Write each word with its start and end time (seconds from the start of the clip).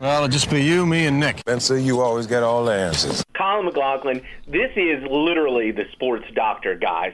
Well, 0.00 0.16
it'll 0.16 0.28
just 0.28 0.50
be 0.50 0.60
you, 0.60 0.84
me, 0.86 1.06
and 1.06 1.20
Nick. 1.20 1.38
Spencer, 1.38 1.78
you 1.78 2.00
always 2.00 2.26
get 2.26 2.42
all 2.42 2.64
the 2.64 2.72
answers. 2.72 3.24
Colin 3.36 3.66
McLaughlin, 3.66 4.22
this 4.48 4.70
is 4.74 5.00
literally 5.08 5.70
the 5.70 5.84
sports 5.92 6.26
doctor, 6.34 6.74
guys. 6.74 7.12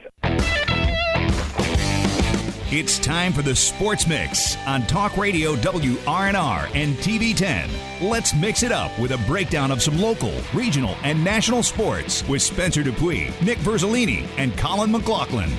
It's 2.73 2.97
time 2.97 3.33
for 3.33 3.43
the 3.43 3.55
Sports 3.55 4.07
Mix 4.07 4.57
on 4.65 4.87
Talk 4.87 5.15
Radio 5.17 5.55
WRNR 5.57 6.73
and 6.73 6.95
TV10. 6.95 7.69
Let's 8.01 8.33
mix 8.33 8.63
it 8.63 8.71
up 8.71 8.97
with 8.97 9.11
a 9.11 9.17
breakdown 9.27 9.71
of 9.71 9.81
some 9.83 9.99
local, 9.99 10.33
regional, 10.53 10.95
and 11.03 11.23
national 11.23 11.61
sports 11.61 12.27
with 12.27 12.41
Spencer 12.41 12.81
Dupuis, 12.81 13.29
Nick 13.43 13.59
Verzolini, 13.59 14.25
and 14.37 14.57
Colin 14.57 14.91
McLaughlin. 14.91 15.51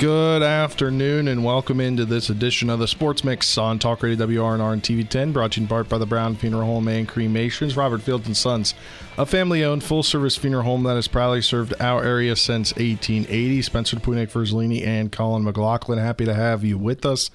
Good 0.00 0.42
afternoon 0.42 1.28
and 1.28 1.44
welcome 1.44 1.78
into 1.78 2.06
this 2.06 2.30
edition 2.30 2.70
of 2.70 2.78
the 2.78 2.88
Sports 2.88 3.22
Mix 3.22 3.58
on 3.58 3.78
Talk 3.78 4.02
Radio 4.02 4.26
WRNR 4.26 4.72
and 4.72 4.82
TV10, 4.82 5.34
brought 5.34 5.52
to 5.52 5.60
you 5.60 5.64
in 5.64 5.68
part 5.68 5.90
by 5.90 5.98
the 5.98 6.06
Brown 6.06 6.36
Funeral 6.36 6.64
Home 6.64 6.88
and 6.88 7.06
Cremations. 7.06 7.76
Robert 7.76 8.00
Fields 8.00 8.26
and 8.26 8.34
Sons, 8.34 8.72
a 9.18 9.26
family-owned 9.26 9.84
full-service 9.84 10.36
funeral 10.36 10.62
home 10.62 10.84
that 10.84 10.94
has 10.94 11.06
proudly 11.06 11.42
served 11.42 11.74
our 11.80 12.02
area 12.02 12.34
since 12.34 12.72
1880. 12.76 13.60
Spencer 13.60 13.96
Dupuis, 13.96 14.32
Verzolini, 14.32 14.86
and 14.86 15.12
Colin 15.12 15.44
McLaughlin, 15.44 15.98
happy 15.98 16.24
to 16.24 16.32
have 16.32 16.64
you 16.64 16.78
with 16.78 17.04
us 17.04 17.30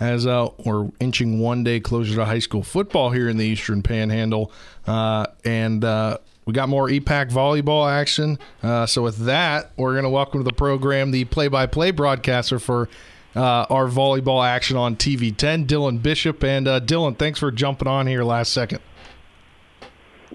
as 0.00 0.26
uh, 0.26 0.48
we're 0.64 0.88
inching 1.00 1.40
one 1.40 1.62
day 1.62 1.78
closer 1.78 2.14
to 2.14 2.24
high 2.24 2.38
school 2.38 2.62
football 2.62 3.10
here 3.10 3.28
in 3.28 3.36
the 3.36 3.44
Eastern 3.44 3.82
Panhandle. 3.82 4.50
Uh, 4.86 5.26
and 5.44 5.84
uh, 5.84 6.16
we 6.48 6.54
got 6.54 6.70
more 6.70 6.88
EPAC 6.88 7.30
volleyball 7.30 7.92
action. 7.92 8.38
Uh, 8.62 8.86
so, 8.86 9.02
with 9.02 9.18
that, 9.26 9.70
we're 9.76 9.92
going 9.92 10.04
to 10.04 10.08
welcome 10.08 10.40
to 10.40 10.44
the 10.44 10.54
program 10.54 11.10
the 11.10 11.26
play 11.26 11.46
by 11.46 11.66
play 11.66 11.90
broadcaster 11.90 12.58
for 12.58 12.88
uh, 13.36 13.66
our 13.68 13.86
volleyball 13.86 14.42
action 14.42 14.74
on 14.78 14.96
TV 14.96 15.36
10, 15.36 15.66
Dylan 15.66 16.02
Bishop. 16.02 16.42
And 16.42 16.66
uh, 16.66 16.80
Dylan, 16.80 17.18
thanks 17.18 17.38
for 17.38 17.50
jumping 17.50 17.86
on 17.86 18.06
here 18.06 18.24
last 18.24 18.50
second. 18.50 18.80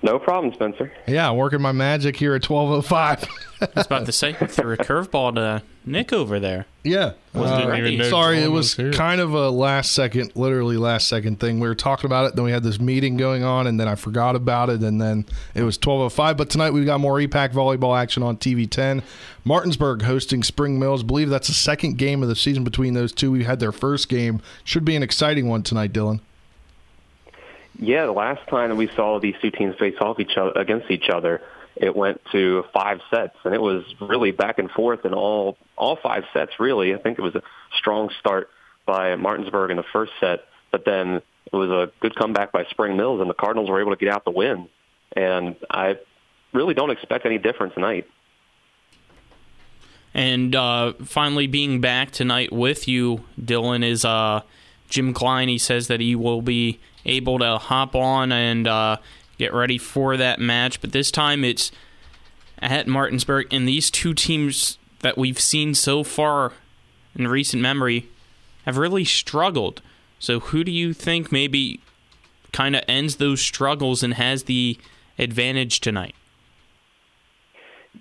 No 0.02 0.20
problem, 0.20 0.54
Spencer. 0.54 0.92
Yeah, 1.08 1.32
working 1.32 1.62
my 1.62 1.72
magic 1.72 2.16
here 2.16 2.34
at 2.36 2.42
12.05. 2.42 3.28
I 3.62 3.68
was 3.76 3.86
about 3.86 4.06
to 4.08 4.12
say, 4.12 4.34
threw 4.34 4.74
a 4.74 4.78
curveball 4.78 5.36
to 5.36 5.64
Nick 5.86 6.12
over 6.12 6.40
there. 6.40 6.66
Yeah. 6.84 7.14
Wasn't 7.34 7.70
ready. 7.70 8.02
Uh, 8.02 8.10
sorry, 8.10 8.40
it 8.40 8.52
was 8.52 8.76
kind 8.94 9.22
of 9.22 9.34
a 9.34 9.50
last 9.50 9.94
second, 9.94 10.36
literally 10.36 10.78
last 10.78 11.08
second 11.08 11.40
thing. 11.40 11.60
We 11.60 11.68
were 11.68 11.76
talking 11.76 12.06
about 12.06 12.26
it, 12.26 12.36
then 12.36 12.44
we 12.44 12.52
had 12.52 12.64
this 12.64 12.80
meeting 12.80 13.18
going 13.18 13.44
on, 13.44 13.68
and 13.68 13.80
then 13.80 13.88
I 13.88 13.96
forgot 13.96 14.36
about 14.36 14.70
it, 14.70 14.82
and 14.82 15.00
then 15.00 15.26
it 15.56 15.64
was 15.64 15.78
12.05. 15.78 16.38
But 16.38 16.50
tonight 16.50 16.72
we've 16.72 16.86
got 16.86 17.00
more 17.00 17.18
EPAC 17.20 17.54
volleyball 17.54 17.98
action 17.98 18.24
on 18.24 18.38
TV 18.38 18.70
10. 18.70 19.04
Martinsburg 19.46 20.02
hosting 20.02 20.44
Spring 20.44 20.80
Mills. 20.80 21.04
believe 21.04 21.30
that's 21.30 21.48
the 21.48 21.54
second 21.54 21.98
game 21.98 22.24
of 22.24 22.30
the 22.30 22.36
season 22.36 22.64
between 22.64 22.94
those 22.94 23.12
two. 23.14 23.32
We 23.32 23.44
had 23.44 23.60
their 23.60 23.72
first 23.72 24.10
game. 24.10 24.42
Should 24.64 24.86
be 24.86 24.96
an 24.96 25.04
exciting 25.04 25.48
one 25.48 25.64
tonight, 25.64 25.94
Dylan. 25.94 26.22
Yeah, 27.80 28.06
the 28.06 28.12
last 28.12 28.48
time 28.50 28.70
that 28.70 28.76
we 28.76 28.88
saw 28.96 29.20
these 29.20 29.36
two 29.42 29.52
teams 29.52 29.76
face 29.78 29.96
off 30.00 30.20
each 30.20 30.38
other 30.38 30.52
against 30.56 30.92
each 30.92 31.10
other, 31.10 31.42
it 31.76 31.96
went 31.96 32.22
to 32.32 32.64
five 32.74 33.00
sets, 33.10 33.36
and 33.44 33.54
it 33.54 33.62
was 33.62 33.84
really 34.00 34.32
back 34.32 34.60
and 34.60 34.70
forth 34.70 35.06
in 35.06 35.14
all 35.14 35.58
all 35.76 35.96
five 35.96 36.24
sets. 36.34 36.60
Really, 36.60 36.94
I 36.94 36.98
think 36.98 37.18
it 37.18 37.22
was 37.22 37.36
a 37.36 37.42
strong 37.78 38.10
start 38.20 38.50
by 38.86 39.16
Martinsburg 39.16 39.72
in 39.72 39.78
the 39.78 39.86
first 39.92 40.12
set, 40.20 40.42
but 40.72 40.86
then 40.86 41.22
it 41.52 41.56
was 41.56 41.70
a 41.70 41.92
good 42.00 42.16
comeback 42.16 42.52
by 42.52 42.66
Spring 42.66 42.96
Mills, 42.96 43.22
and 43.22 43.30
the 43.30 43.34
Cardinals 43.34 43.70
were 43.70 43.82
able 43.82 43.92
to 43.92 43.98
get 43.98 44.14
out 44.14 44.24
the 44.24 44.32
win. 44.32 44.70
And 45.16 45.56
I 45.70 45.98
really 46.54 46.74
don't 46.74 46.92
expect 46.92 47.26
any 47.26 47.38
different 47.38 47.74
tonight. 47.74 48.08
And 50.14 50.56
uh, 50.56 50.94
finally, 51.04 51.48
being 51.48 51.82
back 51.82 52.12
tonight 52.12 52.52
with 52.54 52.88
you, 52.88 53.24
Dylan, 53.40 53.84
is 53.84 54.06
uh, 54.06 54.42
Jim 54.90 55.14
Klein. 55.14 55.48
He 55.48 55.58
says 55.58 55.88
that 55.88 56.00
he 56.00 56.16
will 56.16 56.42
be 56.44 56.80
able 57.06 57.40
to 57.40 57.58
hop 57.58 57.96
on 57.96 58.32
and 58.32 58.68
uh, 58.68 58.98
get 59.38 59.54
ready 59.54 59.78
for 59.78 60.18
that 60.18 60.40
match. 60.40 60.82
But 60.82 60.92
this 60.92 61.12
time 61.12 61.44
it's 61.44 61.72
at 62.60 62.88
Martinsburg, 62.88 63.48
and 63.52 63.68
these 63.68 63.92
two 63.92 64.14
teams 64.14 64.78
that 65.00 65.18
we've 65.18 65.40
seen 65.40 65.76
so 65.76 66.04
far 66.04 66.54
in 67.16 67.28
recent 67.28 67.62
memory 67.62 68.10
have 68.66 68.78
really 68.78 69.06
struggled. 69.06 69.82
So, 70.20 70.40
who 70.40 70.64
do 70.64 70.72
you 70.72 70.94
think 70.94 71.32
maybe 71.32 71.82
kind 72.52 72.76
of 72.76 72.84
ends 72.88 73.18
those 73.18 73.42
struggles 73.42 74.04
and 74.04 74.14
has 74.14 74.44
the 74.44 74.78
advantage 75.20 75.82
tonight? 75.82 76.16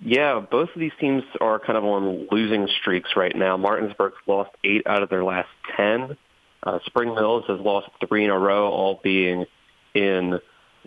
Yeah, 0.01 0.39
both 0.39 0.69
of 0.73 0.79
these 0.79 0.91
teams 0.99 1.23
are 1.39 1.59
kind 1.59 1.77
of 1.77 1.83
on 1.83 2.27
losing 2.31 2.67
streaks 2.79 3.11
right 3.15 3.35
now. 3.35 3.57
Martinsburg's 3.57 4.17
lost 4.25 4.51
eight 4.63 4.87
out 4.87 5.03
of 5.03 5.09
their 5.09 5.23
last 5.23 5.49
ten. 5.75 6.17
Uh, 6.63 6.79
Spring 6.85 7.13
Mills 7.13 7.43
has 7.47 7.59
lost 7.59 7.89
three 8.07 8.23
in 8.23 8.29
a 8.29 8.39
row, 8.39 8.69
all 8.69 8.99
being 9.03 9.45
in 9.93 10.39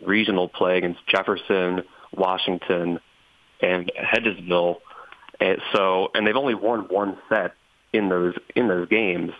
regional 0.05 0.49
play 0.49 0.79
against 0.79 1.07
Jefferson, 1.07 1.83
Washington, 2.13 2.99
and 3.61 3.93
Hedgesville. 3.99 4.77
And 5.39 5.61
so, 5.73 6.11
and 6.15 6.27
they've 6.27 6.37
only 6.37 6.55
won 6.55 6.89
one 6.89 7.19
set 7.29 7.55
in 7.93 8.09
those 8.09 8.35
in 8.55 8.69
those 8.69 8.89
games. 8.89 9.33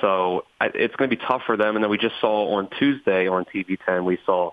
So 0.00 0.44
it's 0.60 0.94
going 0.96 1.10
to 1.10 1.16
be 1.16 1.22
tough 1.22 1.42
for 1.46 1.56
them. 1.56 1.76
And 1.76 1.84
then 1.84 1.90
we 1.90 1.98
just 1.98 2.14
saw 2.20 2.56
on 2.56 2.68
Tuesday 2.78 3.28
on 3.28 3.44
TV10, 3.44 4.04
we 4.04 4.18
saw 4.24 4.52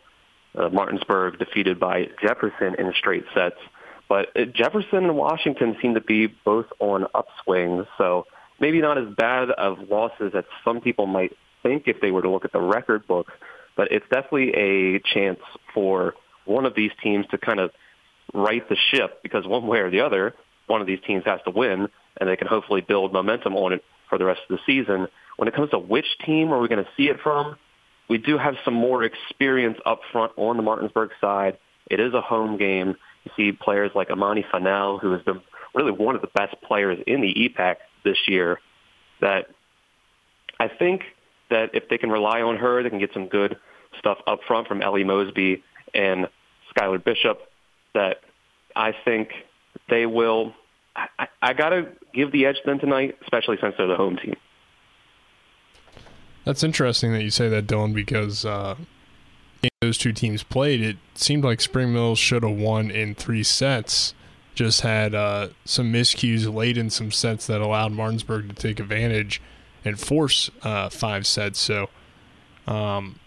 uh, 0.55 0.69
Martinsburg 0.69 1.39
defeated 1.39 1.79
by 1.79 2.09
Jefferson 2.21 2.75
in 2.77 2.93
straight 2.97 3.25
sets. 3.33 3.59
But 4.09 4.29
uh, 4.35 4.45
Jefferson 4.45 5.05
and 5.05 5.15
Washington 5.15 5.77
seem 5.81 5.93
to 5.93 6.01
be 6.01 6.27
both 6.27 6.67
on 6.79 7.05
upswings. 7.15 7.87
So 7.97 8.25
maybe 8.59 8.81
not 8.81 8.97
as 8.97 9.07
bad 9.15 9.49
of 9.51 9.89
losses 9.89 10.33
as 10.35 10.43
some 10.63 10.81
people 10.81 11.05
might 11.05 11.35
think 11.63 11.83
if 11.87 12.01
they 12.01 12.11
were 12.11 12.21
to 12.21 12.29
look 12.29 12.45
at 12.45 12.51
the 12.51 12.61
record 12.61 13.07
books, 13.07 13.33
but 13.75 13.91
it's 13.91 14.05
definitely 14.09 14.53
a 14.53 14.99
chance 14.99 15.39
for 15.73 16.15
one 16.45 16.65
of 16.65 16.75
these 16.75 16.91
teams 17.03 17.25
to 17.31 17.37
kind 17.37 17.59
of 17.59 17.71
right 18.33 18.67
the 18.69 18.77
ship 18.91 19.21
because 19.23 19.45
one 19.45 19.67
way 19.67 19.79
or 19.79 19.89
the 19.89 20.01
other, 20.01 20.33
one 20.67 20.81
of 20.81 20.87
these 20.87 20.99
teams 21.05 21.23
has 21.25 21.39
to 21.45 21.51
win, 21.51 21.87
and 22.19 22.29
they 22.29 22.35
can 22.35 22.47
hopefully 22.47 22.81
build 22.81 23.13
momentum 23.13 23.55
on 23.55 23.73
it 23.73 23.83
for 24.09 24.17
the 24.17 24.25
rest 24.25 24.41
of 24.49 24.57
the 24.57 24.63
season. 24.65 25.07
When 25.37 25.47
it 25.47 25.55
comes 25.55 25.69
to 25.71 25.79
which 25.79 26.07
team 26.25 26.51
are 26.51 26.59
we 26.59 26.67
going 26.67 26.83
to 26.83 26.89
see 26.97 27.09
it 27.09 27.19
from, 27.21 27.57
we 28.09 28.17
do 28.17 28.37
have 28.37 28.55
some 28.63 28.73
more 28.73 29.03
experience 29.03 29.77
up 29.85 30.01
front 30.11 30.31
on 30.37 30.57
the 30.57 30.63
Martinsburg 30.63 31.11
side. 31.19 31.57
It 31.89 31.99
is 31.99 32.13
a 32.13 32.21
home 32.21 32.57
game. 32.57 32.95
You 33.23 33.31
see 33.35 33.51
players 33.51 33.91
like 33.93 34.09
Amani 34.09 34.45
Fanel, 34.51 34.99
who 35.01 35.11
has 35.11 35.21
been 35.21 35.41
really 35.75 35.91
one 35.91 36.15
of 36.15 36.21
the 36.21 36.29
best 36.33 36.55
players 36.61 36.97
in 37.05 37.21
the 37.21 37.33
EPAC 37.33 37.75
this 38.03 38.17
year, 38.27 38.59
that 39.21 39.47
I 40.59 40.67
think 40.67 41.03
that 41.49 41.71
if 41.73 41.89
they 41.89 41.97
can 41.97 42.09
rely 42.09 42.41
on 42.41 42.57
her, 42.57 42.83
they 42.83 42.89
can 42.89 42.99
get 42.99 43.13
some 43.13 43.27
good 43.27 43.57
stuff 43.97 44.17
up 44.27 44.39
front 44.47 44.67
from 44.67 44.81
Ellie 44.81 45.03
Mosby 45.03 45.63
and 45.93 46.27
Skylar 46.75 47.03
Bishop 47.03 47.39
that 47.93 48.21
I 48.75 48.93
think 49.05 49.29
they 49.89 50.05
will. 50.05 50.53
I, 50.95 51.27
I 51.41 51.53
got 51.53 51.69
to 51.69 51.87
give 52.13 52.31
the 52.31 52.45
edge 52.45 52.57
to 52.57 52.61
them 52.65 52.79
tonight, 52.79 53.17
especially 53.21 53.57
since 53.61 53.75
they're 53.77 53.87
the 53.87 53.95
home 53.95 54.17
team. 54.17 54.35
That's 56.43 56.63
interesting 56.63 57.11
that 57.13 57.23
you 57.23 57.29
say 57.29 57.49
that, 57.49 57.67
Dylan, 57.67 57.93
because 57.93 58.45
uh, 58.45 58.75
those 59.81 59.97
two 59.97 60.13
teams 60.13 60.43
played, 60.43 60.81
it 60.81 60.97
seemed 61.13 61.43
like 61.43 61.61
Spring 61.61 61.93
Mills 61.93 62.19
should 62.19 62.43
have 62.43 62.57
won 62.57 62.89
in 62.89 63.15
three 63.15 63.43
sets. 63.43 64.13
Just 64.57 64.81
had 64.81 65.13
uh, 65.13 65.49
some 65.65 65.93
miscues 65.93 66.51
late 66.51 66.79
in 66.79 66.89
some 66.89 67.11
sets 67.11 67.45
that 67.45 67.61
allowed 67.61 67.91
Martinsburg 67.91 68.49
to 68.49 68.55
take 68.55 68.79
advantage 68.79 69.39
and 69.85 69.99
force 69.99 70.49
uh, 70.63 70.89
five 70.89 71.27
sets. 71.27 71.59
So, 71.59 71.89
um, 72.65 73.19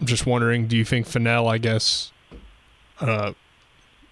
I'm 0.00 0.06
just 0.06 0.26
wondering, 0.26 0.68
do 0.68 0.76
you 0.76 0.84
think 0.84 1.08
Fennell, 1.08 1.48
I 1.48 1.58
guess, 1.58 2.12
uh, 3.00 3.32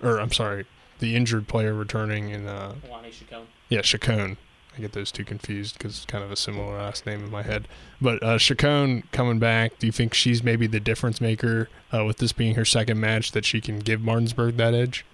or 0.03 0.19
I'm 0.19 0.33
sorry, 0.33 0.67
the 0.99 1.15
injured 1.15 1.47
player 1.47 1.73
returning 1.73 2.31
in 2.31 2.49
uh, 2.49 2.75
Chacon. 3.13 3.47
Yeah, 3.69 3.83
Chacon. 3.83 4.37
I 4.77 4.81
get 4.81 4.95
those 4.95 5.13
two 5.13 5.25
confused 5.25 5.79
because 5.79 5.99
it's 5.99 6.07
kind 6.07 6.25
of 6.25 6.33
a 6.33 6.37
similar 6.37 6.77
last 6.77 7.07
name 7.07 7.23
in 7.23 7.31
my 7.31 7.43
head. 7.43 7.69
But 8.01 8.21
uh, 8.21 8.37
Chacon 8.39 9.05
coming 9.13 9.39
back, 9.39 9.79
do 9.79 9.87
you 9.87 9.93
think 9.93 10.13
she's 10.13 10.43
maybe 10.43 10.67
the 10.67 10.81
difference 10.81 11.21
maker 11.21 11.69
uh, 11.95 12.05
with 12.05 12.19
this 12.19 12.33
being 12.33 12.57
her 12.57 12.65
second 12.65 12.99
match 12.99 13.31
that 13.31 13.45
she 13.45 13.61
can 13.61 13.79
give 13.79 14.01
Martinsburg 14.01 14.57
that 14.57 14.75
edge? 14.75 15.07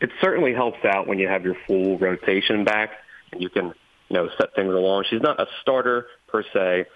It 0.00 0.10
certainly 0.20 0.52
helps 0.54 0.84
out 0.84 1.06
when 1.06 1.18
you 1.18 1.28
have 1.28 1.44
your 1.44 1.56
full 1.66 1.98
rotation 1.98 2.64
back 2.64 2.90
and 3.32 3.42
you 3.42 3.48
can, 3.48 3.66
you 4.08 4.14
know, 4.16 4.28
set 4.38 4.54
things 4.54 4.72
along. 4.72 5.04
She's 5.08 5.22
not 5.22 5.40
a 5.40 5.46
starter 5.62 6.06
per 6.28 6.42
se, 6.52 6.86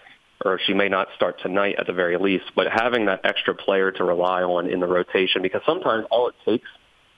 or 0.45 0.61
she 0.67 0.75
may 0.75 0.89
not 0.89 1.09
start 1.17 1.41
tonight 1.41 1.77
at 1.79 1.87
the 1.87 1.93
very 1.93 2.17
least, 2.19 2.45
but 2.55 2.67
having 2.71 3.07
that 3.07 3.21
extra 3.25 3.55
player 3.55 3.91
to 3.93 4.05
rely 4.05 4.43
on 4.43 4.69
in 4.69 4.81
the 4.81 4.87
rotation, 4.87 5.43
because 5.43 5.63
sometimes 5.65 6.07
all 6.11 6.29
it 6.29 6.35
takes 6.45 6.69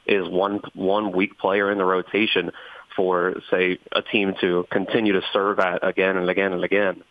is 0.06 0.28
one 0.28 0.60
one 0.74 1.12
weak 1.12 1.38
player 1.38 1.70
in 1.70 1.78
the 1.78 1.84
rotation 1.84 2.50
for 2.96 3.34
say 3.50 3.78
a 3.92 4.02
team 4.02 4.34
to 4.40 4.66
continue 4.70 5.12
to 5.12 5.22
serve 5.32 5.58
at 5.60 5.86
again 5.86 6.16
and 6.16 6.28
again 6.28 6.52
and 6.52 6.64
again 6.64 7.02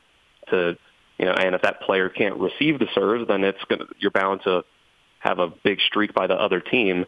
to 0.50 0.78
you 1.18 1.26
know 1.26 1.32
and 1.32 1.56
if 1.56 1.62
that 1.62 1.82
player 1.82 2.10
can't 2.10 2.38
receive 2.38 2.80
the 2.80 2.88
serves 2.94 3.28
then 3.28 3.44
it's 3.44 3.64
going 3.70 3.80
to 3.80 3.88
you're 3.98 4.12
bound 4.12 4.42
to 4.44 4.64
have 5.20 5.40
a 5.40 5.48
big 5.64 5.80
streak 5.88 6.14
by 6.14 6.28
the 6.28 6.34
other 6.34 6.60
team 6.60 7.06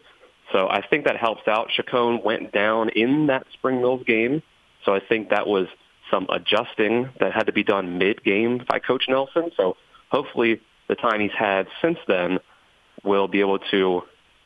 so 0.54 0.68
I 0.70 0.80
think 0.86 1.04
that 1.04 1.18
helps 1.18 1.46
out 1.46 1.68
Chacon 1.68 2.22
went 2.24 2.52
down 2.52 2.88
in 2.88 3.26
that 3.26 3.46
Spring 3.52 3.82
Mills 3.82 4.04
game 4.06 4.42
so 4.84 4.94
I 4.94 5.00
think 5.00 5.30
that 5.30 5.46
was 5.46 5.66
some 6.10 6.26
adjusting 6.30 7.08
that 7.20 7.32
had 7.32 7.46
to 7.46 7.52
be 7.52 7.64
done 7.64 7.98
mid-game 7.98 8.64
by 8.68 8.78
Coach 8.78 9.04
Nelson. 9.08 9.50
So 9.56 9.76
hopefully 10.10 10.60
the 10.88 10.94
time 10.94 11.20
he's 11.20 11.32
had 11.36 11.66
since 11.80 11.98
then 12.06 12.38
will 13.02 13.28
be 13.28 13.40
able 13.40 13.58
to 13.70 14.02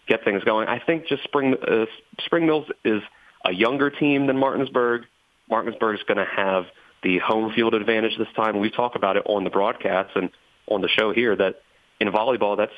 get 0.06 0.24
things 0.24 0.44
going. 0.44 0.68
I 0.68 0.78
think 0.78 1.06
just 1.06 1.24
Spring 1.24 1.54
uh, 1.54 1.86
Spring 2.20 2.46
Mills 2.46 2.66
is 2.84 3.02
a 3.44 3.52
younger 3.52 3.90
team 3.90 4.26
than 4.26 4.38
Martinsburg. 4.38 5.02
Martinsburg 5.50 5.96
is 5.96 6.02
going 6.06 6.18
to 6.18 6.30
have 6.36 6.66
the 7.02 7.18
home 7.18 7.52
field 7.52 7.74
advantage 7.74 8.16
this 8.18 8.28
time. 8.34 8.58
We 8.58 8.70
talk 8.70 8.94
about 8.94 9.16
it 9.16 9.24
on 9.26 9.44
the 9.44 9.50
broadcast 9.50 10.16
and 10.16 10.30
on 10.66 10.80
the 10.80 10.88
show 10.88 11.12
here 11.12 11.34
that 11.36 11.62
in 12.00 12.08
volleyball, 12.08 12.56
that's 12.56 12.72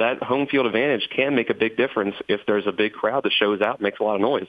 that 0.00 0.22
home 0.22 0.46
field 0.46 0.66
advantage 0.66 1.08
can 1.14 1.34
make 1.34 1.50
a 1.50 1.54
big 1.54 1.76
difference 1.76 2.16
if 2.26 2.40
there's 2.46 2.66
a 2.66 2.72
big 2.72 2.92
crowd 2.92 3.22
that 3.24 3.32
shows 3.32 3.60
out 3.60 3.76
and 3.76 3.82
makes 3.82 4.00
a 4.00 4.02
lot 4.02 4.14
of 4.14 4.20
noise. 4.20 4.48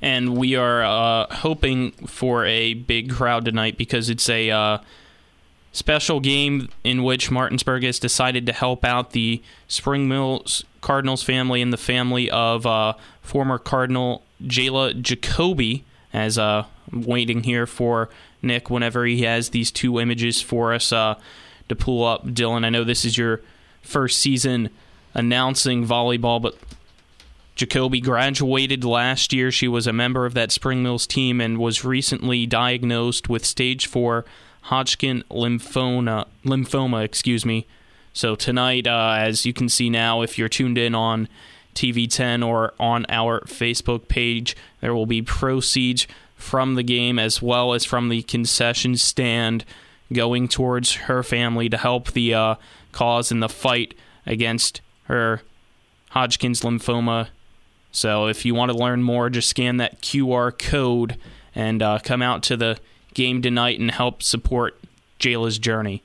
And 0.00 0.36
we 0.36 0.54
are 0.54 0.82
uh, 0.82 1.34
hoping 1.34 1.90
for 2.06 2.46
a 2.46 2.74
big 2.74 3.10
crowd 3.10 3.44
tonight 3.44 3.76
because 3.76 4.08
it's 4.08 4.28
a 4.30 4.50
uh, 4.50 4.78
special 5.72 6.20
game 6.20 6.68
in 6.84 7.02
which 7.02 7.30
Martinsburg 7.30 7.82
has 7.82 7.98
decided 7.98 8.46
to 8.46 8.52
help 8.52 8.84
out 8.84 9.10
the 9.10 9.42
Spring 9.68 10.08
Mills 10.08 10.64
Cardinals 10.80 11.22
family 11.22 11.60
and 11.60 11.72
the 11.72 11.76
family 11.76 12.30
of 12.30 12.64
uh, 12.64 12.94
former 13.20 13.58
Cardinal 13.58 14.22
Jayla 14.42 15.00
Jacoby. 15.02 15.84
As 16.12 16.38
uh, 16.38 16.64
I'm 16.92 17.02
waiting 17.02 17.42
here 17.42 17.66
for 17.66 18.08
Nick 18.40 18.70
whenever 18.70 19.04
he 19.04 19.22
has 19.22 19.50
these 19.50 19.70
two 19.70 20.00
images 20.00 20.40
for 20.40 20.72
us 20.72 20.92
uh, 20.92 21.16
to 21.70 21.76
pull 21.76 22.04
up. 22.04 22.26
Dylan, 22.26 22.64
I 22.64 22.70
know 22.70 22.84
this 22.84 23.04
is 23.04 23.16
your 23.16 23.40
first 23.82 24.18
season 24.18 24.70
announcing 25.14 25.86
volleyball, 25.86 26.40
but 26.40 26.56
Jacoby 27.56 28.00
graduated 28.00 28.84
last 28.84 29.32
year. 29.32 29.50
She 29.50 29.68
was 29.68 29.86
a 29.86 29.92
member 29.92 30.26
of 30.26 30.34
that 30.34 30.52
Spring 30.52 30.82
Mills 30.82 31.06
team 31.06 31.40
and 31.40 31.58
was 31.58 31.84
recently 31.84 32.46
diagnosed 32.46 33.28
with 33.28 33.44
stage 33.44 33.86
four 33.86 34.24
Hodgkin 34.62 35.24
lymphoma. 35.30 36.26
Lymphoma, 36.44 37.02
excuse 37.02 37.44
me. 37.44 37.66
So 38.12 38.34
tonight, 38.34 38.86
uh, 38.86 39.14
as 39.18 39.46
you 39.46 39.52
can 39.52 39.68
see 39.68 39.88
now, 39.88 40.22
if 40.22 40.38
you're 40.38 40.48
tuned 40.48 40.78
in 40.78 40.94
on 40.94 41.28
TV10 41.74 42.46
or 42.46 42.74
on 42.78 43.06
our 43.08 43.40
Facebook 43.42 44.08
page, 44.08 44.56
there 44.80 44.94
will 44.94 45.06
be 45.06 45.22
proceeds 45.22 46.06
from 46.34 46.74
the 46.74 46.82
game 46.82 47.18
as 47.18 47.40
well 47.40 47.74
as 47.74 47.84
from 47.84 48.08
the 48.08 48.22
concession 48.22 48.96
stand 48.96 49.64
going 50.12 50.48
towards 50.48 50.94
her 50.94 51.22
family 51.22 51.68
to 51.68 51.76
help 51.76 52.12
the 52.12 52.34
uh, 52.34 52.54
cause 52.92 53.30
in 53.30 53.40
the 53.40 53.48
fight 53.48 53.94
against 54.26 54.80
her 55.04 55.42
Hodgkin's 56.10 56.62
lymphoma. 56.62 57.28
So 57.92 58.26
if 58.26 58.44
you 58.44 58.54
want 58.54 58.70
to 58.70 58.76
learn 58.76 59.02
more, 59.02 59.30
just 59.30 59.48
scan 59.48 59.78
that 59.78 60.00
QR 60.00 60.56
code 60.56 61.16
and 61.54 61.82
uh, 61.82 61.98
come 62.02 62.22
out 62.22 62.42
to 62.44 62.56
the 62.56 62.78
game 63.14 63.42
tonight 63.42 63.80
and 63.80 63.90
help 63.90 64.22
support 64.22 64.80
Jayla's 65.18 65.58
journey. 65.58 66.02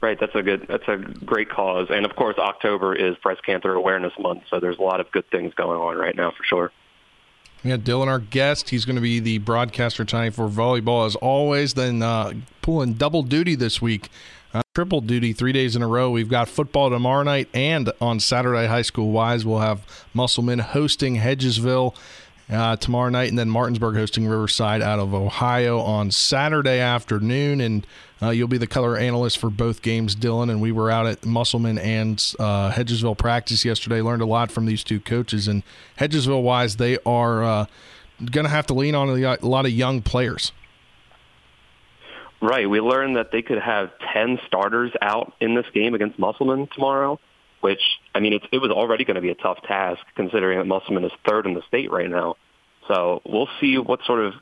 Right, 0.00 0.18
that's 0.18 0.34
a 0.34 0.42
good, 0.42 0.66
that's 0.68 0.88
a 0.88 0.96
great 0.96 1.48
cause, 1.48 1.86
and 1.88 2.04
of 2.04 2.16
course, 2.16 2.36
October 2.36 2.92
is 2.92 3.16
Breast 3.18 3.44
Cancer 3.46 3.72
Awareness 3.72 4.12
Month, 4.18 4.42
so 4.50 4.58
there's 4.58 4.78
a 4.78 4.82
lot 4.82 4.98
of 4.98 5.08
good 5.12 5.30
things 5.30 5.54
going 5.54 5.78
on 5.78 5.96
right 5.96 6.16
now 6.16 6.32
for 6.32 6.42
sure. 6.42 6.72
Yeah, 7.64 7.76
Dylan, 7.76 8.08
our 8.08 8.18
guest, 8.18 8.70
he's 8.70 8.84
going 8.84 8.96
to 8.96 9.02
be 9.02 9.20
the 9.20 9.38
broadcaster 9.38 10.04
tonight 10.04 10.34
for 10.34 10.48
volleyball 10.48 11.06
as 11.06 11.14
always. 11.14 11.74
Then 11.74 12.02
uh, 12.02 12.32
pulling 12.60 12.94
double 12.94 13.22
duty 13.22 13.54
this 13.54 13.80
week, 13.80 14.08
uh, 14.52 14.62
triple 14.74 15.00
duty 15.00 15.32
three 15.32 15.52
days 15.52 15.76
in 15.76 15.82
a 15.82 15.86
row. 15.86 16.10
We've 16.10 16.28
got 16.28 16.48
football 16.48 16.90
tomorrow 16.90 17.22
night 17.22 17.48
and 17.54 17.92
on 18.00 18.18
Saturday, 18.18 18.66
high 18.66 18.82
school 18.82 19.12
wise, 19.12 19.46
we'll 19.46 19.60
have 19.60 19.86
Musselman 20.12 20.58
hosting 20.58 21.18
Hedgesville 21.18 21.94
uh, 22.50 22.76
tomorrow 22.76 23.10
night, 23.10 23.28
and 23.28 23.38
then 23.38 23.48
Martinsburg 23.48 23.94
hosting 23.94 24.26
Riverside 24.26 24.82
out 24.82 24.98
of 24.98 25.14
Ohio 25.14 25.78
on 25.78 26.10
Saturday 26.10 26.80
afternoon. 26.80 27.60
And 27.60 27.86
uh, 28.22 28.30
you'll 28.30 28.48
be 28.48 28.58
the 28.58 28.66
color 28.66 28.96
analyst 28.96 29.38
for 29.38 29.50
both 29.50 29.82
games, 29.82 30.14
Dylan. 30.14 30.50
And 30.50 30.60
we 30.60 30.70
were 30.70 30.90
out 30.90 31.06
at 31.06 31.24
Musselman 31.26 31.78
and 31.78 32.18
uh, 32.38 32.70
Hedgesville 32.70 33.18
practice 33.18 33.64
yesterday. 33.64 34.00
Learned 34.00 34.22
a 34.22 34.26
lot 34.26 34.52
from 34.52 34.66
these 34.66 34.84
two 34.84 35.00
coaches. 35.00 35.48
And 35.48 35.62
Hedgesville 35.98 36.42
wise, 36.42 36.76
they 36.76 36.98
are 37.04 37.42
uh, 37.42 37.66
going 38.24 38.44
to 38.44 38.50
have 38.50 38.66
to 38.66 38.74
lean 38.74 38.94
on 38.94 39.08
a 39.08 39.36
lot 39.42 39.66
of 39.66 39.72
young 39.72 40.02
players. 40.02 40.52
Right. 42.40 42.68
We 42.68 42.80
learned 42.80 43.16
that 43.16 43.30
they 43.32 43.42
could 43.42 43.60
have 43.60 43.90
10 44.12 44.40
starters 44.46 44.92
out 45.00 45.32
in 45.40 45.54
this 45.54 45.66
game 45.72 45.94
against 45.94 46.18
Musselman 46.18 46.68
tomorrow, 46.74 47.18
which, 47.60 47.80
I 48.14 48.20
mean, 48.20 48.34
it, 48.34 48.42
it 48.52 48.58
was 48.58 48.70
already 48.70 49.04
going 49.04 49.14
to 49.16 49.20
be 49.20 49.30
a 49.30 49.36
tough 49.36 49.62
task 49.62 50.00
considering 50.16 50.58
that 50.58 50.66
Musselman 50.66 51.04
is 51.04 51.12
third 51.26 51.46
in 51.46 51.54
the 51.54 51.62
state 51.68 51.90
right 51.90 52.10
now. 52.10 52.36
So 52.88 53.22
we'll 53.24 53.48
see 53.60 53.78
what 53.78 54.00
sort 54.04 54.20
of 54.20 54.34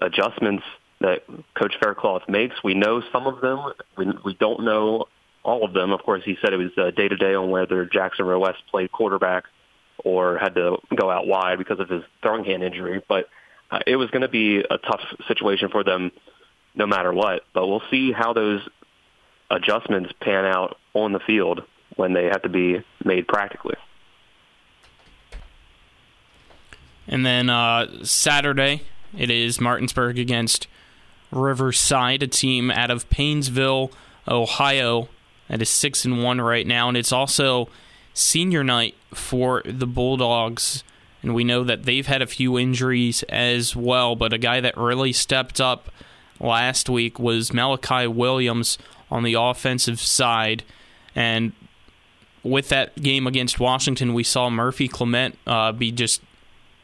adjustments 0.00 0.64
that 1.00 1.24
Coach 1.54 1.74
Faircloth 1.82 2.28
makes. 2.28 2.62
We 2.62 2.74
know 2.74 3.02
some 3.12 3.26
of 3.26 3.40
them. 3.40 3.72
We, 3.96 4.12
we 4.24 4.34
don't 4.34 4.64
know 4.64 5.06
all 5.42 5.64
of 5.64 5.72
them. 5.72 5.92
Of 5.92 6.02
course, 6.02 6.22
he 6.24 6.36
said 6.40 6.52
it 6.52 6.56
was 6.56 6.94
day 6.94 7.08
to 7.08 7.16
day 7.16 7.34
on 7.34 7.50
whether 7.50 7.84
Jackson 7.84 8.26
West 8.26 8.62
played 8.70 8.90
quarterback 8.90 9.44
or 9.98 10.38
had 10.38 10.54
to 10.54 10.78
go 10.94 11.10
out 11.10 11.26
wide 11.26 11.58
because 11.58 11.80
of 11.80 11.88
his 11.88 12.02
throwing 12.22 12.44
hand 12.44 12.62
injury. 12.62 13.02
But 13.08 13.28
uh, 13.70 13.80
it 13.86 13.96
was 13.96 14.10
going 14.10 14.22
to 14.22 14.28
be 14.28 14.58
a 14.58 14.78
tough 14.78 15.02
situation 15.28 15.68
for 15.68 15.84
them 15.84 16.12
no 16.74 16.86
matter 16.86 17.12
what. 17.12 17.42
But 17.52 17.66
we'll 17.66 17.82
see 17.90 18.12
how 18.12 18.32
those 18.32 18.66
adjustments 19.50 20.12
pan 20.20 20.44
out 20.44 20.78
on 20.94 21.12
the 21.12 21.20
field 21.20 21.62
when 21.96 22.12
they 22.12 22.24
have 22.24 22.42
to 22.42 22.48
be 22.48 22.82
made 23.04 23.28
practically. 23.28 23.76
And 27.06 27.24
then 27.24 27.50
uh, 27.50 28.04
Saturday, 28.04 28.82
it 29.16 29.30
is 29.30 29.60
Martinsburg 29.60 30.18
against 30.18 30.66
Riverside, 31.30 32.22
a 32.22 32.26
team 32.26 32.70
out 32.70 32.90
of 32.90 33.08
Painesville, 33.10 33.90
Ohio, 34.28 35.08
that 35.48 35.60
is 35.60 35.68
six 35.68 36.04
and 36.04 36.22
one 36.22 36.40
right 36.40 36.66
now, 36.66 36.88
and 36.88 36.96
it's 36.96 37.12
also 37.12 37.68
senior 38.14 38.64
night 38.64 38.94
for 39.12 39.62
the 39.64 39.86
Bulldogs. 39.86 40.84
And 41.22 41.34
we 41.34 41.44
know 41.44 41.64
that 41.64 41.84
they've 41.84 42.06
had 42.06 42.22
a 42.22 42.26
few 42.26 42.58
injuries 42.58 43.22
as 43.24 43.74
well, 43.74 44.14
but 44.14 44.32
a 44.32 44.38
guy 44.38 44.60
that 44.60 44.76
really 44.76 45.12
stepped 45.12 45.60
up 45.60 45.90
last 46.38 46.88
week 46.90 47.18
was 47.18 47.52
Malachi 47.52 48.06
Williams 48.06 48.78
on 49.10 49.22
the 49.22 49.34
offensive 49.34 50.00
side. 50.00 50.64
And 51.14 51.52
with 52.42 52.68
that 52.68 53.00
game 53.00 53.26
against 53.26 53.58
Washington, 53.58 54.12
we 54.12 54.22
saw 54.22 54.50
Murphy 54.50 54.86
Clement 54.86 55.38
uh, 55.46 55.72
be 55.72 55.90
just 55.90 56.20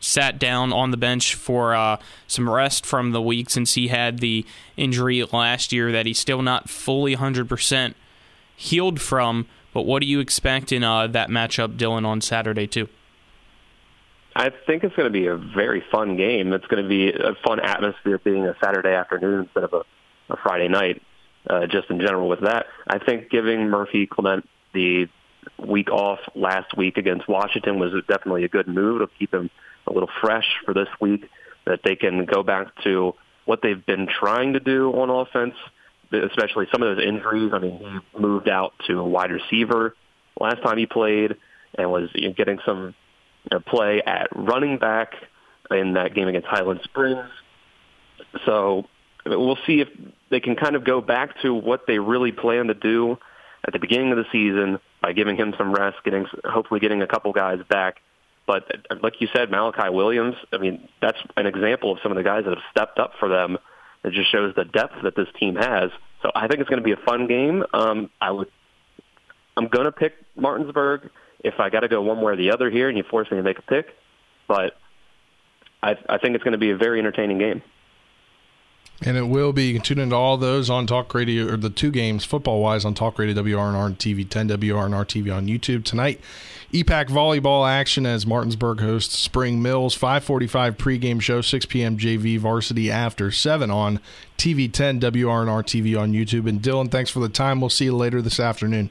sat 0.00 0.38
down 0.38 0.72
on 0.72 0.90
the 0.90 0.96
bench 0.96 1.34
for 1.34 1.74
uh, 1.74 1.98
some 2.26 2.48
rest 2.48 2.84
from 2.84 3.12
the 3.12 3.22
week 3.22 3.50
since 3.50 3.74
he 3.74 3.88
had 3.88 4.18
the 4.18 4.44
injury 4.76 5.22
last 5.24 5.72
year 5.72 5.92
that 5.92 6.06
he's 6.06 6.18
still 6.18 6.42
not 6.42 6.68
fully 6.68 7.14
100% 7.14 7.94
healed 8.56 9.00
from. 9.00 9.46
But 9.72 9.82
what 9.82 10.00
do 10.00 10.06
you 10.06 10.18
expect 10.18 10.72
in 10.72 10.82
uh, 10.82 11.06
that 11.08 11.28
matchup, 11.28 11.76
Dylan, 11.76 12.04
on 12.04 12.20
Saturday, 12.20 12.66
too? 12.66 12.88
I 14.34 14.50
think 14.66 14.84
it's 14.84 14.94
going 14.96 15.06
to 15.06 15.12
be 15.12 15.26
a 15.26 15.36
very 15.36 15.82
fun 15.92 16.16
game. 16.16 16.52
It's 16.52 16.66
going 16.66 16.82
to 16.82 16.88
be 16.88 17.10
a 17.10 17.34
fun 17.44 17.60
atmosphere 17.60 18.18
being 18.18 18.46
a 18.46 18.56
Saturday 18.62 18.94
afternoon 18.94 19.40
instead 19.44 19.64
of 19.64 19.72
a, 19.72 20.32
a 20.32 20.36
Friday 20.42 20.68
night, 20.68 21.02
uh, 21.48 21.66
just 21.66 21.90
in 21.90 22.00
general 22.00 22.28
with 22.28 22.40
that. 22.40 22.66
I 22.86 22.98
think 22.98 23.30
giving 23.30 23.68
Murphy 23.68 24.06
Clement 24.06 24.48
the 24.72 25.08
week 25.58 25.90
off 25.90 26.20
last 26.34 26.76
week 26.76 26.96
against 26.96 27.28
Washington 27.28 27.78
was 27.78 27.92
definitely 28.08 28.44
a 28.44 28.48
good 28.48 28.68
move 28.68 29.00
to 29.00 29.08
keep 29.18 29.32
him– 29.32 29.50
a 29.86 29.92
little 29.92 30.10
fresh 30.20 30.46
for 30.64 30.74
this 30.74 30.88
week, 31.00 31.28
that 31.66 31.80
they 31.84 31.96
can 31.96 32.24
go 32.24 32.42
back 32.42 32.68
to 32.84 33.14
what 33.44 33.60
they've 33.62 33.84
been 33.84 34.06
trying 34.06 34.54
to 34.54 34.60
do 34.60 34.90
on 34.92 35.10
offense, 35.10 35.54
especially 36.12 36.66
some 36.72 36.82
of 36.82 36.96
those 36.96 37.04
injuries. 37.04 37.52
I 37.52 37.58
mean, 37.58 37.78
he 37.78 38.18
moved 38.18 38.48
out 38.48 38.72
to 38.86 38.98
a 38.98 39.04
wide 39.04 39.30
receiver 39.30 39.94
last 40.38 40.62
time 40.62 40.78
he 40.78 40.86
played 40.86 41.36
and 41.76 41.90
was 41.90 42.08
you 42.14 42.28
know, 42.28 42.34
getting 42.34 42.58
some 42.64 42.94
you 43.44 43.58
know, 43.58 43.60
play 43.60 44.02
at 44.02 44.28
running 44.34 44.78
back 44.78 45.14
in 45.70 45.94
that 45.94 46.14
game 46.14 46.28
against 46.28 46.46
Highland 46.46 46.80
Springs. 46.84 47.28
So 48.44 48.86
we'll 49.26 49.58
see 49.66 49.80
if 49.80 49.88
they 50.30 50.40
can 50.40 50.56
kind 50.56 50.76
of 50.76 50.84
go 50.84 51.00
back 51.00 51.40
to 51.42 51.54
what 51.54 51.86
they 51.86 51.98
really 51.98 52.32
plan 52.32 52.68
to 52.68 52.74
do 52.74 53.18
at 53.66 53.72
the 53.72 53.78
beginning 53.78 54.12
of 54.12 54.18
the 54.18 54.26
season 54.32 54.78
by 55.02 55.12
giving 55.12 55.36
him 55.36 55.54
some 55.56 55.72
rest, 55.72 55.98
getting 56.04 56.26
hopefully 56.44 56.80
getting 56.80 57.02
a 57.02 57.06
couple 57.06 57.32
guys 57.32 57.60
back 57.68 58.00
but 58.50 58.64
like 59.00 59.20
you 59.20 59.28
said, 59.32 59.48
Malachi 59.48 59.90
Williams, 59.90 60.34
I 60.52 60.58
mean, 60.58 60.88
that's 61.00 61.18
an 61.36 61.46
example 61.46 61.92
of 61.92 61.98
some 62.02 62.10
of 62.10 62.16
the 62.16 62.24
guys 62.24 62.42
that 62.46 62.50
have 62.50 62.64
stepped 62.72 62.98
up 62.98 63.12
for 63.20 63.28
them. 63.28 63.58
It 64.02 64.12
just 64.12 64.32
shows 64.32 64.56
the 64.56 64.64
depth 64.64 64.94
that 65.04 65.14
this 65.14 65.28
team 65.38 65.54
has. 65.54 65.90
So 66.22 66.32
I 66.34 66.48
think 66.48 66.58
it's 66.60 66.68
going 66.68 66.80
to 66.80 66.84
be 66.84 66.90
a 66.90 66.96
fun 66.96 67.28
game. 67.28 67.62
Um, 67.72 68.10
I 68.20 68.32
would, 68.32 68.48
I'm 69.56 69.68
going 69.68 69.84
to 69.84 69.92
pick 69.92 70.14
Martinsburg 70.34 71.10
if 71.44 71.60
I 71.60 71.70
got 71.70 71.80
to 71.80 71.88
go 71.88 72.02
one 72.02 72.20
way 72.22 72.32
or 72.32 72.36
the 72.36 72.50
other 72.50 72.70
here, 72.70 72.88
and 72.88 72.98
you 72.98 73.04
force 73.04 73.30
me 73.30 73.36
to 73.36 73.42
make 73.44 73.60
a 73.60 73.62
pick. 73.62 73.86
But 74.48 74.76
I, 75.80 75.96
I 76.08 76.18
think 76.18 76.34
it's 76.34 76.42
going 76.42 76.50
to 76.52 76.58
be 76.58 76.70
a 76.70 76.76
very 76.76 76.98
entertaining 76.98 77.38
game. 77.38 77.62
And 79.02 79.16
it 79.16 79.28
will 79.28 79.52
be. 79.52 79.68
You 79.68 79.74
can 79.74 79.82
tune 79.82 79.98
into 79.98 80.14
all 80.14 80.36
those 80.36 80.68
on 80.68 80.86
Talk 80.86 81.14
Radio, 81.14 81.52
or 81.52 81.56
the 81.56 81.70
two 81.70 81.90
games 81.90 82.24
football 82.24 82.60
wise 82.60 82.84
on 82.84 82.94
Talk 82.94 83.18
Radio 83.18 83.42
WRNR 83.42 83.86
and 83.86 83.98
TV 83.98 84.28
10 84.28 84.48
WRNR 84.48 85.06
TV 85.06 85.34
on 85.34 85.46
YouTube 85.46 85.84
tonight. 85.84 86.20
EPAC 86.72 87.08
volleyball 87.08 87.68
action 87.68 88.06
as 88.06 88.26
Martinsburg 88.26 88.80
hosts 88.80 89.18
Spring 89.18 89.60
Mills. 89.62 89.96
5:45 89.96 90.76
pregame 90.76 91.20
show, 91.20 91.40
6 91.40 91.66
p.m. 91.66 91.96
JV 91.98 92.38
varsity 92.38 92.90
after 92.90 93.30
7 93.30 93.70
on 93.70 94.00
TV 94.38 94.70
10 94.70 95.00
WRNR 95.00 95.64
TV 95.64 95.98
on 95.98 96.12
YouTube. 96.12 96.48
And 96.48 96.60
Dylan, 96.60 96.90
thanks 96.90 97.10
for 97.10 97.20
the 97.20 97.28
time. 97.28 97.60
We'll 97.60 97.70
see 97.70 97.86
you 97.86 97.96
later 97.96 98.22
this 98.22 98.38
afternoon. 98.38 98.90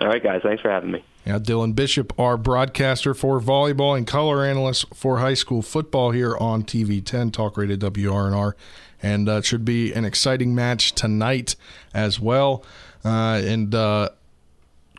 All 0.00 0.08
right, 0.08 0.22
guys. 0.22 0.40
Thanks 0.42 0.62
for 0.62 0.70
having 0.70 0.92
me. 0.92 1.04
Yeah, 1.28 1.38
Dylan 1.38 1.74
Bishop, 1.74 2.18
our 2.18 2.38
broadcaster 2.38 3.12
for 3.12 3.38
volleyball 3.38 3.94
and 3.94 4.06
color 4.06 4.46
analyst 4.46 4.86
for 4.94 5.18
high 5.18 5.34
school 5.34 5.60
football 5.60 6.10
here 6.10 6.34
on 6.34 6.62
TV 6.62 7.04
10 7.04 7.32
Talk 7.32 7.58
Radio 7.58 7.76
WRNR, 7.76 8.54
and 9.02 9.28
uh, 9.28 9.32
it 9.32 9.44
should 9.44 9.62
be 9.62 9.92
an 9.92 10.06
exciting 10.06 10.54
match 10.54 10.92
tonight 10.94 11.54
as 11.92 12.18
well. 12.18 12.64
Uh, 13.04 13.42
and 13.44 13.74
uh, 13.74 14.08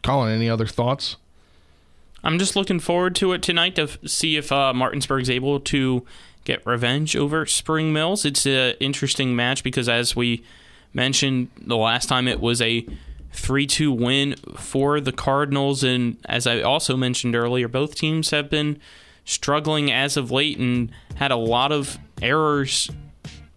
Colin, 0.04 0.32
any 0.32 0.48
other 0.48 0.68
thoughts? 0.68 1.16
I'm 2.24 2.38
just 2.38 2.56
looking 2.56 2.80
forward 2.80 3.16
to 3.16 3.34
it 3.34 3.42
tonight 3.42 3.74
to 3.78 3.88
see 4.08 4.38
if 4.38 4.52
uh, 4.52 4.72
Martinsburg's 4.72 5.32
able 5.32 5.60
to 5.62 6.06
get 6.44 6.64
revenge 6.64 7.16
over 7.16 7.48
Spring 7.48 7.92
Mills. 7.92 8.24
It's 8.24 8.46
an 8.46 8.76
interesting 8.80 9.36
match 9.36 9.64
because, 9.64 9.90
as 9.90 10.16
we 10.16 10.44
mentioned 10.94 11.50
the 11.60 11.76
last 11.76 12.08
time, 12.08 12.28
it 12.28 12.40
was 12.40 12.62
a 12.62 12.86
3 13.32 13.68
2 13.68 13.92
win 13.92 14.36
for 14.58 15.00
the 15.00 15.12
Cardinals. 15.12 15.84
And 15.84 16.18
as 16.26 16.48
I 16.48 16.62
also 16.62 16.98
mentioned 16.98 17.36
earlier, 17.36 17.68
both 17.68 17.96
teams 17.96 18.32
have 18.32 18.50
been 18.50 18.80
struggling 19.26 19.92
as 19.92 20.18
of 20.18 20.32
late 20.32 20.58
and 20.58 20.92
had 21.16 21.32
a 21.32 21.36
lot 21.36 21.72
of 21.72 21.98
errors 22.22 22.90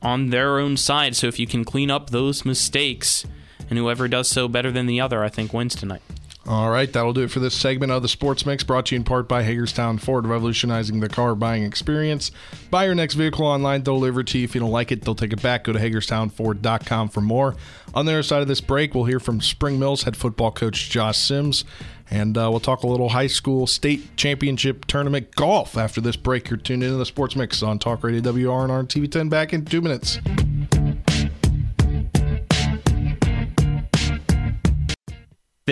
on 0.03 0.31
their 0.31 0.59
own 0.59 0.77
side. 0.77 1.17
So 1.17 1.27
if 1.27 1.39
you 1.39 1.47
can 1.47 1.65
clean 1.65 1.91
up 1.91 2.11
those 2.11 2.45
mistakes, 2.45 3.25
and 3.71 3.79
whoever 3.79 4.09
does 4.09 4.29
so 4.29 4.49
better 4.49 4.71
than 4.71 4.87
the 4.87 5.01
other, 5.01 5.25
I 5.25 5.29
think 5.29 5.53
wins 5.53 5.75
tonight. 5.75 6.03
All 6.45 6.71
right, 6.71 6.93
that'll 6.93 7.13
do 7.13 7.23
it 7.23 7.31
for 7.31 7.39
this 7.39 7.55
segment 7.55 7.93
of 7.93 8.03
the 8.03 8.09
Sports 8.09 8.45
Mix, 8.45 8.65
brought 8.65 8.87
to 8.87 8.97
you 8.97 8.99
in 8.99 9.05
part 9.05 9.29
by 9.29 9.45
Hagerstown 9.45 9.99
Ford, 9.99 10.27
revolutionizing 10.27 10.99
the 10.99 11.09
car 11.09 11.37
buying 11.37 11.63
experience. 11.63 12.33
Buy 12.69 12.87
your 12.87 12.97
next 12.97 13.15
vehicle 13.15 13.47
online, 13.47 13.85
they'll 13.85 13.95
deliver 13.95 14.21
it 14.21 14.27
to 14.29 14.39
you. 14.39 14.45
If 14.45 14.55
you 14.57 14.61
don't 14.61 14.73
like 14.73 14.91
it, 14.91 15.03
they'll 15.03 15.15
take 15.15 15.33
it 15.33 15.41
back. 15.41 15.65
Go 15.65 15.73
to 15.73 15.79
HagerstownFord.com 15.79 17.11
for 17.11 17.21
more. 17.21 17.55
On 17.95 18.07
the 18.07 18.13
other 18.13 18.23
side 18.25 18.43
of 18.43 18.49
this 18.49 18.61
break, 18.61 18.93
we'll 18.93 19.05
hear 19.05 19.21
from 19.21 19.41
Spring 19.41 19.79
Mills 19.79 20.03
head 20.03 20.17
football 20.17 20.51
coach 20.51 20.91
Josh 20.91 21.19
Sims, 21.19 21.65
and 22.11 22.37
uh, 22.37 22.49
we'll 22.51 22.59
talk 22.59 22.83
a 22.83 22.89
little 22.89 23.11
high 23.11 23.29
school 23.29 23.69
state 23.69 24.17
championship 24.17 24.87
tournament 24.87 25.37
golf 25.37 25.77
after 25.77 26.01
this 26.01 26.17
break. 26.17 26.51
You're 26.51 26.57
tuned 26.57 26.83
into 26.83 26.97
the 26.97 27.07
Sports 27.07 27.37
Mix 27.37 27.63
on 27.63 27.79
Talk 27.79 28.03
Radio 28.03 28.21
WRNR 28.21 28.81
and 28.81 28.89
TV 28.89 29.09
10 29.09 29.29
back 29.29 29.53
in 29.53 29.65
two 29.65 29.81
minutes. 29.81 30.19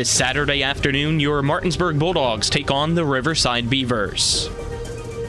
This 0.00 0.09
Saturday 0.09 0.62
afternoon, 0.62 1.21
your 1.21 1.42
Martinsburg 1.42 1.99
Bulldogs 1.99 2.49
take 2.49 2.71
on 2.71 2.95
the 2.95 3.04
Riverside 3.04 3.69
Beavers. 3.69 4.49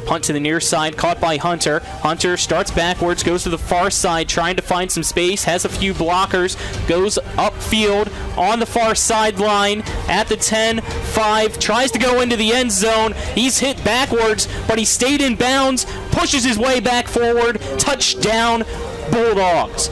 Punt 0.06 0.24
to 0.24 0.32
the 0.32 0.40
near 0.40 0.62
side, 0.62 0.96
caught 0.96 1.20
by 1.20 1.36
Hunter. 1.36 1.80
Hunter 1.80 2.38
starts 2.38 2.72
backwards, 2.72 3.22
goes 3.22 3.44
to 3.44 3.50
the 3.50 3.58
far 3.58 3.90
side, 3.90 4.30
trying 4.30 4.56
to 4.56 4.62
find 4.62 4.90
some 4.90 5.04
space, 5.04 5.44
has 5.44 5.66
a 5.66 5.70
few 5.70 5.94
blockers, 5.94 6.56
goes 6.88 7.20
upfield 7.36 8.10
on 8.38 8.62
the 8.62 8.66
far 8.66 8.96
sideline 8.96 9.82
at 10.08 10.30
the 10.30 10.38
10 10.38 10.80
5, 10.80 11.60
tries 11.60 11.92
to 11.92 12.00
go 12.00 12.22
into 12.22 12.38
the 12.38 12.54
end 12.54 12.72
zone. 12.72 13.12
He's 13.36 13.60
hit 13.60 13.84
backwards, 13.84 14.48
but 14.70 14.80
he 14.80 14.86
stayed 14.86 15.20
in 15.20 15.36
bounds, 15.36 15.86
pushes 16.12 16.46
his 16.46 16.58
way 16.58 16.80
back 16.80 17.10
forward. 17.10 17.60
Touchdown, 17.78 18.64
Bulldogs. 19.12 19.90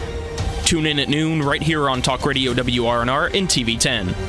Tune 0.64 0.86
in 0.86 1.00
at 1.00 1.10
noon 1.10 1.42
right 1.42 1.62
here 1.62 1.90
on 1.90 2.02
Talk 2.02 2.26
Radio 2.26 2.54
WRNR 2.54 3.38
and 3.38 3.50
TV 3.50 3.78
10. 3.78 4.29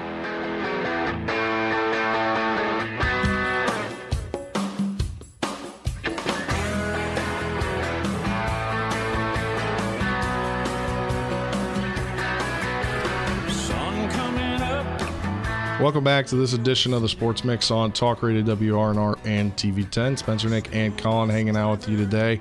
Welcome 15.81 16.03
back 16.03 16.27
to 16.27 16.35
this 16.35 16.53
edition 16.53 16.93
of 16.93 17.01
the 17.01 17.09
Sports 17.09 17.43
Mix 17.43 17.71
on 17.71 17.91
Talk 17.91 18.21
Radio 18.21 18.43
WRNR 18.43 19.17
and 19.25 19.51
TV 19.57 19.89
10. 19.89 20.15
Spencer, 20.15 20.47
Nick, 20.47 20.69
and 20.75 20.95
Colin 20.95 21.27
hanging 21.27 21.57
out 21.57 21.71
with 21.71 21.89
you 21.89 21.97
today 21.97 22.39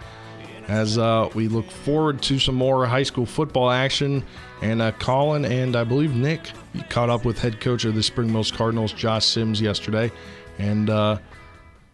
as 0.69 0.99
uh, 0.99 1.27
we 1.35 1.49
look 1.49 1.71
forward 1.71 2.21
to 2.25 2.39
some 2.39 2.55
more 2.55 2.85
high 2.85 3.03
school 3.03 3.25
football 3.25 3.71
action. 3.71 4.23
And 4.61 4.83
uh, 4.83 4.93
Colin 4.93 5.47
and 5.47 5.75
I 5.75 5.85
believe 5.85 6.15
Nick 6.15 6.53
caught 6.91 7.09
up 7.09 7.25
with 7.25 7.39
head 7.39 7.63
coach 7.63 7.87
of 7.87 7.95
the 7.95 8.03
Spring 8.03 8.31
Mills 8.31 8.51
Cardinals, 8.51 8.93
Josh 8.93 9.25
Sims, 9.25 9.59
yesterday. 9.59 10.13
And 10.59 10.91
uh, 10.91 11.17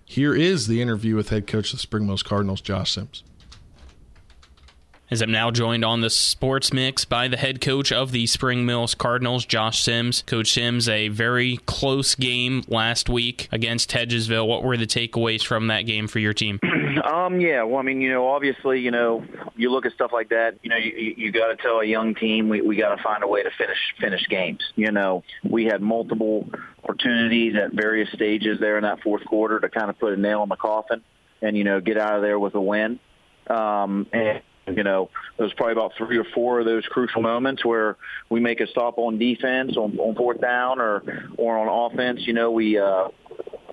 here 0.04 0.34
is 0.34 0.66
the 0.66 0.82
interview 0.82 1.14
with 1.14 1.28
head 1.28 1.46
coach 1.46 1.72
of 1.72 1.78
the 1.78 1.82
Spring 1.82 2.08
Mills 2.08 2.24
Cardinals, 2.24 2.60
Josh 2.60 2.90
Sims 2.90 3.22
as 5.10 5.22
I'm 5.22 5.30
now 5.30 5.50
joined 5.50 5.84
on 5.84 6.00
the 6.00 6.10
sports 6.10 6.72
mix 6.72 7.04
by 7.04 7.28
the 7.28 7.36
head 7.36 7.60
coach 7.60 7.92
of 7.92 8.12
the 8.12 8.26
Spring 8.26 8.66
Mills 8.66 8.94
Cardinals, 8.94 9.44
Josh 9.44 9.82
Sims. 9.82 10.22
Coach 10.26 10.52
Sims, 10.52 10.88
a 10.88 11.08
very 11.08 11.58
close 11.66 12.14
game 12.14 12.64
last 12.68 13.08
week 13.08 13.48
against 13.52 13.90
Hedgesville. 13.90 14.46
What 14.46 14.62
were 14.62 14.76
the 14.76 14.86
takeaways 14.86 15.44
from 15.44 15.68
that 15.68 15.82
game 15.82 16.08
for 16.08 16.18
your 16.18 16.34
team? 16.34 16.58
Um, 17.04 17.40
yeah, 17.40 17.62
well, 17.62 17.78
I 17.78 17.82
mean, 17.82 18.00
you 18.00 18.10
know, 18.10 18.26
obviously, 18.26 18.80
you 18.80 18.90
know, 18.90 19.24
you 19.54 19.70
look 19.70 19.86
at 19.86 19.92
stuff 19.92 20.12
like 20.12 20.30
that. 20.30 20.58
You 20.62 20.70
know, 20.70 20.76
you, 20.76 21.14
you 21.16 21.32
got 21.32 21.48
to 21.48 21.56
tell 21.56 21.80
a 21.80 21.84
young 21.84 22.14
team 22.14 22.48
we, 22.48 22.62
we 22.62 22.74
got 22.76 22.96
to 22.96 23.02
find 23.02 23.22
a 23.22 23.28
way 23.28 23.42
to 23.42 23.50
finish 23.56 23.78
finish 24.00 24.26
games. 24.28 24.60
You 24.76 24.90
know, 24.90 25.22
we 25.48 25.66
had 25.66 25.82
multiple 25.82 26.48
opportunities 26.82 27.54
at 27.54 27.72
various 27.72 28.10
stages 28.12 28.58
there 28.60 28.76
in 28.76 28.82
that 28.84 29.02
fourth 29.02 29.24
quarter 29.24 29.60
to 29.60 29.68
kind 29.68 29.90
of 29.90 29.98
put 29.98 30.14
a 30.14 30.16
nail 30.16 30.42
in 30.42 30.48
the 30.48 30.56
coffin 30.56 31.02
and 31.42 31.56
you 31.56 31.64
know 31.64 31.80
get 31.80 31.98
out 31.98 32.16
of 32.16 32.22
there 32.22 32.38
with 32.38 32.54
a 32.54 32.60
win. 32.60 32.98
Um, 33.48 34.06
and 34.12 34.42
you 34.66 34.82
know, 34.82 35.10
there's 35.38 35.52
probably 35.54 35.72
about 35.72 35.92
three 35.96 36.18
or 36.18 36.24
four 36.34 36.60
of 36.60 36.66
those 36.66 36.84
crucial 36.86 37.22
moments 37.22 37.64
where 37.64 37.96
we 38.28 38.40
make 38.40 38.60
a 38.60 38.66
stop 38.66 38.98
on 38.98 39.18
defense 39.18 39.76
on, 39.76 39.98
on 39.98 40.14
fourth 40.14 40.40
down 40.40 40.80
or 40.80 41.02
or 41.36 41.58
on 41.58 41.92
offense. 41.92 42.20
You 42.26 42.32
know, 42.32 42.50
we 42.50 42.78
uh, 42.78 43.08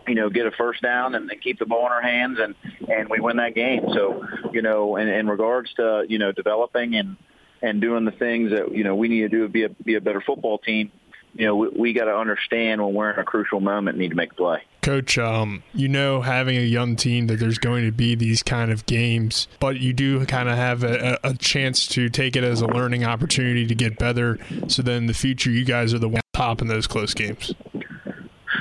you 0.07 0.15
know 0.15 0.29
get 0.29 0.45
a 0.45 0.51
first 0.51 0.81
down 0.81 1.15
and, 1.15 1.29
and 1.29 1.41
keep 1.41 1.59
the 1.59 1.65
ball 1.65 1.85
in 1.85 1.91
our 1.91 2.01
hands 2.01 2.37
and 2.39 2.55
and 2.89 3.09
we 3.09 3.19
win 3.19 3.37
that 3.37 3.55
game. 3.55 3.85
So 3.93 4.23
you 4.51 4.61
know, 4.61 4.97
in, 4.97 5.07
in 5.07 5.27
regards 5.27 5.73
to 5.75 6.05
you 6.07 6.19
know 6.19 6.31
developing 6.31 6.95
and 6.95 7.17
and 7.61 7.81
doing 7.81 8.05
the 8.05 8.11
things 8.11 8.51
that 8.51 8.73
you 8.73 8.83
know 8.83 8.95
we 8.95 9.07
need 9.07 9.21
to 9.21 9.29
do 9.29 9.43
to 9.43 9.49
be 9.49 9.63
a 9.63 9.69
be 9.69 9.95
a 9.95 10.01
better 10.01 10.21
football 10.21 10.57
team 10.59 10.91
you 11.35 11.45
know, 11.45 11.55
we, 11.55 11.67
we 11.69 11.93
got 11.93 12.05
to 12.05 12.15
understand 12.15 12.83
when 12.83 12.93
we're 12.93 13.11
in 13.11 13.19
a 13.19 13.23
crucial 13.23 13.59
moment, 13.59 13.97
need 13.97 14.09
to 14.09 14.15
make 14.15 14.31
a 14.33 14.35
play. 14.35 14.63
Coach, 14.81 15.17
um, 15.17 15.63
you 15.73 15.87
know, 15.87 16.21
having 16.21 16.57
a 16.57 16.61
young 16.61 16.95
team 16.95 17.27
that 17.27 17.39
there's 17.39 17.57
going 17.57 17.85
to 17.85 17.91
be 17.91 18.15
these 18.15 18.43
kind 18.43 18.71
of 18.71 18.85
games, 18.85 19.47
but 19.59 19.79
you 19.79 19.93
do 19.93 20.23
kind 20.25 20.49
of 20.49 20.57
have 20.57 20.83
a, 20.83 21.17
a 21.23 21.33
chance 21.33 21.87
to 21.87 22.09
take 22.09 22.35
it 22.35 22.43
as 22.43 22.61
a 22.61 22.67
learning 22.67 23.03
opportunity 23.03 23.65
to 23.65 23.75
get 23.75 23.97
better. 23.97 24.37
So 24.67 24.81
then 24.81 24.97
in 24.97 25.05
the 25.07 25.13
future, 25.13 25.49
you 25.49 25.65
guys 25.65 25.93
are 25.93 25.99
the 25.99 26.09
one 26.09 26.21
top 26.33 26.61
in 26.61 26.67
those 26.67 26.87
close 26.87 27.13
games. 27.13 27.53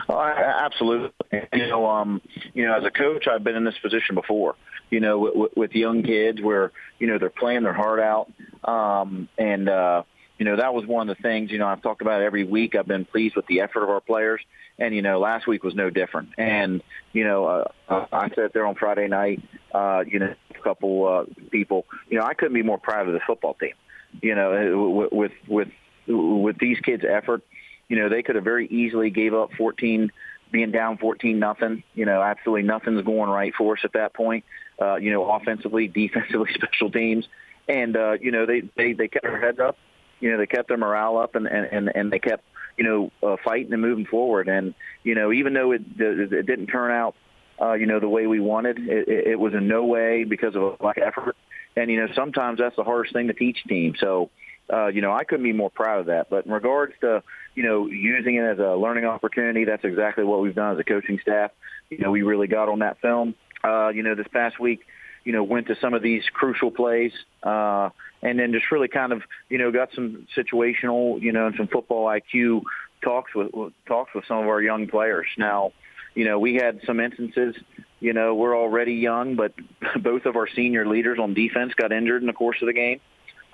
Uh, 0.09 0.33
absolutely. 0.37 1.11
You 1.53 1.69
know, 1.69 1.87
um, 1.87 2.21
you 2.55 2.67
know, 2.67 2.77
as 2.77 2.85
a 2.85 2.91
coach, 2.91 3.27
I've 3.27 3.43
been 3.43 3.57
in 3.57 3.65
this 3.65 3.79
position 3.79 4.15
before. 4.15 4.57
You 4.91 5.01
know, 5.01 5.19
with, 5.19 5.57
with 5.57 5.73
young 5.73 6.03
kids 6.03 6.41
where 6.43 6.71
you 6.99 7.07
know 7.07 7.19
they're 7.19 7.31
playing 7.31 7.63
their 7.63 7.73
heart 7.73 7.99
out, 7.99 8.31
um, 8.65 9.29
and 9.39 9.69
uh, 9.69 10.03
you 10.39 10.45
know, 10.45 10.57
that 10.57 10.75
was 10.75 10.87
one 10.87 11.09
of 11.09 11.17
the 11.17 11.23
things, 11.23 11.51
you 11.51 11.59
know, 11.59 11.67
I've 11.67 11.83
talked 11.83 12.03
about 12.03 12.23
every 12.23 12.45
week. 12.45 12.75
I've 12.75 12.87
been 12.87 13.05
pleased 13.05 13.37
with 13.37 13.47
the 13.47 13.61
effort 13.61 13.83
of 13.83 13.91
our 13.91 14.01
players. 14.01 14.41
And, 14.79 14.95
you 14.95 15.03
know, 15.03 15.21
last 15.21 15.47
week 15.47 15.63
was 15.63 15.75
no 15.75 15.91
different. 15.91 16.31
And, 16.39 16.83
you 17.13 17.25
know, 17.25 17.45
uh, 17.89 18.07
I 18.11 18.29
sat 18.31 18.53
there 18.53 18.67
on 18.67 18.75
Friday 18.75 19.07
night, 19.09 19.43
uh, 19.73 20.03
you 20.07 20.19
know, 20.19 20.35
a 20.51 20.63
couple 20.63 21.07
uh, 21.07 21.25
people, 21.51 21.87
you 22.09 22.19
know, 22.19 22.25
I 22.25 22.35
couldn't 22.35 22.55
be 22.55 22.63
more 22.63 22.79
proud 22.79 23.07
of 23.07 23.13
the 23.13 23.21
football 23.27 23.55
team. 23.55 23.75
You 24.21 24.35
know, 24.35 25.09
with, 25.13 25.33
with, 25.47 25.69
with 26.07 26.59
these 26.59 26.79
kids' 26.81 27.05
effort, 27.09 27.43
you 27.89 27.99
know, 27.99 28.09
they 28.09 28.23
could 28.23 28.35
have 28.35 28.45
very 28.45 28.67
easily 28.67 29.11
gave 29.11 29.35
up 29.35 29.53
14, 29.57 30.11
being 30.51 30.71
down 30.71 30.99
14 30.99 31.39
nothing. 31.39 31.83
You 31.95 32.07
know, 32.07 32.23
absolutely 32.23 32.63
nothing's 32.63 33.03
going 33.03 33.31
right 33.31 33.55
for 33.57 33.75
us 33.75 33.81
at 33.85 33.93
that 33.95 34.15
point. 34.15 34.45
Uh, 34.81 34.97
you 34.97 35.11
know, 35.11 35.31
offensively, 35.31 35.89
defensively, 35.95 36.51
special 36.55 36.91
teams, 36.91 37.27
and 37.69 37.97
uh, 37.97 38.13
you 38.21 38.33
know 38.33 38.47
they 38.47 38.63
they 38.77 38.93
they 38.93 39.09
kept 39.09 39.25
their 39.25 39.41
heads 39.41 39.59
up 39.59 39.77
you 40.23 40.31
know, 40.31 40.39
they 40.39 40.47
kept 40.47 40.69
their 40.69 40.79
morale 40.79 41.19
up 41.19 41.35
and 41.35 41.47
and 41.47 41.67
and, 41.67 41.93
and 41.95 42.13
they 42.13 42.19
kept 42.19 42.45
you 42.79 42.85
know 42.85 43.13
uh, 43.23 43.37
fighting 43.45 43.73
and 43.73 43.83
moving 43.83 44.07
forward. 44.07 44.49
And 44.49 44.75
you 45.03 45.15
know, 45.15 45.33
even 45.33 45.53
though 45.53 45.73
it 45.73 45.83
it 45.99 46.47
didn't 46.47 46.69
turn 46.69 46.91
out 46.91 47.15
uh, 47.61 47.75
you 47.75 47.87
know 47.87 48.01
the 48.01 48.09
way 48.09 48.27
we 48.27 48.41
wanted, 48.41 48.79
it, 48.79 49.09
it 49.09 49.39
was 49.39 49.53
in 49.53 49.69
no 49.69 49.85
way 49.85 50.25
because 50.25 50.57
of 50.57 50.63
a 50.63 50.77
lack 50.81 50.97
of 50.97 51.03
effort. 51.03 51.37
And 51.77 51.91
you 51.91 52.01
know, 52.01 52.13
sometimes 52.15 52.59
that's 52.59 52.77
the 52.77 52.85
hardest 52.85 53.13
thing 53.13 53.27
to 53.27 53.35
teach 53.35 53.63
teams. 53.65 53.99
So 53.99 54.31
uh, 54.73 54.87
you 54.87 55.03
know, 55.03 55.13
I 55.13 55.25
couldn't 55.25 55.45
be 55.45 55.53
more 55.53 55.71
proud 55.71 56.01
of 56.01 56.07
that. 56.07 56.31
But 56.31 56.47
in 56.47 56.53
regards 56.53 56.95
to, 57.01 57.23
you 57.55 57.63
know, 57.63 57.87
using 57.87 58.37
it 58.37 58.45
as 58.45 58.59
a 58.59 58.75
learning 58.77 59.05
opportunity, 59.05 59.65
that's 59.65 59.85
exactly 59.85 60.25
what 60.25 60.41
we've 60.41 60.55
done 60.55 60.75
as 60.75 60.79
a 60.79 60.85
coaching 60.85 61.19
staff. 61.21 61.51
You 61.91 61.99
know, 61.99 62.11
we 62.11 62.23
really 62.23 62.47
got 62.47 62.69
on 62.69 62.79
that 62.79 63.01
film. 63.01 63.35
Uh, 63.63 63.89
you 63.89 64.03
know, 64.03 64.15
this 64.15 64.27
past 64.33 64.59
week, 64.59 64.81
you 65.25 65.33
know, 65.33 65.43
went 65.43 65.69
to 65.69 65.77
some 65.81 65.95
of 65.95 66.03
these 66.03 66.25
crucial 66.33 66.71
plays, 66.71 67.13
uh, 67.43 67.91
and 68.23 68.39
then 68.39 68.53
just 68.53 68.71
really 68.71 68.89
kind 68.89 69.13
of, 69.13 69.23
you 69.49 69.59
know, 69.59 69.71
got 69.71 69.91
some 69.95 70.27
situational, 70.37 71.21
you 71.21 71.33
know, 71.33 71.47
and 71.47 71.57
some 71.57 71.69
football 71.69 72.07
IQ 72.07 72.63
talks 73.03 73.35
with 73.35 73.73
talks 73.87 74.15
with 74.15 74.25
some 74.27 74.39
of 74.39 74.47
our 74.47 74.63
young 74.63 74.87
players. 74.89 75.27
Now, 75.37 75.73
you 76.15 76.25
know, 76.25 76.39
we 76.39 76.55
had 76.55 76.81
some 76.87 77.01
instances. 77.01 77.57
You 78.01 78.13
know, 78.13 78.35
we're 78.35 78.57
already 78.57 78.95
young, 78.95 79.37
but 79.37 79.55
both 80.03 80.27
of 80.27 80.37
our 80.37 80.49
senior 80.49 80.87
leaders 80.87 81.19
on 81.21 81.35
defense 81.35 81.73
got 81.75 81.93
injured 81.93 82.23
in 82.23 82.27
the 82.27 82.33
course 82.33 82.59
of 82.61 82.67
the 82.67 82.73
game. 82.73 83.01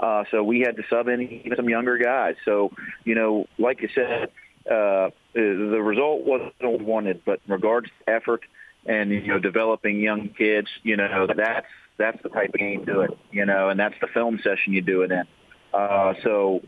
Uh, 0.00 0.24
so 0.30 0.42
we 0.44 0.60
had 0.60 0.76
to 0.76 0.84
sub 0.88 1.08
in 1.08 1.42
some 1.56 1.68
younger 1.68 1.98
guys. 1.98 2.36
So, 2.44 2.72
you 3.04 3.14
know, 3.14 3.46
like 3.58 3.82
you 3.82 3.88
said, 3.94 4.30
uh, 4.70 5.10
the 5.34 5.82
result 5.82 6.24
wasn't 6.24 6.82
wanted, 6.82 7.22
but 7.24 7.40
in 7.46 7.52
regards 7.52 7.88
to 7.88 8.12
effort 8.12 8.44
and, 8.88 9.10
you 9.10 9.28
know, 9.28 9.38
developing 9.38 10.00
young 10.00 10.30
kids, 10.30 10.68
you 10.82 10.96
know, 10.96 11.26
that's, 11.36 11.66
that's 11.98 12.20
the 12.22 12.30
type 12.30 12.50
of 12.54 12.58
game 12.58 12.80
you 12.80 12.86
do 12.86 13.00
it, 13.02 13.10
you 13.30 13.44
know, 13.44 13.68
and 13.68 13.78
that's 13.78 13.94
the 14.00 14.08
film 14.08 14.40
session 14.42 14.72
you 14.72 14.82
do 14.82 15.02
it 15.02 15.12
in. 15.12 15.24
Uh, 15.72 16.14
so, 16.24 16.60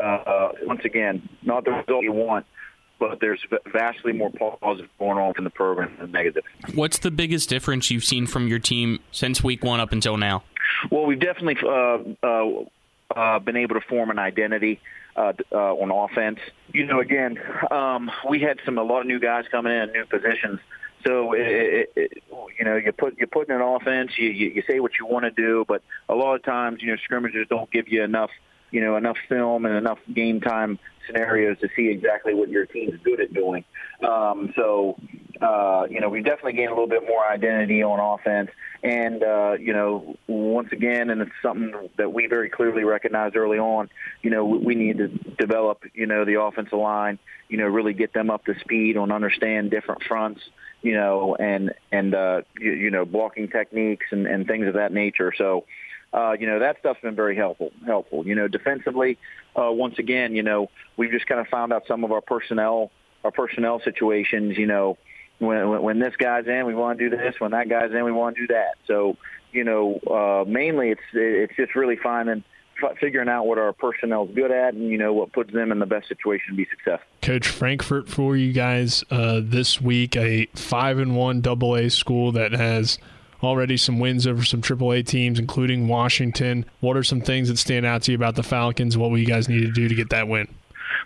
uh, 0.00 0.48
once 0.62 0.84
again, 0.84 1.28
not 1.42 1.64
the 1.64 1.70
result 1.70 2.04
you 2.04 2.12
want, 2.12 2.46
but 2.98 3.18
there's 3.20 3.40
vastly 3.72 4.12
more 4.12 4.30
positive 4.60 4.90
going 4.98 5.18
on 5.18 5.32
in 5.36 5.44
the 5.44 5.50
program 5.50 5.96
than 5.98 6.12
negative. 6.12 6.44
What's 6.74 7.00
the 7.00 7.10
biggest 7.10 7.48
difference 7.48 7.90
you've 7.90 8.04
seen 8.04 8.28
from 8.28 8.46
your 8.46 8.60
team 8.60 9.00
since 9.10 9.42
week 9.42 9.64
one 9.64 9.80
up 9.80 9.90
until 9.90 10.16
now? 10.16 10.44
Well, 10.90 11.06
we've 11.06 11.18
definitely 11.18 11.56
uh, 11.66 11.98
uh, 12.22 12.64
uh, 13.16 13.38
been 13.40 13.56
able 13.56 13.74
to 13.74 13.80
form 13.88 14.10
an 14.10 14.18
identity 14.18 14.80
uh, 15.16 15.32
uh, 15.50 15.56
on 15.56 15.90
offense. 15.90 16.38
You 16.72 16.86
know, 16.86 17.00
again, 17.00 17.38
um, 17.70 18.10
we 18.28 18.40
had 18.40 18.60
some 18.64 18.78
a 18.78 18.82
lot 18.82 19.00
of 19.00 19.06
new 19.06 19.18
guys 19.18 19.46
coming 19.50 19.72
in, 19.72 19.92
new 19.92 20.06
positions. 20.06 20.60
So 21.04 21.32
it, 21.32 21.90
it, 21.96 22.22
you 22.58 22.64
know, 22.64 22.76
you 22.76 22.92
put 22.92 23.18
you 23.18 23.26
put 23.26 23.48
in 23.48 23.56
an 23.56 23.62
offense, 23.62 24.12
you, 24.16 24.28
you 24.28 24.50
you 24.50 24.62
say 24.68 24.80
what 24.80 24.92
you 24.98 25.06
want 25.06 25.24
to 25.24 25.30
do, 25.30 25.64
but 25.66 25.82
a 26.08 26.14
lot 26.14 26.34
of 26.34 26.44
times, 26.44 26.82
you 26.82 26.88
know, 26.88 26.96
scrimmages 27.04 27.46
don't 27.48 27.70
give 27.70 27.88
you 27.88 28.02
enough 28.02 28.30
you 28.72 28.80
know, 28.80 28.96
enough 28.96 29.18
film 29.28 29.66
and 29.66 29.76
enough 29.76 29.98
game 30.12 30.40
time 30.40 30.78
scenarios 31.06 31.58
to 31.60 31.68
see 31.76 31.88
exactly 31.88 32.34
what 32.34 32.48
your 32.48 32.66
team's 32.66 32.98
good 33.04 33.20
at 33.20 33.32
doing. 33.32 33.64
Um, 34.02 34.52
so, 34.56 34.98
uh, 35.40 35.86
you 35.90 36.00
know, 36.00 36.08
we 36.08 36.22
definitely 36.22 36.54
gained 36.54 36.70
a 36.70 36.74
little 36.74 36.88
bit 36.88 37.06
more 37.06 37.24
identity 37.24 37.82
on 37.82 38.00
offense. 38.00 38.50
And, 38.82 39.22
uh, 39.22 39.56
you 39.60 39.72
know, 39.72 40.16
once 40.26 40.72
again, 40.72 41.10
and 41.10 41.20
it's 41.20 41.30
something 41.42 41.90
that 41.98 42.12
we 42.12 42.26
very 42.26 42.48
clearly 42.48 42.84
recognized 42.84 43.36
early 43.36 43.58
on, 43.58 43.90
you 44.22 44.30
know, 44.30 44.44
we 44.44 44.74
need 44.74 44.98
to 44.98 45.08
develop, 45.08 45.82
you 45.94 46.06
know, 46.06 46.24
the 46.24 46.40
offensive 46.40 46.78
line, 46.78 47.18
you 47.48 47.58
know, 47.58 47.66
really 47.66 47.92
get 47.92 48.12
them 48.12 48.30
up 48.30 48.44
to 48.46 48.58
speed 48.60 48.96
on 48.96 49.12
understand 49.12 49.70
different 49.70 50.02
fronts, 50.04 50.40
you 50.82 50.94
know, 50.94 51.36
and, 51.36 51.72
and, 51.90 52.14
uh, 52.14 52.42
you, 52.58 52.72
you 52.72 52.90
know, 52.90 53.04
blocking 53.04 53.48
techniques 53.48 54.06
and, 54.10 54.26
and 54.26 54.46
things 54.46 54.66
of 54.66 54.74
that 54.74 54.92
nature. 54.92 55.32
So, 55.36 55.64
uh, 56.12 56.32
you 56.38 56.46
know, 56.46 56.58
that 56.58 56.78
stuff's 56.80 57.00
been 57.00 57.14
very 57.14 57.36
helpful. 57.36 57.72
Helpful. 57.86 58.26
You 58.26 58.34
know, 58.34 58.48
defensively, 58.48 59.18
uh, 59.56 59.70
once 59.72 59.98
again, 59.98 60.34
you 60.34 60.42
know, 60.42 60.68
we've 60.96 61.10
just 61.10 61.26
kind 61.26 61.40
of 61.40 61.48
found 61.48 61.72
out 61.72 61.86
some 61.86 62.04
of 62.04 62.12
our 62.12 62.20
personnel, 62.20 62.90
our 63.24 63.30
personnel 63.30 63.80
situations. 63.80 64.58
You 64.58 64.66
know, 64.66 64.98
when 65.38 65.68
when, 65.70 65.82
when 65.82 65.98
this 66.00 66.14
guy's 66.16 66.46
in, 66.46 66.66
we 66.66 66.74
want 66.74 66.98
to 66.98 67.08
do 67.08 67.16
this. 67.16 67.36
When 67.38 67.52
that 67.52 67.68
guy's 67.68 67.92
in, 67.92 68.04
we 68.04 68.12
want 68.12 68.36
to 68.36 68.46
do 68.46 68.52
that. 68.52 68.74
So, 68.86 69.16
you 69.52 69.64
know, 69.64 70.00
uh, 70.00 70.44
mainly 70.46 70.90
it's 70.90 71.00
it's 71.14 71.56
just 71.56 71.74
really 71.74 71.96
finding 71.96 72.44
figuring 73.00 73.28
out 73.28 73.44
what 73.46 73.58
our 73.58 73.72
personnel 73.72 74.24
is 74.26 74.34
good 74.34 74.50
at 74.50 74.74
and 74.74 74.88
you 74.88 74.98
know 74.98 75.12
what 75.12 75.32
puts 75.32 75.52
them 75.52 75.72
in 75.72 75.78
the 75.78 75.86
best 75.86 76.08
situation 76.08 76.50
to 76.50 76.56
be 76.56 76.66
successful. 76.70 77.06
Coach 77.20 77.48
Frankfort 77.48 78.08
for 78.08 78.36
you 78.36 78.52
guys 78.52 79.04
uh, 79.10 79.40
this 79.42 79.80
week, 79.80 80.16
a 80.16 80.46
five 80.54 80.98
and 80.98 81.16
one 81.16 81.40
double 81.40 81.76
A 81.76 81.88
school 81.88 82.32
that 82.32 82.52
has 82.52 82.98
already 83.42 83.76
some 83.76 83.98
wins 83.98 84.26
over 84.26 84.44
some 84.44 84.60
triple 84.60 84.92
A 84.92 85.02
teams, 85.02 85.38
including 85.38 85.88
Washington. 85.88 86.64
What 86.80 86.96
are 86.96 87.04
some 87.04 87.20
things 87.20 87.48
that 87.48 87.58
stand 87.58 87.86
out 87.86 88.02
to 88.02 88.12
you 88.12 88.16
about 88.16 88.36
the 88.36 88.42
Falcons? 88.42 88.96
What 88.96 89.10
will 89.10 89.18
you 89.18 89.26
guys 89.26 89.48
need 89.48 89.60
to 89.62 89.72
do 89.72 89.88
to 89.88 89.94
get 89.94 90.10
that 90.10 90.28
win? 90.28 90.48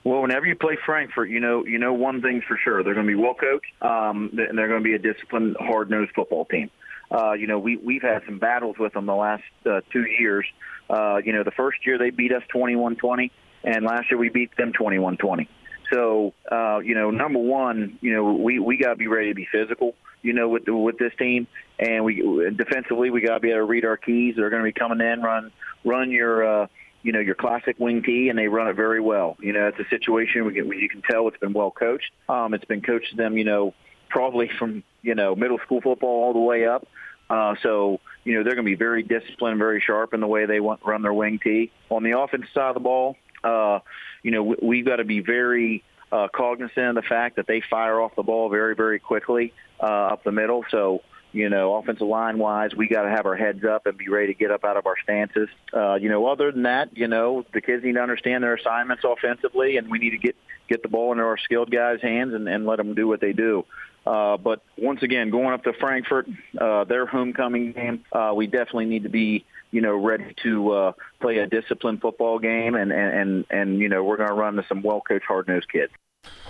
Well, 0.05 0.23
whenever 0.23 0.47
you 0.47 0.55
play 0.55 0.77
Frankfort, 0.85 1.31
you 1.31 1.41
know 1.41 1.65
you 1.65 1.79
know 1.79 1.93
one 1.93 2.23
thing's 2.23 2.45
for 2.45 2.59
sure: 2.63 2.83
they're 2.83 2.95
going 2.95 3.07
to 3.07 3.13
be 3.13 3.21
well 3.21 3.35
coached, 3.35 3.67
um, 3.83 4.31
and 4.39 4.57
they're 4.57 4.69
going 4.69 4.83
to 4.83 4.85
be 4.85 4.95
a 4.95 4.99
disciplined, 4.99 5.57
hard-nosed 5.59 6.13
football 6.15 6.45
team. 6.45 6.71
Uh, 7.11 7.33
you 7.33 7.47
know, 7.47 7.59
we 7.59 7.77
we've 7.77 8.03
had 8.03 8.23
some 8.27 8.39
battles 8.39 8.77
with 8.79 8.93
them 8.93 9.07
the 9.07 9.15
last 9.15 9.45
uh, 9.65 9.81
two 9.93 10.05
years. 10.05 10.47
Uh, 10.89 11.17
you 11.25 11.33
know, 11.33 11.43
the 11.43 11.51
first 11.51 11.87
year 11.87 11.99
they 11.99 12.11
beat 12.11 12.33
us 12.33 12.43
21-20, 12.55 13.31
and 13.65 13.85
last 13.85 14.11
year 14.11 14.19
we 14.19 14.29
beat 14.29 14.57
them 14.57 14.73
21-20. 14.73 15.49
So, 15.93 16.35
uh, 16.51 16.79
you 16.79 16.95
know, 16.95 17.11
number 17.11 17.39
one, 17.39 17.99
you 18.01 18.13
know, 18.13 18.33
we 18.33 18.59
we 18.59 18.77
got 18.77 18.91
to 18.91 18.97
be 18.97 19.07
ready 19.07 19.29
to 19.29 19.35
be 19.35 19.47
physical 19.51 19.95
you 20.27 20.33
know, 20.33 20.49
with 20.49 20.65
the, 20.65 20.75
with 20.75 20.99
this 20.99 21.13
team. 21.19 21.47
And 21.79 22.05
we 22.05 22.17
defensively, 22.57 23.11
we 23.11 23.21
got 23.21 23.35
to 23.35 23.41
be 23.41 23.51
able 23.51 23.61
to 23.61 23.65
read 23.65 23.85
our 23.85 23.97
keys. 23.97 24.35
They're 24.37 24.51
going 24.51 24.63
to 24.63 24.69
be 24.69 24.79
coming 24.79 25.01
in, 25.01 25.23
run 25.23 25.53
run 25.85 26.11
your. 26.11 26.63
Uh, 26.63 26.67
you 27.03 27.13
know 27.13 27.21
your 27.21 27.37
classic 27.37 27.79
wing 27.79 28.03
T, 28.03 28.31
and 28.31 28.37
they 28.37 28.49
run 28.49 28.67
it 28.67 28.75
very 28.75 29.01
well. 29.01 29.37
You 29.39 29.53
know, 29.53 29.69
it's 29.69 29.79
a 29.79 29.89
situation 29.89 30.45
we 30.45 30.55
can, 30.55 30.67
you 30.73 30.89
can 30.89 31.03
tell 31.03 31.29
it's 31.29 31.37
been 31.37 31.53
well 31.53 31.71
coached. 31.71 32.11
Um, 32.29 32.53
it's 32.53 32.65
been 32.65 32.83
coached 32.83 33.11
to 33.11 33.17
them, 33.17 33.39
you 33.39 33.45
know, 33.45 33.75
probably 34.09 34.51
from 34.59 34.83
you 35.03 35.15
know 35.15 35.37
middle 35.37 35.59
school 35.59 35.81
football 35.81 36.25
all 36.25 36.33
the 36.33 36.41
way 36.41 36.67
up. 36.67 36.85
Uh, 37.29 37.55
so 37.63 38.01
you 38.25 38.35
know 38.35 38.45
they're 38.45 38.55
going 38.55 38.65
to 38.65 38.71
be 38.71 38.77
very 38.77 39.03
disciplined, 39.03 39.59
very 39.59 39.81
sharp 39.81 40.15
in 40.15 40.21
the 40.21 40.27
way 40.27 40.47
they 40.47 40.61
want 40.61 40.81
run 40.85 41.03
their 41.03 41.15
wing 41.15 41.41
T. 41.43 41.73
On 41.91 42.03
the 42.03 42.19
offensive 42.19 42.51
side 42.55 42.69
of 42.69 42.75
the 42.75 42.81
ball, 42.81 43.17
uh, 43.43 43.81
you 44.23 44.31
know 44.31 44.43
we, 44.43 44.57
we've 44.63 44.87
got 44.87 44.97
to 44.97 45.05
be 45.05 45.21
very 45.21 45.83
uh, 46.13 46.29
cognizant 46.29 46.91
of 46.91 46.95
the 46.95 47.03
fact 47.03 47.37
that 47.37 47.47
they 47.47 47.61
fire 47.61 48.01
off 48.01 48.15
the 48.17 48.23
ball 48.23 48.49
very, 48.49 48.75
very 48.75 48.99
quickly 48.99 49.53
uh, 49.81 49.87
up 49.87 50.25
the 50.25 50.33
middle. 50.33 50.65
So, 50.71 51.03
you 51.33 51.49
know, 51.49 51.75
offensive 51.75 52.07
line 52.07 52.39
wise, 52.39 52.75
we 52.75 52.89
got 52.89 53.03
to 53.03 53.11
have 53.11 53.27
our 53.27 53.35
heads 53.35 53.65
up 53.65 53.87
and 53.87 53.99
be 53.99 54.09
ready 54.09 54.29
to 54.29 54.35
get 54.35 54.51
up 54.51 54.65
out 54.65 54.77
of 54.77 54.87
our 54.87 54.97
stances. 55.03 55.49
Uh, 55.73 55.95
you 55.95 56.09
know, 56.09 56.27
other 56.27 56.53
than 56.53 56.63
that, 56.63 56.97
you 56.97 57.09
know, 57.09 57.45
the 57.53 57.61
kids 57.61 57.85
need 57.85 57.95
to 57.95 58.03
understand 58.03 58.45
their 58.45 58.55
assignments 58.55 59.05
offensively, 59.05 59.77
and 59.77 59.91
we 59.91 59.99
need 59.99 60.11
to 60.11 60.19
get 60.19 60.37
get 60.69 60.83
the 60.83 60.89
ball 60.89 61.13
into 61.13 61.23
our 61.23 61.39
skilled 61.39 61.71
guys' 61.71 62.01
hands 62.03 62.35
and, 62.35 62.49
and 62.49 62.67
let 62.67 62.77
them 62.77 62.95
do 62.95 63.07
what 63.07 63.21
they 63.21 63.33
do. 63.33 63.65
Uh, 64.07 64.37
but 64.37 64.63
once 64.79 65.03
again, 65.03 65.31
going 65.31 65.53
up 65.53 65.65
to 65.65 65.73
Frankfort, 65.73 66.29
uh, 66.59 66.85
their 66.85 67.07
homecoming 67.07 67.73
game, 67.73 68.05
uh, 68.13 68.33
we 68.35 68.47
definitely 68.47 68.85
need 68.85 69.03
to 69.03 69.09
be, 69.09 69.45
you 69.73 69.81
know, 69.81 69.97
ready 69.97 70.35
to 70.43 70.71
uh, 70.73 70.93
play 71.21 71.39
a 71.39 71.47
disciplined 71.47 72.01
football 72.01 72.39
game, 72.39 72.75
and 72.77 72.93
and 72.93 73.15
and, 73.15 73.47
and 73.51 73.79
you 73.81 73.89
know, 73.89 74.05
we're 74.05 74.17
going 74.17 74.29
to 74.29 74.35
run 74.35 74.55
to 74.57 74.65
some 74.69 74.83
well-coached, 74.83 75.25
hard-nosed 75.27 75.69
kids. 75.71 75.93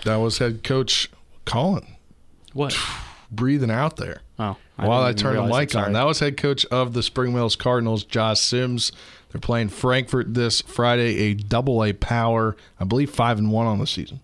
That 0.05 0.16
was 0.16 0.38
head 0.38 0.62
coach 0.62 1.11
Colin. 1.45 1.87
What? 2.53 2.77
Breathing 3.31 3.73
out 3.73 3.97
there. 3.97 4.21
Oh, 4.38 4.57
I 4.79 4.87
while 4.87 5.03
I 5.03 5.12
turned 5.12 5.38
the 5.38 5.47
mic 5.47 5.75
on. 5.75 5.95
That 5.95 6.07
was 6.07 6.21
head 6.21 6.37
coach 6.37 6.64
of 6.66 6.92
the 6.92 7.03
Spring 7.03 7.35
Mills 7.35 7.57
Cardinals, 7.57 8.05
Josh 8.05 8.38
Sims. 8.38 8.92
They're 9.33 9.40
playing 9.40 9.71
Frankfort 9.71 10.33
this 10.35 10.61
Friday, 10.61 11.16
a 11.23 11.35
double 11.35 11.83
A 11.83 11.92
power. 11.92 12.57
I 12.79 12.85
believe 12.85 13.11
five 13.11 13.38
and 13.38 13.51
one 13.51 13.66
on 13.66 13.79
the 13.79 13.87
season. 13.87 14.21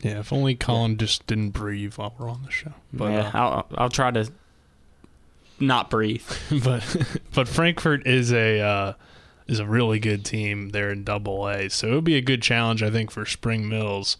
Yeah, 0.00 0.20
if 0.20 0.32
only 0.32 0.54
Colin 0.54 0.92
yeah. 0.92 0.98
just 0.98 1.26
didn't 1.26 1.50
breathe 1.50 1.94
while 1.94 2.14
we're 2.18 2.28
on 2.28 2.42
the 2.44 2.50
show. 2.50 2.72
But 2.92 3.12
yeah, 3.12 3.30
uh, 3.34 3.38
I'll 3.38 3.66
I'll 3.76 3.88
try 3.88 4.10
to 4.10 4.30
not 5.60 5.90
breathe. 5.90 6.26
but 6.64 7.18
but 7.34 7.48
Frankfort 7.48 8.06
is 8.06 8.32
a 8.32 8.60
uh, 8.60 8.92
is 9.46 9.58
a 9.58 9.66
really 9.66 9.98
good 9.98 10.24
team. 10.24 10.70
They're 10.70 10.90
in 10.90 11.04
Double 11.04 11.48
A, 11.48 11.68
so 11.68 11.88
it 11.88 11.94
would 11.94 12.04
be 12.04 12.16
a 12.16 12.22
good 12.22 12.42
challenge, 12.42 12.82
I 12.82 12.90
think, 12.90 13.10
for 13.10 13.26
Spring 13.26 13.68
Mills 13.68 14.16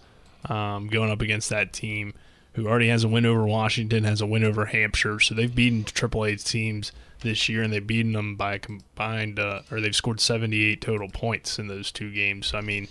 um, 0.47 0.89
going 0.89 1.11
up 1.11 1.21
against 1.21 1.49
that 1.51 1.73
team 1.73 2.15
who 2.55 2.67
already 2.67 2.89
has 2.89 3.05
a 3.05 3.09
win 3.09 3.25
over 3.25 3.47
Washington, 3.47 4.03
has 4.03 4.21
a 4.21 4.27
win 4.27 4.43
over 4.43 4.67
Hampshire. 4.67 5.21
So 5.21 5.33
they've 5.33 5.55
beaten 5.55 5.85
Triple 5.85 6.25
A 6.25 6.35
teams 6.35 6.91
this 7.21 7.49
year, 7.49 7.63
and 7.63 7.73
they've 7.73 7.87
beaten 7.87 8.13
them 8.13 8.35
by 8.35 8.55
a 8.55 8.59
combined, 8.59 9.39
uh, 9.39 9.61
or 9.71 9.81
they've 9.81 9.95
scored 9.95 10.21
78 10.21 10.81
total 10.81 11.09
points 11.09 11.59
in 11.59 11.69
those 11.69 11.93
two 11.93 12.13
games. 12.13 12.49
So 12.49 12.59
I 12.59 12.63
mean 12.63 12.89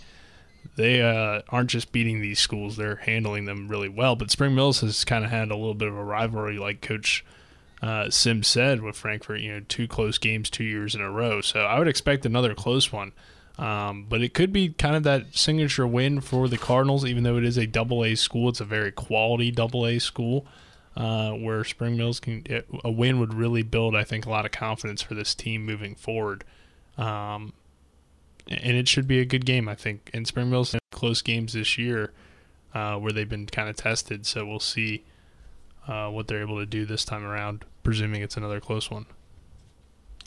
they 0.78 1.02
uh, 1.02 1.42
aren't 1.50 1.72
just 1.72 1.92
beating 1.92 2.22
these 2.22 2.40
schools; 2.40 2.78
they're 2.78 2.96
handling 2.98 3.46
them 3.46 3.68
really 3.68 3.90
well. 3.90 4.16
But 4.16 4.32
Spring 4.32 4.56
Mills 4.56 4.80
has 4.82 5.04
kind 5.04 5.26
of 5.26 5.32
had 5.32 5.52
a 5.52 5.58
little 5.58 5.74
bit 5.74 5.88
of 5.88 5.98
a 5.98 6.04
rivalry, 6.04 6.58
like 6.58 6.82
Coach 6.82 7.26
uh, 7.82 8.10
Sim 8.10 8.44
said 8.44 8.82
with 8.82 8.96
Frankfort. 8.96 9.42
You 9.42 9.54
know, 9.54 9.60
two 9.68 9.88
close 9.88 10.18
games, 10.18 10.50
two 10.50 10.64
years 10.64 10.96
in 10.96 11.02
a 11.02 11.12
row. 11.12 11.42
So 11.42 11.62
I 11.62 11.80
would 11.80 11.88
expect 11.88 12.26
another 12.26 12.54
close 12.56 12.92
one. 12.92 13.12
Um, 13.58 14.06
but 14.08 14.22
it 14.22 14.36
could 14.36 14.54
be 14.54 14.70
kind 14.70 14.96
of 14.96 15.02
that 15.04 15.36
signature 15.36 15.88
win 15.88 16.22
for 16.22 16.48
the 16.48 16.60
Cardinals, 16.60 17.06
even 17.06 17.24
though 17.24 17.38
it 17.38 17.44
is 17.44 17.58
a 17.58 17.66
double 17.66 18.06
A 18.06 18.14
school. 18.14 18.50
It's 18.50 18.62
a 18.62 18.66
very 18.66 18.92
quality 18.92 19.52
double 19.52 19.86
A 19.86 20.00
school. 20.00 20.46
Uh, 20.96 21.32
where 21.34 21.64
Spring 21.64 21.96
Mills 21.96 22.20
can 22.20 22.44
a 22.84 22.90
win 22.90 23.20
would 23.20 23.32
really 23.32 23.62
build, 23.62 23.96
I 23.96 24.04
think, 24.04 24.26
a 24.26 24.32
lot 24.32 24.46
of 24.46 24.52
confidence 24.52 25.00
for 25.00 25.14
this 25.14 25.36
team 25.36 25.64
moving 25.64 25.94
forward. 25.94 26.44
Um, 26.98 27.54
and 28.50 28.78
it 28.78 28.88
should 28.88 29.08
be 29.08 29.20
a 29.20 29.26
good 29.26 29.46
game, 29.46 29.68
I 29.68 29.76
think. 29.76 30.10
And 30.14 30.28
Spring 30.28 30.50
Mills 30.50 30.72
had 30.72 30.82
close 30.92 31.22
games 31.22 31.54
this 31.54 31.78
year 31.78 32.14
uh, 32.74 32.98
where 32.98 33.12
they've 33.12 33.30
been 33.30 33.46
kind 33.48 33.70
of 33.70 33.76
tested, 33.76 34.26
so 34.26 34.46
we'll 34.46 34.60
see 34.60 35.04
uh, 35.88 36.10
what 36.10 36.28
they're 36.28 36.42
able 36.42 36.60
to 36.60 36.66
do 36.66 36.86
this 36.86 37.06
time 37.06 37.26
around, 37.26 37.66
presuming 37.84 38.22
it's 38.22 38.38
another 38.38 38.60
close 38.60 38.92
one. 38.92 39.06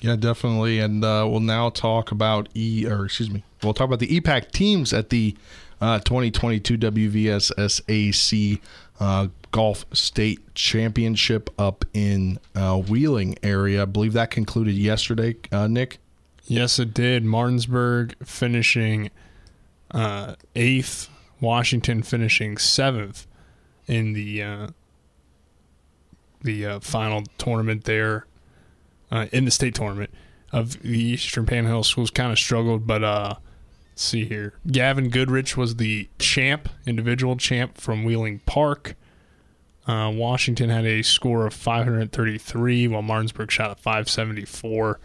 Yeah, 0.01 0.17
definitely. 0.17 0.79
And 0.79 1.05
uh, 1.05 1.27
we'll 1.31 1.41
now 1.41 1.69
talk 1.69 2.11
about 2.11 2.49
E, 2.55 2.87
or 2.87 3.05
excuse 3.05 3.31
me, 3.31 3.45
we'll 3.63 3.75
talk 3.75 3.87
about 3.87 3.99
the 3.99 4.21
EPAC 4.21 4.51
teams 4.51 4.93
at 4.93 5.11
the 5.11 5.37
uh, 5.81 5.99
2022 6.01 6.79
WVSSAC 6.79 8.61
uh, 8.99 9.29
Golf 9.51 9.85
State 9.93 10.55
Championship 10.55 11.51
up 11.59 11.85
in 11.93 12.39
uh, 12.55 12.79
Wheeling 12.79 13.37
area. 13.43 13.83
I 13.83 13.85
believe 13.85 14.15
that 14.15 14.31
concluded 14.31 14.75
yesterday, 14.75 15.37
Nick. 15.53 15.99
Yes, 16.51 16.81
it 16.81 16.93
did. 16.93 17.25
Martinsburg 17.25 18.17
finishing 18.27 19.11
uh, 19.93 20.35
eighth, 20.57 21.09
Washington 21.41 22.03
finishing 22.03 22.59
seventh 22.59 23.29
in 23.87 24.15
the 24.15 24.43
uh, 24.43 24.67
the 26.43 26.67
uh, 26.67 26.81
final 26.81 27.23
tournament 27.39 27.85
there 27.85 28.27
uh, 29.13 29.27
in 29.33 29.45
the 29.45 29.53
state 29.53 29.77
tournament 29.77 30.11
of 30.51 30.83
the 30.83 30.99
Eastern 30.99 31.47
Panhandle 31.47 31.85
schools. 31.85 32.11
Kind 32.11 32.33
of 32.33 32.39
struggled, 32.39 32.85
but 32.85 33.05
uh, 33.05 33.35
see 33.95 34.25
here. 34.25 34.55
Gavin 34.67 35.09
Goodrich 35.09 35.57
was 35.57 35.77
the 35.77 36.09
champ, 36.19 36.69
individual 36.85 37.37
champ 37.37 37.79
from 37.79 38.03
Wheeling 38.03 38.41
Park. 38.41 38.97
Uh, 39.87 40.11
Washington 40.13 40.69
had 40.69 40.85
a 40.85 41.03
score 41.03 41.47
of 41.47 41.55
533, 41.55 42.89
while 42.89 43.03
Martinsburg 43.03 43.53
shot 43.53 43.71
a 43.71 43.77
574. 43.77 44.99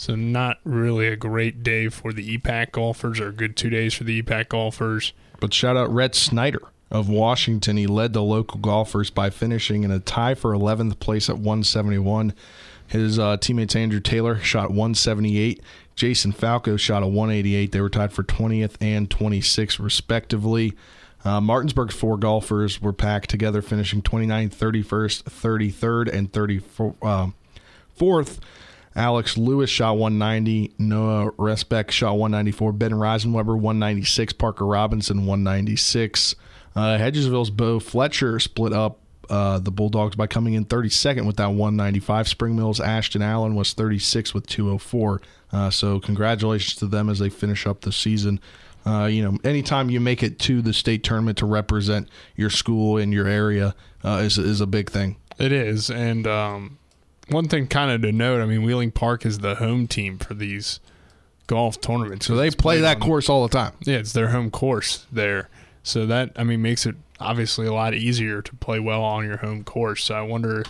So 0.00 0.14
not 0.14 0.60
really 0.64 1.08
a 1.08 1.16
great 1.16 1.62
day 1.62 1.90
for 1.90 2.14
the 2.14 2.38
EPAC 2.38 2.72
golfers, 2.72 3.20
or 3.20 3.32
good 3.32 3.54
two 3.54 3.68
days 3.68 3.92
for 3.92 4.04
the 4.04 4.22
EPAC 4.22 4.48
golfers. 4.48 5.12
But 5.40 5.52
shout 5.52 5.76
out 5.76 5.92
Red 5.92 6.14
Snyder 6.14 6.62
of 6.90 7.10
Washington. 7.10 7.76
He 7.76 7.86
led 7.86 8.14
the 8.14 8.22
local 8.22 8.60
golfers 8.60 9.10
by 9.10 9.28
finishing 9.28 9.84
in 9.84 9.90
a 9.90 10.00
tie 10.00 10.34
for 10.34 10.52
11th 10.52 11.00
place 11.00 11.28
at 11.28 11.36
171. 11.36 12.32
His 12.86 13.18
uh, 13.18 13.36
teammates 13.36 13.76
Andrew 13.76 14.00
Taylor 14.00 14.38
shot 14.38 14.70
178. 14.70 15.60
Jason 15.96 16.32
Falco 16.32 16.78
shot 16.78 17.02
a 17.02 17.06
188. 17.06 17.70
They 17.70 17.82
were 17.82 17.90
tied 17.90 18.14
for 18.14 18.22
20th 18.22 18.76
and 18.80 19.10
26th, 19.10 19.78
respectively. 19.78 20.72
Uh, 21.26 21.42
Martinsburg's 21.42 21.94
four 21.94 22.16
golfers 22.16 22.80
were 22.80 22.94
packed 22.94 23.28
together, 23.28 23.60
finishing 23.60 24.00
29th, 24.00 24.54
31st, 24.54 25.24
33rd, 25.24 26.10
and 26.10 26.32
34th. 26.32 28.38
Alex 28.96 29.36
Lewis 29.36 29.70
shot 29.70 29.96
190. 29.96 30.72
Noah 30.78 31.32
Resbeck 31.32 31.90
shot 31.90 32.12
194. 32.12 32.72
Ben 32.72 32.92
Reisenweber 32.92 33.58
196. 33.58 34.32
Parker 34.34 34.66
Robinson 34.66 35.26
196. 35.26 36.34
Uh, 36.74 36.98
Hedgesville's 36.98 37.50
Bo 37.50 37.80
Fletcher 37.80 38.38
split 38.38 38.72
up 38.72 38.98
uh, 39.28 39.60
the 39.60 39.70
Bulldogs 39.70 40.16
by 40.16 40.26
coming 40.26 40.54
in 40.54 40.64
32nd 40.64 41.24
with 41.24 41.36
that 41.36 41.50
195. 41.50 42.28
Spring 42.28 42.56
Mills 42.56 42.80
Ashton 42.80 43.22
Allen 43.22 43.54
was 43.54 43.72
36 43.72 44.34
with 44.34 44.46
204. 44.46 45.22
Uh, 45.52 45.70
so 45.70 46.00
congratulations 46.00 46.74
to 46.76 46.86
them 46.86 47.08
as 47.08 47.20
they 47.20 47.28
finish 47.28 47.66
up 47.66 47.82
the 47.82 47.92
season. 47.92 48.40
Uh, 48.84 49.04
you 49.04 49.22
know, 49.22 49.38
anytime 49.44 49.90
you 49.90 50.00
make 50.00 50.22
it 50.22 50.38
to 50.40 50.62
the 50.62 50.72
state 50.72 51.04
tournament 51.04 51.38
to 51.38 51.46
represent 51.46 52.08
your 52.34 52.50
school 52.50 52.96
and 52.96 53.12
your 53.12 53.26
area 53.26 53.74
uh, 54.02 54.22
is 54.24 54.38
is 54.38 54.60
a 54.60 54.66
big 54.66 54.90
thing. 54.90 55.16
It 55.38 55.52
is, 55.52 55.90
and 55.90 56.26
um, 56.26 56.78
one 57.30 57.48
thing 57.48 57.66
kind 57.66 57.90
of 57.90 58.02
to 58.02 58.12
note, 58.12 58.40
I 58.40 58.46
mean, 58.46 58.62
Wheeling 58.62 58.90
Park 58.90 59.24
is 59.24 59.38
the 59.38 59.56
home 59.56 59.86
team 59.86 60.18
for 60.18 60.34
these 60.34 60.80
golf 61.46 61.80
tournaments. 61.80 62.26
So 62.26 62.36
they 62.36 62.50
play 62.50 62.80
that 62.80 62.96
on- 62.96 63.02
course 63.02 63.28
all 63.28 63.42
the 63.46 63.52
time. 63.56 63.72
Yeah, 63.82 63.96
it's 63.96 64.12
their 64.12 64.28
home 64.28 64.50
course 64.50 65.06
there. 65.10 65.48
So 65.82 66.06
that 66.06 66.32
I 66.36 66.44
mean 66.44 66.62
makes 66.62 66.86
it 66.86 66.94
obviously 67.18 67.66
a 67.66 67.72
lot 67.72 67.94
easier 67.94 68.42
to 68.42 68.54
play 68.56 68.78
well 68.78 69.02
on 69.02 69.24
your 69.24 69.38
home 69.38 69.64
course. 69.64 70.04
So 70.04 70.14
I 70.14 70.22
wonder 70.22 70.62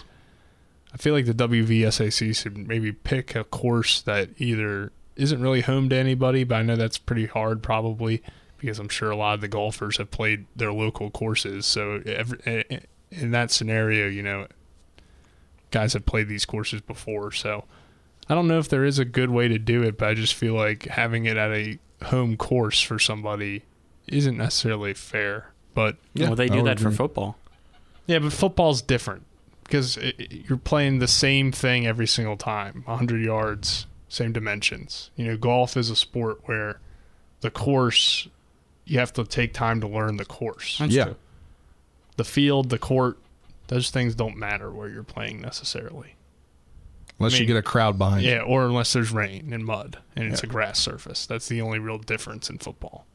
I 0.92 0.96
feel 0.96 1.14
like 1.14 1.27
the 1.27 1.35
WVSAC 1.35 2.35
should 2.37 2.57
maybe 2.57 2.92
pick 2.92 3.35
a 3.35 3.44
course 3.44 4.01
that 4.03 4.31
either 4.38 4.92
isn't 5.16 5.40
really 5.40 5.61
home 5.61 5.88
to 5.90 5.96
anybody, 5.96 6.44
but 6.44 6.57
I 6.57 6.62
know 6.62 6.77
that's 6.77 6.99
pretty 6.99 7.27
hard 7.27 7.62
probably 7.62 8.23
because 8.59 8.79
I'm 8.79 8.88
sure 8.88 9.11
a 9.11 9.16
lot 9.16 9.35
of 9.35 9.40
the 9.40 9.49
golfers 9.49 9.99
have 9.99 10.11
played 10.11 10.46
their 10.57 10.73
local 10.73 11.11
courses. 11.11 11.66
So 11.66 12.03
every, 12.07 12.81
in 13.11 13.31
that 13.31 13.51
scenario, 13.51 14.07
you 14.09 14.23
know, 14.23 14.46
guys 15.70 15.92
have 15.92 16.06
played 16.06 16.28
these 16.28 16.44
courses 16.44 16.80
before. 16.80 17.33
So 17.33 17.64
I 18.28 18.35
don't 18.35 18.48
know 18.48 18.59
if 18.59 18.68
there 18.68 18.85
is 18.85 18.98
a 18.98 19.04
good 19.04 19.30
way 19.30 19.48
to 19.48 19.59
do 19.59 19.83
it, 19.83 19.98
but 19.98 20.09
I 20.09 20.14
just 20.14 20.35
feel 20.35 20.54
like 20.54 20.85
having 20.87 21.26
it 21.26 21.37
at 21.37 21.50
a 21.52 21.78
home 22.04 22.37
course 22.37 22.80
for 22.80 22.98
somebody 22.98 23.62
isn't 24.06 24.37
necessarily 24.37 24.94
fair. 24.94 25.52
But 25.74 25.96
well, 26.16 26.35
they 26.35 26.48
do 26.48 26.62
that 26.64 26.80
for 26.80 26.90
football. 26.90 27.37
yeah, 28.06 28.18
but 28.18 28.33
football's 28.33 28.83
different 28.83 29.24
because 29.64 29.96
it, 29.96 30.14
it- 30.18 30.33
you're 30.48 30.59
playing 30.59 30.98
the 30.98 31.06
same 31.09 31.52
thing 31.52 31.87
every 31.87 32.06
single 32.09 32.37
time 32.37 32.83
100 32.87 33.22
yards, 33.24 33.87
same 34.09 34.33
dimensions. 34.33 35.11
You 35.14 35.26
know, 35.26 35.37
golf 35.37 35.76
is 35.76 35.90
a 35.90 35.96
sport 35.96 36.40
where 36.46 36.80
the 37.40 37.50
course, 37.52 38.26
you 38.85 38.98
have 38.98 39.12
to 39.12 39.24
take 39.24 39.54
time 39.54 39.80
to 39.80 39.87
learn 39.87 40.16
the 40.16 40.24
course. 40.24 40.78
That's 40.78 40.92
Yeah. 40.92 41.04
true. 41.04 41.16
The 42.16 42.24
field, 42.24 42.68
the 42.70 42.78
court, 42.78 43.18
those 43.70 43.90
things 43.90 44.14
don't 44.16 44.37
matter 44.37 44.70
where 44.70 44.88
you're 44.88 45.02
playing 45.04 45.40
necessarily. 45.40 46.16
Unless 47.20 47.35
I 47.35 47.38
you 47.38 47.46
get 47.46 47.56
a 47.56 47.62
crowd 47.62 47.98
behind 47.98 48.22
you. 48.24 48.30
Yeah, 48.33 48.40
or 48.40 48.64
unless 48.64 48.92
there's 48.92 49.12
rain 49.12 49.52
and 49.52 49.64
mud 49.64 49.98
and 50.16 50.33
it's 50.33 50.42
Yeah. 50.42 50.48
a 50.48 50.52
grass 50.52 50.78
surface. 50.80 51.24
That's 51.26 51.46
the 51.48 51.61
only 51.61 51.78
real 51.78 51.98
difference 51.98 52.50
in 52.50 52.59
football. 52.59 53.06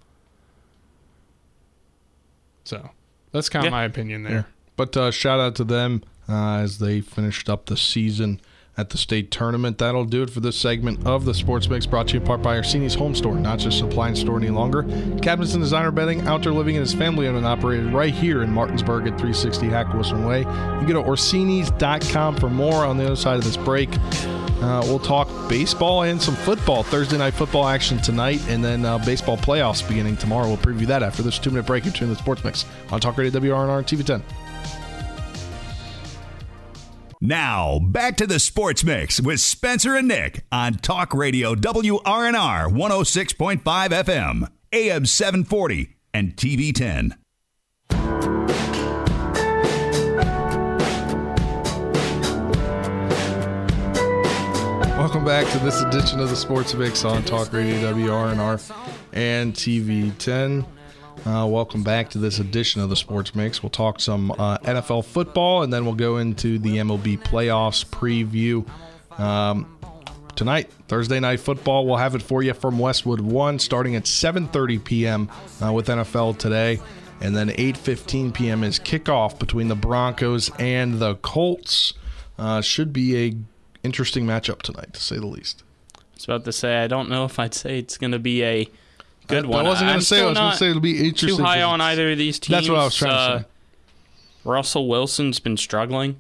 So 2.64 2.90
that's 3.32 3.50
kind 3.50 3.66
of 3.66 3.72
Yeah. 3.72 3.78
my 3.78 3.84
opinion 3.84 4.24
there. 4.24 4.48
But 4.76 4.96
uh, 4.96 5.12
shout 5.12 5.40
out 5.40 5.56
to 5.56 5.64
them 5.64 6.04
uh, 6.30 6.58
as 6.60 6.80
they 6.80 7.02
finished 7.02 7.50
up 7.50 7.66
the 7.66 7.78
season 7.78 8.40
at 8.78 8.90
the 8.90 8.98
state 8.98 9.32
tournament. 9.32 9.78
That'll 9.78 10.06
do 10.06 10.24
it 10.24 10.30
for 10.30 10.40
this 10.40 10.56
segment 10.56 11.06
of 11.06 11.26
the 11.26 11.34
Sports 11.34 11.70
Mix 11.70 11.86
brought 11.86 12.08
to 12.10 12.16
you 12.16 12.20
in 12.20 12.26
part 12.26 12.42
by 12.42 12.56
Orsini's 12.58 12.96
Home 12.96 13.16
Store, 13.16 13.36
not 13.36 13.60
just 13.60 13.78
supply 13.78 14.10
and 14.10 14.18
store 14.18 14.38
any 14.38 14.50
longer. 14.50 14.84
Cabinets 15.22 15.54
and 15.54 15.64
designer 15.64 15.92
bedding, 15.92 16.22
outdoor 16.28 16.54
living, 16.54 16.76
and 16.76 16.84
is 16.84 16.94
family 16.94 17.28
owned 17.28 17.38
and 17.38 17.46
operated 17.46 17.94
right 17.94 18.14
here 18.14 18.44
in 18.44 18.52
Martinsburg 18.52 19.04
at 19.04 19.18
360 19.20 19.68
Hack 19.68 19.94
Wilson 19.94 20.26
Way. 20.26 20.40
You 20.40 20.46
can 20.46 20.88
go 20.88 21.02
to 21.02 21.08
Orsini's.com 21.08 22.38
for 22.38 22.50
more 22.50 22.86
on 22.86 22.98
the 22.98 23.06
other 23.06 23.16
side 23.16 23.38
of 23.38 23.44
this 23.44 23.58
break. 23.58 23.90
Uh, 24.62 24.82
we'll 24.86 25.00
talk 25.00 25.28
baseball 25.50 26.04
and 26.04 26.22
some 26.22 26.36
football. 26.36 26.82
Thursday 26.82 27.18
night 27.18 27.34
football 27.34 27.68
action 27.68 27.98
tonight, 28.00 28.42
and 28.48 28.64
then 28.64 28.86
uh, 28.86 28.98
baseball 29.00 29.38
playoffs 29.38 29.88
beginning 29.88 30.18
tomorrow. 30.18 30.48
We'll 30.48 30.58
preview 30.58 30.88
that 30.88 31.04
after 31.04 31.22
this 31.22 31.38
two 31.38 31.52
minute 31.52 31.66
break 31.66 31.84
between 31.84 32.10
the 32.10 32.16
Sports 32.16 32.44
Mix 32.44 32.66
on 32.92 33.00
Talk 33.00 33.18
Radio 33.18 33.40
WRNR 33.40 33.78
and 33.78 33.88
TV 33.88 34.04
10. 34.04 34.24
Now, 37.22 37.80
back 37.80 38.18
to 38.18 38.28
the 38.28 38.40
Sports 38.40 38.84
Mix 38.84 39.22
with 39.22 39.40
Spencer 39.40 39.96
and 39.96 40.08
Nick 40.08 40.44
on 40.52 40.74
Talk 40.76 41.14
Radio 41.14 41.56
WRNR 41.56 42.68
106.5 42.68 43.62
FM, 43.64 44.50
AM 44.74 45.06
740, 45.06 45.96
and 46.14 46.36
TV 46.36 46.74
10. 46.74 47.16
Welcome 54.98 55.24
back 55.24 55.50
to 55.54 55.60
this 55.60 55.82
edition 55.82 56.20
of 56.20 56.30
the 56.30 56.36
Sports 56.36 56.74
Mix 56.74 57.06
on 57.06 57.24
Talk 57.24 57.54
Radio 57.54 57.94
WRNR 57.94 58.76
and 59.14 59.54
TV 59.54 60.18
10. 60.18 60.66
Uh, 61.24 61.46
welcome 61.48 61.82
back 61.82 62.10
to 62.10 62.20
this 62.20 62.40
edition 62.40 62.82
of 62.82 62.90
the 62.90 62.96
Sports 62.96 63.34
Mix. 63.34 63.64
We'll 63.64 63.70
talk 63.72 64.00
some 64.00 64.32
uh, 64.32 64.58
NFL 64.60 65.06
football 65.06 65.64
and 65.64 65.74
then 65.74 65.86
we'll 65.86 65.96
go 65.96 66.18
into 66.18 66.60
the 66.60 66.78
MLB 66.78 67.20
playoffs 67.24 67.84
preview. 67.86 68.68
Um, 69.20 69.76
tonight, 70.36 70.70
Thursday 70.88 71.20
night 71.20 71.40
football, 71.40 71.88
we'll 71.88 71.98
have 71.98 72.14
it 72.14 72.22
for 72.22 72.44
you 72.44 72.54
from 72.54 72.78
Westwood 72.78 73.22
One, 73.22 73.58
starting 73.58 73.96
at 73.96 74.04
7:30 74.04 74.84
p.m. 74.84 75.30
Uh, 75.64 75.72
with 75.74 75.88
NFL 75.88 76.38
today, 76.38 76.80
and 77.22 77.36
then 77.36 77.50
8:15 77.50 78.34
p.m. 78.34 78.64
is 78.64 78.78
kickoff 78.78 79.40
between 79.40 79.68
the 79.68 79.76
Broncos 79.76 80.52
and 80.60 81.00
the 81.00 81.16
Colts. 81.16 81.94
Uh, 82.38 82.62
should 82.62 82.94
be 82.94 83.18
a 83.18 83.34
interesting 83.84 84.26
matchup 84.26 84.62
tonight, 84.62 84.94
to 84.94 85.02
say 85.02 85.16
the 85.16 85.26
least. 85.26 85.64
I 85.98 86.00
was 86.16 86.26
about 86.26 86.46
to 86.46 86.52
say 86.52 86.84
I 86.84 86.88
don't 86.88 87.10
know 87.10 87.26
if 87.26 87.40
I'd 87.40 87.54
say 87.54 87.80
it's 87.80 87.98
going 87.98 88.12
to 88.12 88.20
be 88.20 88.44
a 88.44 88.70
good 89.28 89.46
I, 89.46 89.48
one. 89.48 89.66
I 89.66 89.70
wasn't 89.70 89.90
going 89.90 90.00
to 90.00 90.06
say. 90.06 90.22
I 90.22 90.26
was 90.26 90.38
going 90.38 90.52
to 90.52 90.58
say 90.58 90.70
it'll 90.70 90.82
be 90.82 91.08
interesting. 91.08 91.38
too 91.38 91.44
high 91.44 91.62
on 91.62 91.82
either 91.82 92.12
of 92.12 92.18
these 92.18 92.40
teams. 92.40 92.52
That's 92.58 92.70
what 92.70 92.80
I 92.80 92.84
was 92.86 92.96
trying 92.96 93.12
to 93.12 93.18
Uh, 93.18 93.40
say. 93.40 93.46
Russell 94.44 94.88
Wilson's 94.88 95.40
been 95.40 95.58
struggling. 95.58 96.20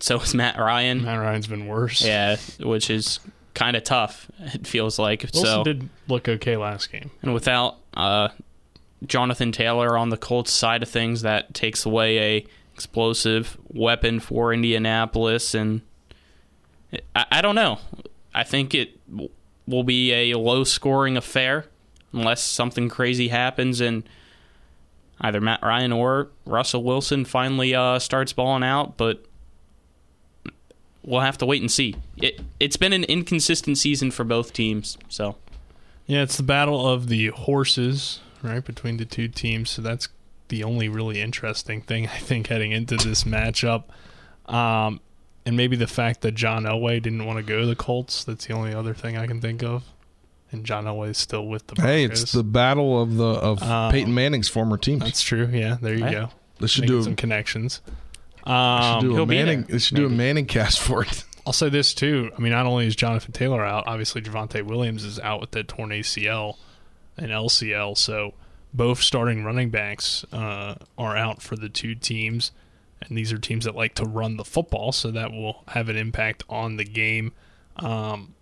So 0.00 0.18
has 0.18 0.34
Matt 0.34 0.58
Ryan. 0.58 1.04
Matt 1.04 1.20
Ryan's 1.20 1.46
been 1.46 1.66
worse. 1.68 2.04
Yeah, 2.04 2.36
which 2.58 2.90
is 2.90 3.20
kind 3.54 3.76
of 3.76 3.84
tough. 3.84 4.28
It 4.40 4.66
feels 4.66 4.98
like 4.98 5.22
Wilson 5.22 5.44
so. 5.44 5.62
did 5.64 5.88
look 6.08 6.28
okay 6.28 6.56
last 6.56 6.90
game. 6.90 7.10
And 7.22 7.32
without 7.32 7.76
uh, 7.94 8.28
Jonathan 9.06 9.52
Taylor 9.52 9.96
on 9.96 10.08
the 10.08 10.16
Colts 10.16 10.50
side 10.50 10.82
of 10.82 10.88
things, 10.88 11.22
that 11.22 11.54
takes 11.54 11.86
away 11.86 12.18
a 12.38 12.46
explosive 12.74 13.56
weapon 13.68 14.18
for 14.18 14.52
Indianapolis. 14.52 15.54
And 15.54 15.82
I, 17.14 17.26
I 17.30 17.40
don't 17.42 17.54
know. 17.54 17.78
I 18.34 18.42
think 18.42 18.74
it 18.74 18.98
will 19.68 19.84
be 19.84 20.12
a 20.12 20.34
low 20.36 20.64
scoring 20.64 21.16
affair 21.16 21.66
unless 22.12 22.42
something 22.42 22.88
crazy 22.88 23.28
happens 23.28 23.80
and 23.80 24.04
either 25.20 25.40
Matt 25.40 25.62
Ryan 25.62 25.92
or 25.92 26.28
Russell 26.44 26.82
Wilson 26.82 27.24
finally 27.24 27.74
uh, 27.74 27.98
starts 27.98 28.32
balling 28.32 28.64
out. 28.64 28.96
But 28.96 29.24
we'll 31.04 31.20
have 31.20 31.38
to 31.38 31.46
wait 31.46 31.60
and 31.60 31.70
see. 31.70 31.96
It 32.16 32.40
it's 32.60 32.76
been 32.76 32.92
an 32.92 33.04
inconsistent 33.04 33.78
season 33.78 34.10
for 34.10 34.24
both 34.24 34.52
teams, 34.52 34.98
so 35.08 35.36
Yeah, 36.06 36.22
it's 36.22 36.36
the 36.36 36.42
battle 36.42 36.88
of 36.88 37.08
the 37.08 37.28
horses, 37.28 38.20
right, 38.42 38.64
between 38.64 38.96
the 38.96 39.04
two 39.04 39.28
teams. 39.28 39.70
So 39.70 39.82
that's 39.82 40.08
the 40.48 40.64
only 40.64 40.88
really 40.88 41.20
interesting 41.20 41.82
thing 41.82 42.06
I 42.14 42.18
think 42.18 42.48
heading 42.48 42.72
into 42.72 42.96
this 42.96 43.24
matchup. 43.24 43.84
Um, 44.46 45.00
and 45.44 45.56
maybe 45.56 45.76
the 45.76 45.86
fact 45.86 46.20
that 46.20 46.32
John 46.32 46.64
Elway 46.64 47.02
didn't 47.02 47.24
want 47.24 47.38
to 47.38 47.42
go 47.42 47.60
to 47.60 47.66
the 47.66 47.76
Colts. 47.76 48.22
That's 48.24 48.46
the 48.46 48.54
only 48.54 48.72
other 48.72 48.94
thing 48.94 49.16
I 49.16 49.26
can 49.26 49.40
think 49.40 49.62
of. 49.62 49.84
And 50.52 50.64
John 50.66 50.84
Elway 50.84 51.10
is 51.10 51.18
still 51.18 51.46
with 51.46 51.66
the 51.66 51.74
Broncos. 51.74 51.90
Hey, 51.94 52.04
it's 52.04 52.32
the 52.32 52.44
battle 52.44 53.00
of 53.02 53.16
the 53.16 53.24
of 53.24 53.62
Um, 53.62 53.90
Peyton 53.90 54.14
Manning's 54.14 54.48
former 54.48 54.76
team. 54.76 54.98
That's 54.98 55.22
true. 55.22 55.48
Yeah, 55.50 55.78
there 55.80 55.94
you 55.94 56.04
Hey. 56.04 56.12
go. 56.12 56.28
They 56.60 56.66
should 56.66 56.82
Making 56.82 56.96
do 56.98 57.02
some 57.04 57.12
a, 57.14 57.16
connections. 57.16 57.80
they 58.44 58.52
Um, 58.52 59.00
should 59.00 59.06
do 59.06 59.12
a 59.12 59.14
he'll 59.14 59.26
be 59.26 59.36
Manning. 59.36 59.62
there, 59.62 59.72
They 59.72 59.78
should 59.78 59.96
do 59.96 60.06
a. 60.06 60.10
ManningCast 60.10 60.78
for 60.78 61.02
it. 61.04 61.24
I'll 61.46 61.52
say 61.52 61.68
this 61.70 61.92
too. 61.94 62.30
I 62.36 62.40
mean, 62.40 62.52
not 62.52 62.66
only 62.66 62.86
is 62.86 62.94
Jonathan 62.94 63.32
Taylor 63.32 63.64
out, 63.64 63.84
obviously 63.88 64.20
Javonte 64.22 64.62
Williams 64.64 65.02
is 65.04 65.18
out 65.18 65.40
with 65.40 65.50
that 65.52 65.66
torn 65.68 65.90
ACL 65.90 66.56
and 67.16 67.32
LCL. 67.32 67.96
So 67.96 68.34
both 68.74 69.00
starting 69.02 69.42
running 69.44 69.70
backs 69.70 70.24
uh, 70.32 70.76
are 70.96 71.16
out 71.16 71.42
for 71.42 71.56
the 71.56 71.68
two 71.68 71.94
teams, 71.96 72.52
and 73.00 73.16
these 73.18 73.32
are 73.32 73.38
teams 73.38 73.64
that 73.64 73.74
like 73.74 73.94
to 73.94 74.04
run 74.04 74.36
the 74.36 74.44
football, 74.44 74.92
so 74.92 75.10
that 75.10 75.32
will 75.32 75.64
have 75.68 75.88
an 75.88 75.96
impact 75.96 76.44
on 76.48 76.76
the 76.76 76.84
game. 76.84 77.32
Um, 77.76 78.34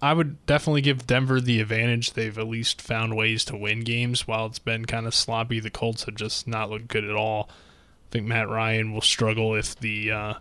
I 0.00 0.12
would 0.12 0.44
definitely 0.46 0.82
give 0.82 1.06
Denver 1.06 1.40
the 1.40 1.60
advantage. 1.60 2.12
They've 2.12 2.38
at 2.38 2.46
least 2.46 2.80
found 2.80 3.16
ways 3.16 3.44
to 3.46 3.56
win 3.56 3.80
games. 3.80 4.28
While 4.28 4.46
it's 4.46 4.60
been 4.60 4.84
kind 4.84 5.06
of 5.06 5.14
sloppy, 5.14 5.58
the 5.60 5.70
Colts 5.70 6.04
have 6.04 6.14
just 6.14 6.46
not 6.46 6.70
looked 6.70 6.88
good 6.88 7.04
at 7.04 7.16
all. 7.16 7.48
I 7.50 8.10
think 8.12 8.26
Matt 8.26 8.48
Ryan 8.48 8.92
will 8.92 9.00
struggle 9.00 9.54
if 9.54 9.78
the 9.78 10.10
uh, 10.12 10.34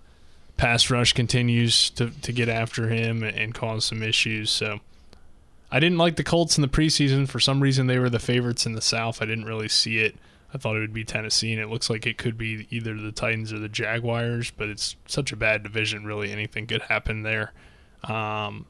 pass 0.58 0.90
rush 0.90 1.14
continues 1.14 1.90
to, 1.92 2.12
to 2.22 2.32
get 2.32 2.50
after 2.50 2.90
him 2.90 3.24
and 3.24 3.54
cause 3.54 3.86
some 3.86 4.04
issues. 4.04 4.52
So 4.52 4.80
I 5.72 5.80
didn't 5.80 5.98
like 5.98 6.16
the 6.16 6.24
Colts 6.24 6.58
in 6.58 6.62
the 6.62 6.68
preseason. 6.68 7.28
For 7.28 7.40
some 7.40 7.62
reason, 7.62 7.88
they 7.88 8.00
were 8.00 8.10
the 8.10 8.20
favorites 8.20 8.66
in 8.66 8.74
the 8.74 8.82
South. 8.82 9.22
I 9.22 9.26
didn't 9.26 9.46
really 9.46 9.70
see 9.70 10.00
it. 10.00 10.16
I 10.54 10.58
thought 10.58 10.78
it 10.78 10.80
would 10.80 10.94
be 10.94 11.04
Tennessee, 11.04 11.52
and 11.52 11.62
it 11.62 11.68
looks 11.68 11.90
like 11.90 12.08
it 12.08 12.18
could 12.18 12.38
be 12.38 12.68
either 12.70 12.96
the 12.96 13.12
Titans 13.12 13.52
or 13.52 13.60
the 13.60 13.68
Jaguars, 13.68 14.50
but 14.50 14.70
it's 14.70 14.96
such 15.06 15.34
a 15.34 15.36
bad 15.36 15.62
division, 15.62 16.06
really. 16.06 16.32
Anything 16.32 16.68
could 16.68 16.84
happen 16.84 17.24
there. 17.24 17.52
Um, 18.06 18.66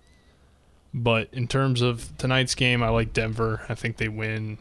but 1.04 1.30
in 1.32 1.48
terms 1.48 1.82
of 1.82 2.18
tonight's 2.18 2.56
game, 2.56 2.82
I 2.84 2.90
like 2.90 3.14
Denver. 3.14 3.62
I 3.70 3.76
think 3.76 3.98
they 3.98 4.08
win. 4.10 4.58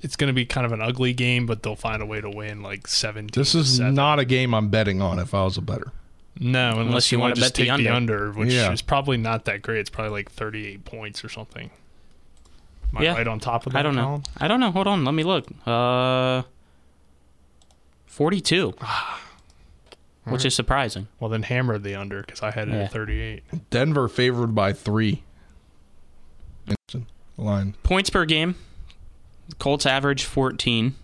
It's 0.00 0.16
going 0.16 0.28
to 0.28 0.34
be 0.34 0.44
kind 0.44 0.66
of 0.66 0.72
an 0.72 0.80
ugly 0.82 1.12
game, 1.12 1.46
but 1.46 1.62
they'll 1.62 1.76
find 1.76 2.02
a 2.02 2.06
way 2.06 2.20
to 2.20 2.28
win 2.28 2.62
like 2.62 2.86
17 2.86 3.30
This 3.40 3.54
is 3.54 3.76
seven. 3.76 3.94
not 3.94 4.18
a 4.18 4.24
game 4.24 4.54
I'm 4.54 4.68
betting 4.68 5.00
on. 5.00 5.18
If 5.18 5.32
I 5.34 5.44
was 5.44 5.56
a 5.56 5.62
better, 5.62 5.92
No, 6.38 6.72
unless, 6.72 6.86
Unless 6.86 7.12
you, 7.12 7.16
you 7.16 7.20
want 7.20 7.30
wanna 7.30 7.34
just 7.36 7.54
bet 7.54 7.54
the 7.66 7.68
take 7.70 7.78
the 7.84 7.88
under. 7.94 8.24
under, 8.26 8.38
which 8.38 8.52
Yeah. 8.52 8.72
is 8.72 8.82
probably 8.82 9.16
not 9.16 9.44
that 9.46 9.62
great. 9.62 9.78
It's 9.78 9.90
probably 9.90 10.10
like 10.12 10.30
38 10.30 10.84
points 10.84 11.24
or 11.24 11.28
something. 11.28 11.70
Am 12.92 12.98
I 12.98 13.02
Yeah. 13.04 13.14
right 13.14 13.26
on 13.28 13.40
top 13.40 13.66
of 13.66 13.72
that? 13.72 13.78
I 13.78 13.82
don't 13.82 13.94
know. 13.96 14.04
Colin? 14.04 14.22
I 14.38 14.48
don't 14.48 14.60
know. 14.60 14.70
Hold 14.72 14.86
on, 14.88 15.04
let 15.04 15.14
me 15.14 15.22
look. 15.24 15.46
Uh, 15.66 16.42
forty-two, 18.06 18.74
which 20.24 20.44
is 20.44 20.54
surprising. 20.54 21.08
Well, 21.20 21.30
then 21.30 21.42
hammer 21.44 21.78
the 21.78 21.94
under 21.94 22.20
because 22.22 22.42
I 22.42 22.50
had 22.50 22.68
it 22.68 22.72
Yeah. 22.74 22.82
at 22.82 22.92
38. 22.92 23.70
Denver 23.70 24.08
favored 24.08 24.54
by 24.54 24.72
three. 24.72 25.22
Interesting. 27.36 27.44
Line. 27.44 27.74
Points 27.82 28.10
per 28.10 28.24
game. 28.24 28.54
Colts 29.58 29.86
average 29.86 30.24
14. 30.24 30.94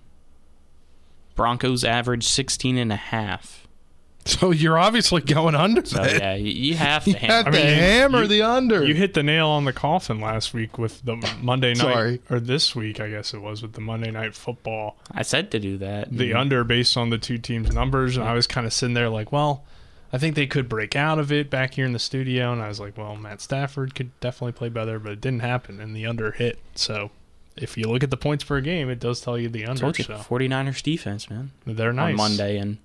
Broncos 1.34 1.84
average 1.84 2.24
16 2.24 2.76
and 2.76 2.92
a 2.92 2.96
half. 2.96 3.66
So 4.26 4.50
you're 4.50 4.78
obviously 4.78 5.22
going 5.22 5.54
under. 5.54 5.84
So 5.84 6.02
that. 6.02 6.20
yeah, 6.20 6.34
you, 6.34 6.52
you 6.52 6.74
have 6.74 7.04
to 7.04 7.10
You 7.10 7.16
had 7.16 7.46
hammer. 7.46 7.52
to 7.52 7.58
I 7.58 7.64
mean, 7.64 7.78
hammer 7.78 8.22
you- 8.22 8.28
the 8.28 8.42
under. 8.42 8.84
You 8.84 8.94
hit 8.94 9.14
the 9.14 9.22
nail 9.22 9.48
on 9.48 9.64
the 9.64 9.72
coffin 9.72 10.20
last 10.20 10.52
week 10.52 10.76
with 10.78 11.02
the 11.04 11.16
Monday 11.40 11.70
night, 11.70 11.78
Sorry. 11.78 12.20
or 12.28 12.38
this 12.38 12.76
week, 12.76 13.00
I 13.00 13.08
guess 13.08 13.32
it 13.32 13.40
was, 13.40 13.62
with 13.62 13.72
the 13.72 13.80
Monday 13.80 14.10
night 14.10 14.34
football. 14.34 14.98
I 15.10 15.22
said 15.22 15.50
to 15.52 15.58
do 15.58 15.78
that. 15.78 16.10
The 16.10 16.30
mm-hmm. 16.30 16.38
under 16.38 16.64
based 16.64 16.96
on 16.96 17.08
the 17.10 17.18
two 17.18 17.38
teams' 17.38 17.72
numbers, 17.72 18.16
and 18.16 18.28
I 18.28 18.34
was 18.34 18.46
kind 18.46 18.66
of 18.66 18.72
sitting 18.72 18.94
there 18.94 19.08
like, 19.08 19.32
well, 19.32 19.64
I 20.12 20.18
think 20.18 20.35
they 20.35 20.46
could 20.46 20.68
break 20.68 20.96
out 20.96 21.18
of 21.18 21.31
it 21.31 21.51
back 21.51 21.75
here 21.75 21.87
in 21.87 21.92
the 21.92 21.99
studio, 22.01 22.53
and 22.53 22.61
I 22.61 22.68
was 22.68 22.81
like, 22.81 22.99
well, 22.99 23.14
Matt 23.16 23.40
Stafford 23.40 23.94
could 23.94 24.18
definitely 24.20 24.53
play 24.53 24.68
better, 24.68 24.99
but 24.99 25.12
it 25.12 25.20
didn't 25.20 25.40
happen, 25.40 25.81
and 25.81 25.94
the 25.94 26.05
under 26.07 26.33
hit. 26.33 26.59
So 26.75 27.11
if 27.57 27.77
you 27.79 27.85
look 27.87 28.03
at 28.03 28.11
the 28.11 28.16
points 28.16 28.42
per 28.42 28.61
game, 28.61 28.90
it 28.90 28.99
does 28.99 29.20
tell 29.20 29.38
you 29.38 29.49
the 29.49 29.66
under. 29.66 29.81
told 29.81 29.99
you, 29.99 30.05
So 30.05 30.14
49ers 30.14 30.83
defense, 30.83 31.31
man. 31.31 31.53
they're 31.64 31.92
nice 31.92 32.11
On 32.12 32.16
Monday, 32.16 32.59
and 32.59 32.79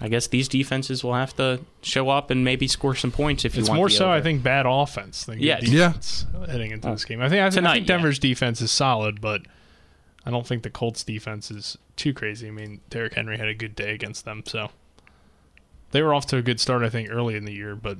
I 0.00 0.08
guess 0.08 0.26
these 0.26 0.48
defenses 0.48 1.02
will 1.04 1.14
have 1.14 1.34
to 1.36 1.60
show 1.82 2.08
up 2.10 2.30
and 2.30 2.44
maybe 2.44 2.68
score 2.68 2.94
some 2.94 3.12
points 3.12 3.44
if 3.44 3.54
you 3.54 3.60
It's 3.60 3.68
want 3.68 3.78
more 3.78 3.88
the 3.88 3.94
so, 3.94 4.10
I 4.10 4.20
think, 4.20 4.42
bad 4.42 4.66
offense 4.66 5.24
than 5.24 5.38
good 5.38 5.44
Yes. 5.44 5.62
Yeah. 5.68 5.86
defense 5.88 6.26
heading 6.48 6.70
into 6.70 6.88
oh. 6.88 6.92
this 6.92 7.04
game. 7.04 7.20
I 7.20 7.28
think 7.28 7.40
I, 7.40 7.44
think- 7.50 7.52
I 7.52 7.60
Tonight, 7.60 7.72
think 7.74 7.88
yeah. 7.88 7.94
Denver's 7.96 8.18
defense 8.18 8.60
is 8.60 8.70
solid, 8.70 9.20
but 9.20 9.42
I 10.24 10.30
don't 10.30 10.46
think 10.46 10.62
the 10.64 10.70
Colts 10.70 11.02
defense 11.04 11.50
is 11.50 11.78
too 11.96 12.12
crazy. 12.12 12.48
I 12.48 12.50
mean, 12.50 12.80
Derrick 12.90 13.14
Henry 13.14 13.38
had 13.38 13.48
a 13.48 13.54
good 13.54 13.74
day 13.74 13.94
against 13.94 14.24
them, 14.26 14.42
so 14.46 14.70
they 15.96 16.02
were 16.02 16.12
off 16.12 16.26
to 16.26 16.36
a 16.36 16.42
good 16.42 16.60
start, 16.60 16.82
I 16.82 16.90
think, 16.90 17.10
early 17.10 17.36
in 17.36 17.46
the 17.46 17.54
year, 17.54 17.74
but 17.74 17.96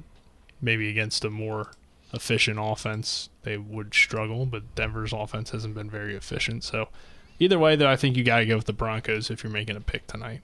maybe 0.60 0.90
against 0.90 1.24
a 1.24 1.30
more 1.30 1.70
efficient 2.12 2.58
offense, 2.60 3.30
they 3.42 3.56
would 3.56 3.94
struggle. 3.94 4.44
But 4.44 4.74
Denver's 4.74 5.14
offense 5.14 5.48
hasn't 5.48 5.74
been 5.74 5.88
very 5.88 6.14
efficient, 6.14 6.62
so 6.62 6.88
either 7.38 7.58
way, 7.58 7.74
though, 7.74 7.88
I 7.88 7.96
think 7.96 8.14
you 8.18 8.22
got 8.22 8.40
to 8.40 8.44
go 8.44 8.56
with 8.56 8.66
the 8.66 8.74
Broncos 8.74 9.30
if 9.30 9.42
you're 9.42 9.50
making 9.50 9.76
a 9.76 9.80
pick 9.80 10.06
tonight. 10.06 10.42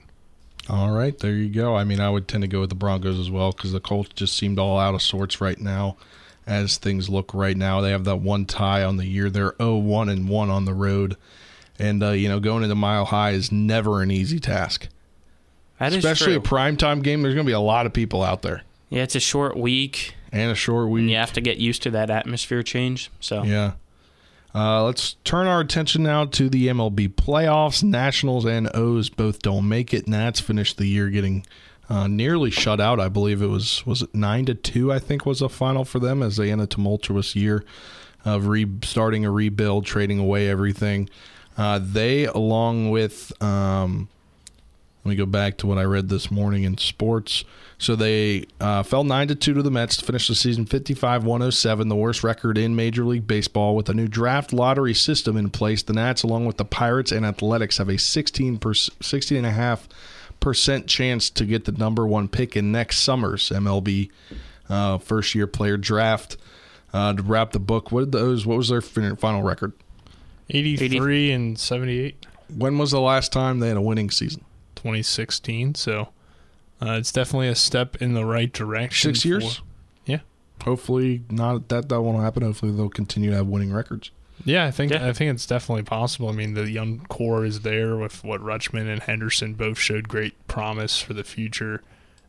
All 0.71 0.93
right, 0.93 1.19
there 1.19 1.35
you 1.35 1.51
go. 1.51 1.77
I 1.77 1.85
mean, 1.85 2.01
I 2.01 2.09
would 2.09 2.27
tend 2.27 2.41
to 2.41 2.49
go 2.49 2.61
with 2.61 2.71
the 2.71 2.75
Broncos 2.75 3.19
as 3.19 3.31
well 3.31 3.53
because 3.53 3.73
the 3.73 3.81
Colts 3.81 4.13
just 4.15 4.35
seemed 4.35 4.59
all 4.59 4.79
out 4.79 4.95
of 4.95 5.03
sorts 5.03 5.43
right 5.43 5.61
now. 5.61 5.99
As 6.47 6.79
things 6.79 7.11
look 7.11 7.35
right 7.35 7.57
now, 7.57 7.83
they 7.83 7.91
have 7.91 8.05
that 8.05 8.17
one 8.17 8.47
tie 8.47 8.83
on 8.83 8.97
the 8.97 9.05
year. 9.05 9.29
They're 9.29 9.53
0-1 9.53 10.11
and 10.11 10.27
one 10.27 10.49
on 10.49 10.65
the 10.65 10.73
road, 10.73 11.19
and 11.79 12.03
uh, 12.03 12.13
you 12.13 12.31
know 12.31 12.41
going 12.41 12.63
into 12.63 12.75
Mile 12.77 13.05
High 13.05 13.33
is 13.33 13.53
never 13.53 14.01
an 14.01 14.11
easy 14.11 14.41
task, 14.41 14.89
That 15.91 15.93
especially 15.93 16.35
a 16.35 16.41
primetime 16.41 17.03
game. 17.03 17.23
There's 17.23 17.35
going 17.35 17.47
to 17.47 17.51
be 17.51 17.55
a 17.55 17.61
lot 17.61 17.87
of 17.87 17.93
people 17.93 18.23
out 18.23 18.43
there 18.43 18.63
yeah, 18.93 19.03
it's 19.03 19.15
a 19.15 19.21
short 19.21 19.57
week, 19.57 20.15
and 20.33 20.51
a 20.51 20.55
short 20.55 20.91
week. 20.91 21.01
and 21.01 21.11
you 21.11 21.17
have 21.17 21.33
to 21.33 21.41
get 21.41 21.57
used 21.57 21.83
to 21.85 21.91
that 21.93 22.11
atmosphere 22.11 22.63
change. 22.63 23.11
So 23.21 23.43
Yeah. 23.43 23.73
Uh, 24.55 24.85
let's 24.85 25.15
turn 25.25 25.47
our 25.47 25.61
attention 25.61 26.03
now 26.03 26.27
to 26.27 26.51
the 26.51 26.69
MLB 26.69 27.09
playoffs. 27.09 27.83
Nationals 27.83 28.45
and 28.45 28.69
O's 28.77 29.09
both 29.09 29.41
don't 29.41 29.67
make 29.67 29.95
it. 29.95 30.07
Nats 30.07 30.41
finished 30.41 30.77
the 30.77 30.85
year 30.85 31.09
getting 31.09 31.47
uh, 31.89 32.07
nearly 32.07 32.51
shut 32.51 32.83
out. 32.83 33.01
I 33.01 33.09
believe 33.09 33.41
it 33.41 33.47
was 33.47 33.87
was 33.87 34.03
it 34.03 34.15
nine 34.15 34.45
to 34.45 34.55
two. 34.55 34.93
I 34.93 34.99
think 34.99 35.25
was 35.25 35.39
the 35.39 35.49
final 35.49 35.87
for 35.87 35.99
them 35.99 36.23
as 36.23 36.37
they 36.37 36.53
end 36.53 36.61
a 36.61 36.67
tumultuous 36.67 37.35
year 37.35 37.65
of 38.27 38.47
restarting 38.47 39.25
a 39.25 39.31
rebuild, 39.31 39.87
trading 39.87 40.19
away 40.19 40.51
everything. 40.51 41.09
Uh, 41.57 41.81
they, 41.83 42.27
along 42.27 42.91
with 42.91 43.33
um, 43.43 44.11
let 45.05 45.11
me 45.11 45.17
go 45.17 45.27
back 45.27 45.57
to 45.59 45.67
what 45.67 45.79
I 45.79 45.83
read 45.83 46.09
this 46.09 46.31
morning 46.31 46.63
in 46.63 46.79
sports. 46.79 47.45
So 47.77 47.97
they 47.97 48.47
uh, 48.61 48.85
fell 48.85 49.03
nine 49.03 49.27
to 49.29 49.35
two 49.35 49.53
to 49.55 49.63
the 49.63 49.71
Mets 49.71 49.97
to 49.97 50.05
finish 50.05 50.29
the 50.29 50.37
season 50.37 50.65
55-107, 50.65 51.89
the 51.89 51.97
worst 51.97 52.23
record 52.23 52.57
in 52.57 52.77
Major 52.77 53.05
League 53.05 53.27
Baseball. 53.27 53.75
With 53.75 53.89
a 53.89 53.95
new 53.95 54.07
draft 54.07 54.53
lottery 54.53 54.95
system 54.95 55.37
in 55.37 55.51
place, 55.51 55.83
the 55.83 55.93
Nats, 55.93 56.23
along 56.23 56.47
with 56.47 56.57
the 56.57 56.65
Pirates 56.65 57.11
and 57.11 57.27
Athletics, 57.27 57.79
have 57.79 57.89
a 57.89 57.99
16 57.99 58.59
16.5 58.59 59.81
percent 60.39 60.87
chance 60.89 61.31
to 61.31 61.45
get 61.45 61.65
the 61.65 61.73
number 61.73 62.07
one 62.07 62.29
pick 62.29 62.57
in 62.57 62.71
next 62.73 62.99
summer's 62.99 63.49
MLB 63.51 64.11
uh, 64.69 64.99
first 64.99 65.35
year 65.35 65.47
player 65.47 65.77
draft. 65.77 66.37
Uh, 66.93 67.15
to 67.15 67.23
wrap 67.23 67.53
the 67.53 67.59
book, 67.59 67.91
what 67.91 68.01
did 68.01 68.13
those? 68.13 68.45
What 68.45 68.59
was 68.59 68.69
their 68.69 68.83
final 68.83 69.43
record? 69.43 69.73
83 70.51 71.33
and 71.33 71.59
78. 71.59 72.27
When 72.55 72.77
was 72.77 72.91
the 72.91 73.01
last 73.01 73.33
time 73.33 73.61
they 73.61 73.69
had 73.69 73.79
a 73.79 73.81
winning 73.81 74.11
season? 74.11 74.45
2016. 74.83 75.75
So 75.77 76.09
uh, 76.81 76.93
it's 76.99 77.13
definitely 77.13 77.49
a 77.49 77.55
step 77.55 77.97
in 78.03 78.15
the 78.15 78.25
right 78.25 78.53
direction. 78.53 79.15
Six 79.15 79.23
for- 79.23 79.29
years. 79.29 79.63
Yeah. 80.07 80.19
Hopefully, 80.65 81.23
not 81.31 81.69
that 81.69 81.89
that 81.89 82.01
won't 82.03 82.23
happen. 82.23 82.43
Hopefully, 82.43 82.73
they'll 82.73 82.89
continue 82.89 83.31
to 83.31 83.37
have 83.37 83.47
winning 83.47 83.73
records. 83.73 84.11
Yeah, 84.45 84.65
I 84.67 84.71
think 84.73 84.91
Yeah. 84.93 85.07
I 85.09 85.13
think 85.13 85.33
it's 85.33 85.47
definitely 85.47 85.85
possible. 85.85 86.29
I 86.29 86.33
mean, 86.33 86.55
the 86.55 86.69
young 86.69 87.01
core 87.09 87.45
is 87.45 87.61
there 87.61 87.97
with 87.97 88.25
what 88.25 88.41
Rutschman 88.41 88.89
and 88.93 89.01
Henderson 89.03 89.55
both 89.55 89.79
showed 89.79 90.09
great 90.09 90.49
promise 90.49 91.01
for 91.01 91.15
the 91.15 91.23
future. 91.25 91.83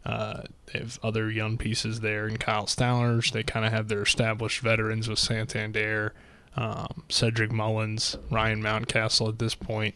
Uh, 0.06 0.42
they 0.68 0.80
have 0.80 1.00
other 1.02 1.32
young 1.32 1.58
pieces 1.58 2.02
there, 2.02 2.28
and 2.28 2.40
Kyle 2.40 2.66
Stowers. 2.68 3.32
They 3.32 3.42
kind 3.42 3.66
of 3.66 3.72
have 3.72 3.88
their 3.88 4.04
established 4.04 4.60
veterans 4.60 5.08
with 5.10 5.18
Santander, 5.18 6.14
um, 6.56 7.04
Cedric 7.10 7.52
Mullins, 7.52 8.18
Ryan 8.30 8.62
Mountcastle 8.62 9.30
at 9.30 9.40
this 9.40 9.56
point. 9.56 9.96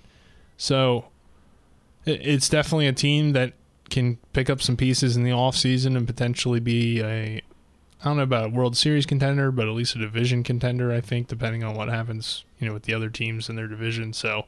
So 0.58 0.98
it, 0.98 1.06
it's 2.08 2.50
definitely 2.50 2.88
a 2.88 2.94
team 2.94 3.34
that 3.34 3.54
can 3.90 4.18
pick 4.34 4.50
up 4.50 4.62
some 4.62 4.76
pieces 4.76 5.16
in 5.16 5.24
the 5.24 5.32
offseason 5.32 5.96
and 5.96 6.06
potentially 6.06 6.60
be 6.60 7.02
a 7.02 7.42
I 8.02 8.06
don't 8.06 8.18
know 8.18 8.24
about 8.24 8.46
a 8.46 8.50
World 8.50 8.78
Series 8.78 9.06
contender, 9.08 9.52
but 9.52 9.68
at 9.68 9.74
least 9.74 9.96
a 9.96 10.00
division 10.00 10.44
contender, 10.44 10.92
I 10.92 11.02
think, 11.02 11.28
depending 11.28 11.64
on 11.64 11.76
what 11.76 11.90
happens, 11.90 12.44
you 12.60 12.68
know, 12.68 12.74
with 12.74 12.84
the 12.84 12.94
other 12.94 13.10
teams 13.10 13.50
in 13.50 13.56
their 13.56 13.68
division. 13.68 14.14
So 14.14 14.46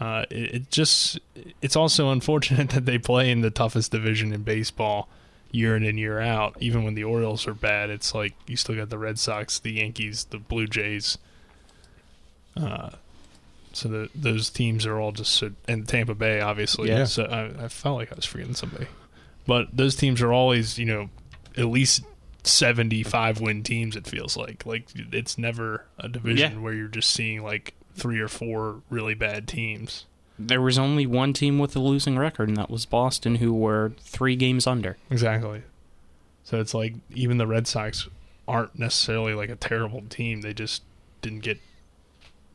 uh, 0.00 0.24
it, 0.30 0.54
it 0.54 0.70
just 0.70 1.20
it's 1.62 1.76
also 1.76 2.10
unfortunate 2.10 2.70
that 2.74 2.84
they 2.84 2.98
play 2.98 3.30
in 3.30 3.42
the 3.42 3.50
toughest 3.50 3.92
division 3.92 4.32
in 4.32 4.42
baseball. 4.42 5.08
year 5.52 5.76
in 5.76 5.84
and 5.84 5.98
year 5.98 6.20
out. 6.20 6.56
Even 6.60 6.84
when 6.84 6.94
the 6.94 7.04
Orioles 7.04 7.46
are 7.46 7.54
bad, 7.54 7.90
it's 7.90 8.14
like 8.14 8.34
you 8.46 8.56
still 8.56 8.74
got 8.74 8.90
the 8.90 8.98
Red 8.98 9.18
Sox, 9.18 9.58
the 9.58 9.72
Yankees, 9.72 10.24
the 10.24 10.38
Blue 10.38 10.66
Jays. 10.66 11.16
Uh, 12.56 12.90
so 13.78 13.88
the, 13.88 14.08
those 14.14 14.50
teams 14.50 14.84
are 14.86 14.98
all 14.98 15.12
just 15.12 15.42
and 15.66 15.86
Tampa 15.88 16.14
Bay, 16.14 16.40
obviously. 16.40 16.88
Yeah. 16.88 17.04
So 17.04 17.24
I, 17.24 17.64
I 17.64 17.68
felt 17.68 17.96
like 17.96 18.12
I 18.12 18.16
was 18.16 18.24
forgetting 18.24 18.54
somebody, 18.54 18.86
but 19.46 19.68
those 19.72 19.96
teams 19.96 20.20
are 20.22 20.32
always, 20.32 20.78
you 20.78 20.86
know, 20.86 21.10
at 21.56 21.66
least 21.66 22.02
seventy-five 22.44 23.40
win 23.40 23.62
teams. 23.62 23.96
It 23.96 24.06
feels 24.06 24.36
like 24.36 24.64
like 24.66 24.88
it's 25.12 25.38
never 25.38 25.84
a 25.98 26.08
division 26.08 26.52
Yeah. 26.52 26.58
where 26.58 26.72
you're 26.72 26.88
just 26.88 27.10
seeing 27.10 27.42
like 27.42 27.74
three 27.94 28.20
or 28.20 28.28
four 28.28 28.82
really 28.90 29.14
bad 29.14 29.46
teams. 29.48 30.04
There 30.38 30.60
was 30.60 30.78
only 30.78 31.04
one 31.04 31.32
team 31.32 31.58
with 31.58 31.74
a 31.74 31.80
losing 31.80 32.16
record, 32.16 32.48
and 32.48 32.56
that 32.56 32.70
was 32.70 32.86
Boston, 32.86 33.36
who 33.36 33.52
were 33.52 33.92
three 34.00 34.36
games 34.36 34.66
under. 34.68 34.96
Exactly. 35.10 35.62
So 36.44 36.60
it's 36.60 36.74
like 36.74 36.94
even 37.12 37.38
the 37.38 37.46
Red 37.46 37.66
Sox 37.66 38.08
aren't 38.46 38.78
necessarily 38.78 39.34
like 39.34 39.50
a 39.50 39.56
terrible 39.56 40.02
team. 40.08 40.40
They 40.42 40.54
just 40.54 40.82
didn't 41.22 41.40
get 41.40 41.58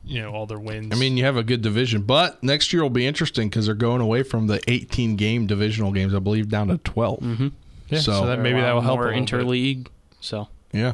you 0.05 0.21
know 0.21 0.31
all 0.31 0.45
their 0.45 0.59
wins. 0.59 0.89
I 0.91 0.95
mean, 0.99 1.17
you 1.17 1.23
have 1.25 1.37
a 1.37 1.43
good 1.43 1.61
division, 1.61 2.01
but 2.03 2.41
next 2.43 2.73
year 2.73 2.81
will 2.81 2.89
be 2.89 3.05
interesting 3.05 3.49
because 3.49 3.65
they're 3.65 3.75
going 3.75 4.01
away 4.01 4.23
from 4.23 4.47
the 4.47 4.61
18 4.69 5.15
game 5.15 5.47
divisional 5.47 5.91
games, 5.91 6.13
I 6.13 6.19
believe, 6.19 6.49
down 6.49 6.67
to 6.69 6.77
12. 6.77 7.19
Mm-hmm. 7.19 7.47
yeah, 7.89 7.99
so, 7.99 8.11
so- 8.11 8.25
that 8.27 8.39
maybe 8.39 8.59
that 8.61 8.73
will 8.73 8.81
help 8.81 8.99
a 8.99 9.03
more 9.03 9.11
little 9.15 9.25
bit. 9.25 9.47
interleague. 9.47 9.87
So 10.19 10.47
Yeah. 10.71 10.93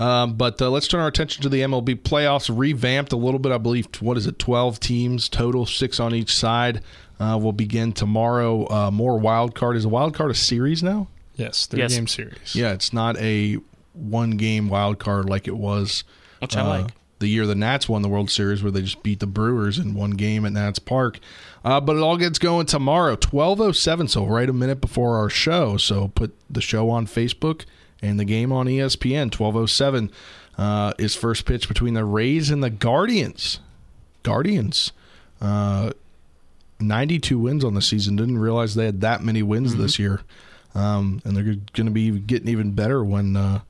Um, 0.00 0.34
but 0.34 0.62
uh, 0.62 0.70
let's 0.70 0.86
turn 0.86 1.00
our 1.00 1.08
attention 1.08 1.42
to 1.42 1.48
the 1.48 1.60
MLB 1.62 1.96
playoffs. 2.02 2.48
Revamped 2.56 3.12
a 3.12 3.16
little 3.16 3.40
bit, 3.40 3.50
I 3.50 3.58
believe. 3.58 3.88
What 4.00 4.16
is 4.16 4.28
it? 4.28 4.38
Twelve 4.38 4.78
teams 4.78 5.28
total, 5.28 5.66
six 5.66 5.98
on 5.98 6.14
each 6.14 6.32
side. 6.34 6.82
Uh, 7.18 7.36
will 7.42 7.52
begin 7.52 7.92
tomorrow. 7.92 8.70
Uh, 8.70 8.90
more 8.92 9.18
wild 9.18 9.56
card. 9.56 9.76
Is 9.76 9.84
a 9.84 9.88
wild 9.88 10.14
card 10.14 10.30
a 10.30 10.34
series 10.34 10.84
now? 10.84 11.08
Yes, 11.34 11.66
three 11.66 11.80
Yes. 11.80 11.94
game 11.96 12.06
series. 12.06 12.54
Yeah, 12.54 12.74
it's 12.74 12.92
not 12.92 13.16
a 13.18 13.58
one 13.92 14.32
game 14.36 14.68
wild 14.68 15.00
card 15.00 15.28
like 15.28 15.48
it 15.48 15.56
was. 15.56 16.04
which 16.40 16.56
I 16.56 16.60
uh, 16.60 16.68
like. 16.82 16.92
The 17.18 17.28
year 17.28 17.46
the 17.46 17.54
Nats 17.54 17.88
won 17.88 18.02
the 18.02 18.08
World 18.08 18.30
Series, 18.30 18.62
where 18.62 18.70
they 18.70 18.82
just 18.82 19.02
beat 19.02 19.20
the 19.20 19.26
Brewers 19.26 19.78
in 19.78 19.94
one 19.94 20.12
game 20.12 20.44
at 20.46 20.52
Nats 20.52 20.78
Park. 20.78 21.18
Uh, 21.64 21.80
but 21.80 21.96
it 21.96 22.02
all 22.02 22.16
gets 22.16 22.38
going 22.38 22.66
tomorrow, 22.66 23.16
twelve 23.16 23.60
oh 23.60 23.72
seven. 23.72 24.06
So 24.06 24.24
right 24.24 24.48
a 24.48 24.52
minute 24.52 24.80
before 24.80 25.16
our 25.16 25.28
show. 25.28 25.76
So 25.76 26.08
put 26.08 26.34
the 26.48 26.60
show 26.60 26.90
on 26.90 27.06
Facebook 27.06 27.64
and 28.00 28.20
the 28.20 28.24
game 28.24 28.52
on 28.52 28.66
ESPN. 28.66 29.32
Twelve 29.32 29.56
oh 29.56 29.66
seven 29.66 30.12
uh, 30.56 30.92
is 30.98 31.16
first 31.16 31.44
pitch 31.44 31.66
between 31.66 31.94
the 31.94 32.04
Rays 32.04 32.50
and 32.50 32.62
the 32.62 32.70
Guardians. 32.70 33.60
Guardians, 34.22 34.92
uh, 35.40 35.90
ninety 36.78 37.18
two 37.18 37.38
wins 37.38 37.64
on 37.64 37.74
the 37.74 37.82
season. 37.82 38.14
Didn't 38.16 38.38
realize 38.38 38.74
they 38.74 38.86
had 38.86 39.00
that 39.00 39.24
many 39.24 39.42
wins 39.42 39.76
this 39.76 39.98
year. 39.98 40.20
Um, 40.74 41.20
and 41.24 41.36
they're 41.36 41.42
going 41.44 41.86
to 41.86 41.90
be 41.90 42.10
getting 42.20 42.48
even 42.48 42.72
better 42.72 43.02
when 43.02 43.36
uh, 43.36 43.60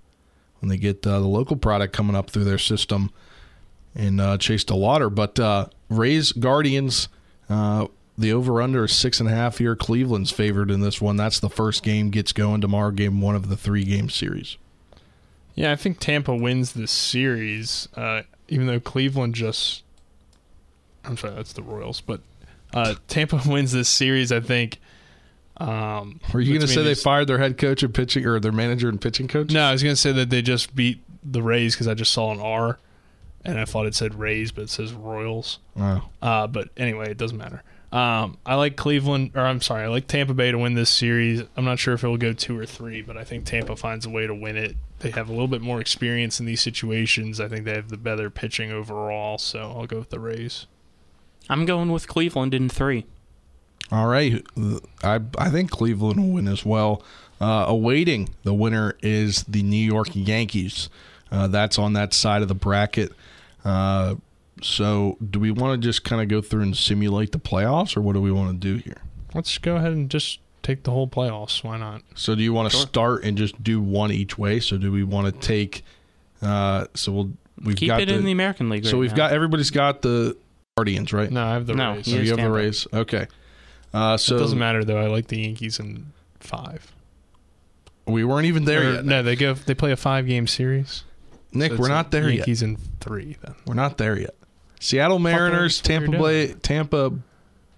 when 0.61 0.69
they 0.69 0.77
get 0.77 1.07
uh, 1.07 1.21
the 1.21 1.27
local 1.27 1.57
product 1.57 1.95
coming 1.95 2.17
up 2.17 2.31
through 2.31 2.45
their 2.45 2.59
system 2.59 3.11
and 3.99 4.21
uh, 4.21 4.39
Chase 4.39 4.65
DeLauter. 4.65 5.15
But 5.15 5.39
uh, 5.39 5.67
Rays 5.91 6.33
Guardians, 6.33 7.09
uh, 7.51 7.89
the 8.17 8.33
over 8.33 8.63
under 8.63 8.85
is 8.85 8.93
six 8.93 9.21
and 9.21 9.29
a 9.29 9.33
half 9.33 9.59
here. 9.59 9.77
Cleveland's 9.77 10.31
favored 10.31 10.71
in 10.71 10.81
this 10.81 11.01
one. 11.01 11.17
That's 11.17 11.41
the 11.41 11.51
first 11.51 11.83
game 11.83 12.11
gets 12.11 12.33
going 12.33 12.63
tomorrow. 12.63 12.93
Game 12.93 13.21
one 13.21 13.35
of 13.35 13.49
the 13.51 13.57
three 13.57 13.85
game 13.85 14.09
series. 14.09 14.57
Yeah, 15.55 15.73
I 15.73 15.77
think 15.77 15.99
Tampa 15.99 16.35
wins 16.35 16.73
this 16.73 16.93
series, 16.93 17.89
uh, 17.97 18.23
even 18.49 18.67
though 18.67 18.81
Cleveland 18.81 19.35
just. 19.35 19.83
I'm 21.05 21.17
sorry, 21.17 21.35
that's 21.35 21.53
the 21.53 21.63
Royals, 21.63 22.01
but 22.01 22.21
uh, 22.73 22.95
Tampa 23.09 23.41
wins 23.47 23.73
this 23.73 23.89
series. 23.89 24.33
I 24.33 24.41
think. 24.41 24.81
Um, 25.57 26.21
Were 26.33 26.41
you 26.41 26.55
going 26.55 26.65
to 26.65 26.73
say 26.73 26.85
they 26.85 26.95
fired 26.95 27.27
their 27.27 27.39
head 27.39 27.59
coach 27.59 27.83
and 27.83 27.93
pitching, 27.93 28.25
or 28.25 28.39
their 28.39 28.53
manager 28.53 28.89
and 28.89 29.01
pitching 29.01 29.27
coach? 29.27 29.51
No, 29.51 29.63
I 29.63 29.73
was 29.73 29.83
going 29.83 29.95
to 29.95 30.01
say 30.01 30.13
that 30.13 30.31
they 30.31 30.41
just 30.41 30.77
beat 30.77 31.03
the 31.25 31.43
Rays 31.43 31.75
because 31.75 31.89
I 31.89 31.95
just 31.95 32.13
saw 32.13 32.31
an 32.31 32.39
R, 32.39 32.79
and 33.49 33.59
I 33.59 33.65
thought 33.65 33.87
it 33.87 33.95
said 33.95 34.15
Rays, 34.15 34.53
but 34.53 34.65
it 34.65 34.71
says 34.71 34.93
Royals. 34.93 35.59
Oh. 35.77 36.09
Uh, 36.21 36.47
but 36.47 36.69
anyway, 36.77 37.11
it 37.11 37.19
doesn't 37.19 37.39
matter. 37.39 37.63
Um, 37.91 38.37
I 38.45 38.57
like 38.57 38.77
Cleveland, 38.77 39.33
or 39.35 39.47
I'm 39.47 39.63
sorry, 39.63 39.85
I 39.85 39.87
like 39.87 40.07
Tampa 40.07 40.35
Bay 40.35 40.53
to 40.53 40.59
win 40.59 40.75
this 40.75 40.91
series. 40.91 41.43
I'm 41.57 41.65
not 41.65 41.79
sure 41.79 41.95
if 41.95 42.05
it 42.05 42.09
will 42.09 42.19
go 42.19 42.35
two 42.35 42.59
or 42.59 42.67
three, 42.67 43.01
but 43.01 43.17
I 43.17 43.25
think 43.25 43.47
Tampa 43.47 43.77
finds 43.77 44.05
a 44.05 44.11
way 44.11 44.27
to 44.27 44.35
win 44.35 44.59
it. 44.59 44.77
They 44.99 45.11
have 45.11 45.29
a 45.29 45.33
little 45.33 45.49
bit 45.49 45.63
more 45.63 45.81
experience 45.81 46.39
in 46.39 46.45
these 46.45 46.61
situations. 46.61 47.41
I 47.41 47.49
think 47.49 47.65
they 47.65 47.75
have 47.75 47.89
the 47.89 47.97
better 47.97 48.29
pitching 48.29 48.71
overall, 48.71 49.39
so 49.39 49.61
I'll 49.61 49.87
go 49.87 50.01
with 50.01 50.11
the 50.11 50.21
Rays. 50.21 50.67
I'm 51.49 51.65
going 51.65 51.91
with 51.91 52.09
Cleveland 52.09 52.53
in 52.53 52.69
three. 52.69 53.07
All 53.91 54.07
right. 54.07 54.45
I 55.03 55.21
I 55.39 55.49
think 55.49 55.71
Cleveland 55.71 56.21
will 56.21 56.35
win 56.35 56.49
as 56.49 56.67
well. 56.67 57.03
Uh, 57.41 57.65
awaiting 57.69 58.35
the 58.43 58.53
winner 58.53 58.97
is 59.01 59.45
the 59.45 59.63
New 59.63 59.83
York 59.83 60.09
Yankees. 60.13 60.91
Uh, 61.31 61.47
that's 61.47 61.79
on 61.79 61.93
that 61.95 62.13
side 62.13 62.43
of 62.43 62.49
the 62.49 62.55
bracket. 62.55 63.13
Uh, 63.69 64.15
so, 64.63 65.17
do 65.31 65.39
we 65.39 65.51
want 65.51 65.81
to 65.81 65.87
just 65.89 66.05
kind 66.05 66.21
of 66.23 66.29
go 66.29 66.41
through 66.41 66.63
and 66.63 66.77
simulate 66.77 67.33
the 67.33 67.39
playoffs, 67.39 67.97
or 67.97 68.01
what 68.01 68.15
do 68.15 68.21
we 68.21 68.33
want 68.33 68.51
to 68.51 68.57
do 68.57 68.77
here? 68.83 69.03
Let's 69.35 69.57
go 69.59 69.77
ahead 69.77 69.93
and 69.93 70.11
just 70.11 70.41
take 70.63 70.83
the 70.85 70.91
whole 70.91 71.07
playoffs. 71.07 71.63
Why 71.63 71.77
not? 71.79 72.03
So, 72.15 72.35
do 72.35 72.43
you 72.43 72.53
want 72.53 72.71
to 72.73 72.77
start 72.77 73.25
and 73.25 73.37
just 73.39 73.63
do 73.63 73.81
one 73.81 74.11
each 74.11 74.39
way? 74.39 74.59
So, 74.61 74.77
do 74.79 74.91
we 74.91 75.05
want 75.05 75.27
to 75.33 75.41
take? 75.47 75.85
Uh, 76.41 76.87
so 76.95 77.13
we'll 77.13 77.31
we've 77.63 77.77
Keep 77.77 77.89
got 77.89 78.01
it 78.01 78.09
the, 78.09 78.15
in 78.15 78.25
the 78.25 78.33
American 78.33 78.69
League. 78.69 78.85
so 78.87 78.93
right 78.93 79.01
we've 79.01 79.11
now. 79.11 79.17
got 79.17 79.33
everybody's 79.33 79.71
got 79.71 80.03
the 80.03 80.37
Guardians, 80.77 81.13
right? 81.13 81.31
No, 81.31 81.45
I 81.45 81.53
have 81.55 81.67
the 81.67 81.75
No, 81.75 81.95
Rays. 81.95 82.05
So 82.07 82.13
you 82.13 82.19
have 82.19 82.27
the 82.29 82.37
Tampa. 82.37 82.51
Rays. 82.53 82.87
Okay. 82.93 83.27
Uh, 83.93 84.17
it 84.21 84.29
doesn't 84.29 84.59
matter 84.59 84.85
though. 84.85 84.99
I 84.99 85.07
like 85.09 85.27
the 85.29 85.41
Yankees 85.41 85.81
in 85.81 86.13
five. 86.41 86.93
we 88.07 88.23
weren't 88.25 88.47
even 88.47 88.65
there 88.65 88.81
Or, 88.89 88.95
yet. 88.95 89.05
No, 89.05 89.23
they 89.23 89.35
go. 89.35 89.55
They 89.55 89.75
play 89.75 89.91
a 89.93 89.97
five 89.97 90.27
game 90.27 90.47
series. 90.47 91.05
Nick, 91.53 91.73
So 91.73 91.79
we're 91.79 91.89
not 91.89 92.11
there 92.11 92.29
yet. 92.29 92.39
Yankees 92.39 92.63
in 92.63 92.77
three. 93.01 93.37
Then 93.43 93.55
We're 93.67 93.75
not 93.75 93.99
there 93.99 94.19
yet. 94.19 94.35
Seattle 94.81 95.19
Mariners, 95.19 95.81
Tampa 95.81 96.13
Bay, 96.13 96.53
Tampa, 96.55 97.13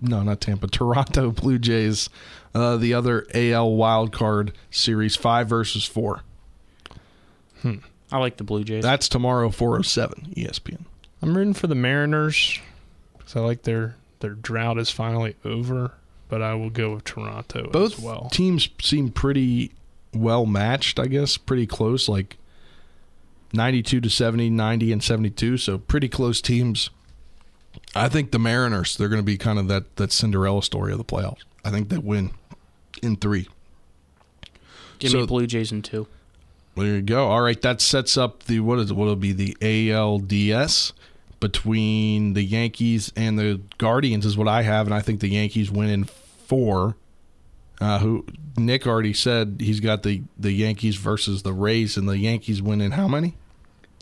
no, 0.01 0.23
not 0.23 0.41
Tampa, 0.41 0.67
Toronto 0.71 1.31
Blue 1.31 1.59
Jays, 1.59 2.11
uh, 2.55 2.77
the 2.77 2.93
other 2.95 3.27
AL 3.35 3.73
wild 3.75 4.13
card 4.13 4.53
series, 4.71 5.17
five 5.17 5.49
versus 5.49 5.85
four. 5.85 6.23
I 8.13 8.19
like 8.19 8.39
the 8.39 8.45
Blue 8.45 8.65
Jays. 8.65 8.83
That's 8.83 9.09
tomorrow, 9.09 9.51
407 9.51 10.35
ESPN. 10.37 10.85
I'm 11.23 11.37
rooting 11.37 11.55
for 11.55 11.69
the 11.69 11.75
Mariners 11.77 12.59
because 13.17 13.37
I 13.37 13.41
like 13.41 13.63
their 13.63 13.97
their 14.21 14.35
drought 14.35 14.79
is 14.79 14.91
finally 14.91 15.37
over. 15.45 15.93
But 16.29 16.43
I 16.43 16.55
will 16.55 16.71
go 16.71 16.95
with 16.95 17.05
Toronto 17.05 17.69
Both 17.71 17.95
as 17.95 17.99
well. 18.01 18.29
teams 18.33 18.69
seem 18.81 19.11
pretty 19.11 19.73
well 20.15 20.47
matched, 20.47 20.99
I 21.01 21.07
guess, 21.07 21.37
pretty 21.37 21.67
close, 21.67 22.09
like 22.09 22.37
92 23.53 24.01
to 24.01 24.11
70, 24.11 24.51
90 24.51 24.93
and 24.93 25.03
72, 25.03 25.57
so 25.59 25.79
pretty 25.79 26.09
close 26.09 26.41
teams. 26.41 26.91
I 27.95 28.09
think 28.09 28.31
the 28.31 28.39
Mariners, 28.39 28.97
they're 28.97 29.09
going 29.09 29.21
to 29.21 29.27
be 29.27 29.37
kind 29.37 29.59
of 29.59 29.69
that, 29.69 29.97
that 29.97 30.13
Cinderella 30.13 30.63
story 30.63 30.93
of 30.93 30.99
the 30.99 31.05
playoffs. 31.05 31.43
I 31.65 31.71
think 31.71 31.89
they 31.89 31.99
win 31.99 32.31
in 33.03 33.17
three. 33.17 33.49
Give 34.99 35.11
so- 35.11 35.21
me 35.21 35.27
Blue 35.27 35.47
Jays 35.47 35.73
in 35.73 35.83
two. 35.83 36.07
There 36.77 36.87
you 36.87 37.03
go. 37.03 37.29
All 37.29 37.43
right, 37.43 37.61
that 37.63 37.81
sets 37.81 38.17
up 38.17 38.45
the 38.45 38.61
what 38.61 38.79
is 38.79 38.91
it? 38.91 38.95
What'll 38.95 39.17
be 39.17 39.33
the 39.33 39.55
ALDS 39.61 40.93
between 41.41 42.35
the 42.35 42.43
Yankees 42.43 43.13
and 43.17 43.39
the 43.39 43.61
Guardians 43.77 44.25
is 44.25 44.37
what 44.37 44.49
I 44.49 44.63
have, 44.63 44.87
and 44.87 44.95
I 44.95 45.01
think 45.01 45.21
the 45.21 45.29
Yankees 45.29 45.71
win 45.71 45.91
in 45.91 46.05
four. 46.05 46.97
Uh, 47.81 47.99
who 47.99 48.27
Nick 48.59 48.87
already 48.87 49.15
said 49.15 49.57
he's 49.59 49.81
got 49.81 50.03
the 50.03 50.23
the 50.39 50.53
Yankees 50.53 50.97
versus 50.97 51.43
the 51.43 51.53
Rays, 51.53 51.97
and 51.97 52.09
the 52.09 52.19
Yankees 52.19 52.63
win 52.63 52.81
in 52.81 52.93
how 52.93 53.09
many? 53.09 53.37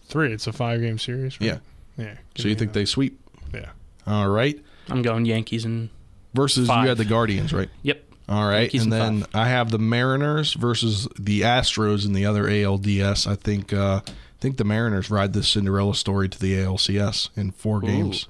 Three. 0.08 0.32
It's 0.32 0.46
a 0.46 0.52
five 0.52 0.80
game 0.80 0.98
series. 0.98 1.40
Right? 1.40 1.46
Yeah. 1.48 1.58
Yeah. 1.96 2.14
So 2.36 2.48
you 2.48 2.54
think 2.54 2.72
that. 2.72 2.78
they 2.80 2.84
sweep? 2.84 3.20
Yeah. 3.52 3.70
All 4.06 4.28
right. 4.28 4.58
I'm 4.88 5.02
going 5.02 5.24
Yankees 5.26 5.64
and 5.64 5.90
Versus 6.34 6.68
Five. 6.68 6.84
you 6.84 6.88
had 6.88 6.98
the 6.98 7.04
Guardians, 7.04 7.52
right? 7.52 7.68
Yep. 7.82 8.04
All 8.28 8.46
right, 8.46 8.60
Yankees 8.62 8.84
and 8.84 8.92
in 8.92 8.98
then 8.98 9.20
five. 9.22 9.34
I 9.34 9.48
have 9.48 9.70
the 9.70 9.78
Mariners 9.78 10.52
versus 10.52 11.08
the 11.18 11.40
Astros 11.42 12.04
in 12.04 12.12
the 12.12 12.26
other 12.26 12.44
ALDS. 12.44 13.26
I 13.26 13.34
think 13.36 13.72
uh, 13.72 14.02
I 14.06 14.12
think 14.38 14.58
the 14.58 14.64
Mariners 14.64 15.10
ride 15.10 15.32
this 15.32 15.48
Cinderella 15.48 15.94
story 15.94 16.28
to 16.28 16.38
the 16.38 16.54
ALCS 16.54 17.30
in 17.36 17.52
four 17.52 17.80
games. 17.80 18.28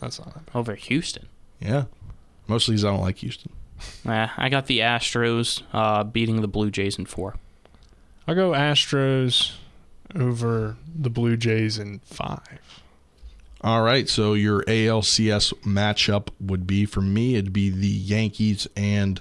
That's 0.00 0.18
not. 0.18 0.44
Over 0.54 0.74
Houston. 0.76 1.26
Yeah, 1.60 1.84
mostly 2.46 2.72
because 2.72 2.86
I 2.86 2.90
don't 2.90 3.02
like 3.02 3.18
Houston. 3.18 3.52
Uh, 4.06 4.28
I 4.34 4.48
got 4.48 4.66
the 4.66 4.78
Astros 4.78 5.62
uh, 5.74 6.04
beating 6.04 6.40
the 6.40 6.48
Blue 6.48 6.70
Jays 6.70 6.98
in 6.98 7.04
four. 7.04 7.36
I'll 8.26 8.34
go 8.34 8.52
Astros 8.52 9.56
over 10.14 10.76
the 10.94 11.10
Blue 11.10 11.36
Jays 11.36 11.78
in 11.78 12.00
five. 12.00 12.60
All 13.60 13.82
right, 13.82 14.08
so 14.08 14.34
your 14.34 14.62
ALCS 14.64 15.52
matchup 15.64 16.28
would 16.40 16.66
be 16.66 16.86
for 16.86 17.00
me. 17.00 17.34
It'd 17.34 17.52
be 17.52 17.70
the 17.70 17.88
Yankees 17.88 18.68
and 18.76 19.20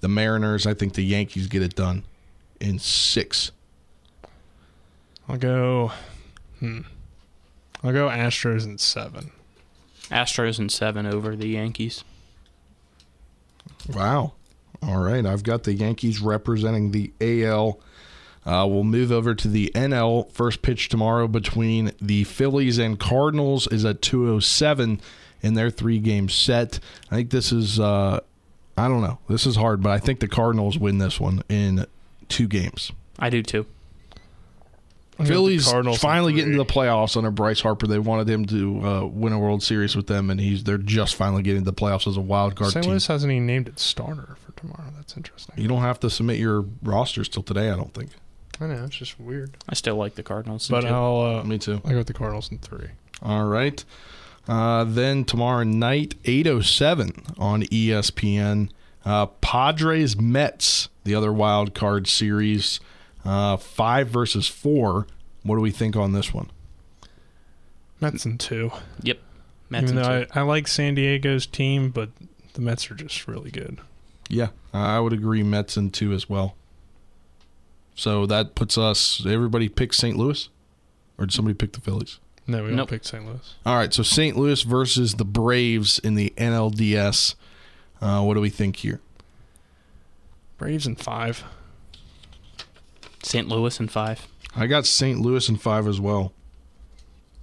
the 0.00 0.08
Mariners. 0.08 0.66
I 0.66 0.72
think 0.72 0.94
the 0.94 1.04
Yankees 1.04 1.48
get 1.48 1.62
it 1.62 1.74
done 1.74 2.04
in 2.60 2.78
six. 2.78 3.52
I'll 5.28 5.36
go. 5.36 5.92
Hmm. 6.60 6.80
I'll 7.82 7.92
go 7.92 8.08
Astros 8.08 8.64
in 8.64 8.78
seven. 8.78 9.32
Astros 10.10 10.58
in 10.58 10.70
seven 10.70 11.06
over 11.06 11.36
the 11.36 11.48
Yankees. 11.48 12.04
Wow. 13.92 14.32
All 14.82 14.98
right, 14.98 15.24
I've 15.24 15.42
got 15.42 15.64
the 15.64 15.74
Yankees 15.74 16.20
representing 16.20 16.90
the 16.90 17.12
AL. 17.20 17.78
Uh, 18.46 18.66
we'll 18.68 18.84
move 18.84 19.10
over 19.10 19.34
to 19.34 19.48
the 19.48 19.70
NL. 19.74 20.30
First 20.32 20.62
pitch 20.62 20.88
tomorrow 20.88 21.26
between 21.26 21.92
the 22.00 22.24
Phillies 22.24 22.78
and 22.78 22.98
Cardinals 23.00 23.66
is 23.68 23.84
at 23.84 24.02
207 24.02 25.00
in 25.42 25.54
their 25.54 25.70
three 25.70 25.98
game 25.98 26.28
set. 26.28 26.78
I 27.10 27.16
think 27.16 27.30
this 27.30 27.52
is, 27.52 27.80
uh, 27.80 28.20
I 28.76 28.88
don't 28.88 29.00
know, 29.02 29.18
this 29.28 29.46
is 29.46 29.56
hard, 29.56 29.82
but 29.82 29.90
I 29.90 29.98
think 29.98 30.20
the 30.20 30.28
Cardinals 30.28 30.78
win 30.78 30.98
this 30.98 31.18
one 31.18 31.42
in 31.48 31.86
two 32.28 32.46
games. 32.46 32.92
I 33.18 33.30
do 33.30 33.42
too. 33.42 33.66
Phillies 35.22 35.68
Cardinals 35.68 35.98
finally 35.98 36.32
getting 36.32 36.52
to 36.52 36.58
the 36.58 36.64
playoffs 36.64 37.16
under 37.16 37.30
Bryce 37.30 37.60
Harper. 37.60 37.86
They 37.86 38.00
wanted 38.00 38.28
him 38.28 38.46
to 38.46 38.80
uh, 38.84 39.04
win 39.06 39.32
a 39.32 39.38
World 39.38 39.62
Series 39.62 39.94
with 39.94 40.08
them, 40.08 40.28
and 40.28 40.40
he's 40.40 40.64
they're 40.64 40.76
just 40.76 41.14
finally 41.14 41.42
getting 41.42 41.62
to 41.62 41.70
the 41.70 41.72
playoffs 41.76 42.08
as 42.08 42.16
a 42.16 42.20
wild 42.20 42.56
card 42.56 42.72
St. 42.72 42.82
team. 42.82 42.90
Louis 42.90 43.06
hasn't 43.06 43.30
even 43.30 43.46
named 43.46 43.68
it 43.68 43.78
starter 43.78 44.36
for 44.44 44.52
tomorrow. 44.58 44.90
That's 44.96 45.16
interesting. 45.16 45.54
You 45.56 45.68
don't 45.68 45.82
have 45.82 46.00
to 46.00 46.10
submit 46.10 46.38
your 46.38 46.64
rosters 46.82 47.28
till 47.28 47.44
today, 47.44 47.70
I 47.70 47.76
don't 47.76 47.94
think. 47.94 48.10
I 48.60 48.66
know 48.66 48.84
it's 48.84 48.96
just 48.96 49.18
weird. 49.18 49.56
I 49.68 49.74
still 49.74 49.96
like 49.96 50.14
the 50.14 50.22
Cardinals. 50.22 50.68
But 50.68 50.82
two. 50.82 50.88
I'll 50.88 51.20
uh, 51.20 51.44
Me 51.44 51.58
too. 51.58 51.80
I 51.84 51.90
go 51.90 51.98
with 51.98 52.06
the 52.06 52.14
Cardinals 52.14 52.50
in 52.50 52.58
three. 52.58 52.88
All 53.22 53.44
right. 53.46 53.84
Uh, 54.46 54.84
then 54.84 55.24
tomorrow 55.24 55.64
night, 55.64 56.14
8.07 56.24 57.38
on 57.38 57.62
E 57.64 57.88
ESPN, 57.88 58.68
uh, 59.04 59.26
Padres 59.26 60.16
Mets, 60.18 60.88
the 61.04 61.14
other 61.14 61.32
wild 61.32 61.74
card 61.74 62.06
series, 62.06 62.78
uh, 63.24 63.56
five 63.56 64.08
versus 64.08 64.46
four. 64.46 65.06
What 65.42 65.56
do 65.56 65.62
we 65.62 65.70
think 65.70 65.96
on 65.96 66.12
this 66.12 66.34
one? 66.34 66.50
Mets 68.00 68.26
in 68.26 68.38
two. 68.38 68.70
yep. 69.02 69.18
Mets 69.70 69.84
Even 69.84 69.96
in 69.96 70.02
though 70.02 70.24
two. 70.24 70.30
I, 70.34 70.40
I 70.40 70.42
like 70.42 70.68
San 70.68 70.94
Diego's 70.94 71.46
team, 71.46 71.90
but 71.90 72.10
the 72.52 72.60
Mets 72.60 72.90
are 72.90 72.94
just 72.94 73.26
really 73.26 73.50
good. 73.50 73.78
Yeah, 74.28 74.48
I 74.72 75.00
would 75.00 75.12
agree. 75.12 75.42
Mets 75.42 75.76
in 75.76 75.90
two 75.90 76.12
as 76.12 76.28
well. 76.28 76.54
So 77.94 78.26
that 78.26 78.54
puts 78.54 78.76
us. 78.76 79.24
Everybody 79.26 79.68
pick 79.68 79.92
St. 79.92 80.16
Louis, 80.16 80.48
or 81.18 81.26
did 81.26 81.32
somebody 81.32 81.54
pick 81.54 81.72
the 81.72 81.80
Phillies? 81.80 82.18
No, 82.46 82.62
we 82.62 82.68
don't 82.68 82.76
Nope. 82.76 82.90
pick 82.90 83.04
St. 83.04 83.24
Louis. 83.24 83.54
All 83.64 83.76
right, 83.76 83.92
so 83.94 84.02
St. 84.02 84.36
Louis 84.36 84.62
versus 84.62 85.14
the 85.14 85.24
Braves 85.24 85.98
in 86.00 86.14
the 86.14 86.32
NLDS. 86.36 87.34
Uh, 88.00 88.22
what 88.22 88.34
do 88.34 88.40
we 88.40 88.50
think 88.50 88.76
here? 88.76 89.00
Braves 90.58 90.86
in 90.86 90.96
five. 90.96 91.44
St. 93.22 93.48
Louis 93.48 93.80
in 93.80 93.88
five. 93.88 94.26
I 94.54 94.66
got 94.66 94.86
St. 94.86 95.20
Louis 95.20 95.48
in 95.48 95.56
five 95.56 95.86
as 95.88 96.00
well. 96.00 96.32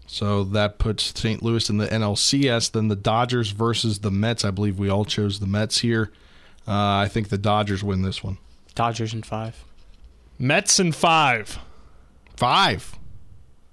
So 0.05 0.43
that 0.43 0.77
puts 0.77 1.17
St. 1.19 1.41
Louis 1.41 1.69
in 1.69 1.77
the 1.77 1.87
NLCS. 1.87 2.71
Then 2.71 2.89
the 2.89 2.95
Dodgers 2.95 3.51
versus 3.51 3.99
the 3.99 4.11
Mets. 4.11 4.45
I 4.45 4.51
believe 4.51 4.77
we 4.77 4.89
all 4.89 5.05
chose 5.05 5.39
the 5.39 5.47
Mets 5.47 5.79
here. 5.79 6.11
Uh, 6.67 6.73
I 6.97 7.07
think 7.09 7.29
the 7.29 7.37
Dodgers 7.37 7.83
win 7.83 8.01
this 8.03 8.23
one. 8.23 8.37
Dodgers 8.75 9.13
in 9.13 9.23
five. 9.23 9.63
Mets 10.41 10.79
in 10.79 10.91
five. 10.91 11.59
Five. 12.35 12.95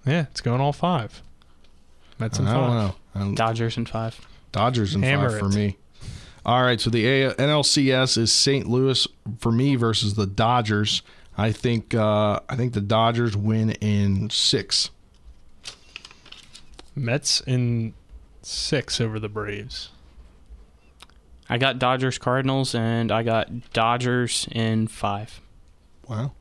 Yeah, 0.06 0.26
it's 0.30 0.42
going 0.42 0.60
all 0.60 0.72
five. 0.74 1.22
Mets 2.18 2.38
I 2.38 2.42
in 2.42 2.48
don't 2.48 2.54
five. 2.54 2.72
know. 2.72 2.94
I 3.14 3.18
don't- 3.20 3.34
Dodgers 3.34 3.76
in 3.78 3.86
five. 3.86 4.20
Dodgers 4.52 4.94
in 4.94 5.02
Hammer 5.02 5.30
five 5.30 5.38
for 5.40 5.46
it. 5.46 5.54
me. 5.54 5.78
All 6.44 6.62
right, 6.62 6.80
so 6.80 6.90
the 6.90 7.06
A- 7.06 7.34
NLCS 7.34 8.16
is 8.18 8.32
St. 8.32 8.66
Louis 8.66 9.06
for 9.38 9.50
me 9.52 9.76
versus 9.76 10.14
the 10.14 10.26
Dodgers. 10.26 11.02
I 11.36 11.52
think 11.52 11.94
uh, 11.94 12.40
I 12.48 12.56
think 12.56 12.74
the 12.74 12.80
Dodgers 12.80 13.36
win 13.36 13.70
in 13.72 14.28
six. 14.30 14.90
Mets 16.94 17.40
in 17.42 17.94
six 18.42 19.00
over 19.00 19.18
the 19.18 19.28
Braves. 19.28 19.90
I 21.48 21.56
got 21.58 21.78
Dodgers 21.78 22.18
Cardinals 22.18 22.74
and 22.74 23.10
I 23.12 23.22
got 23.22 23.72
Dodgers 23.72 24.46
in 24.52 24.86
five. 24.88 25.40
Wow. 26.08 26.32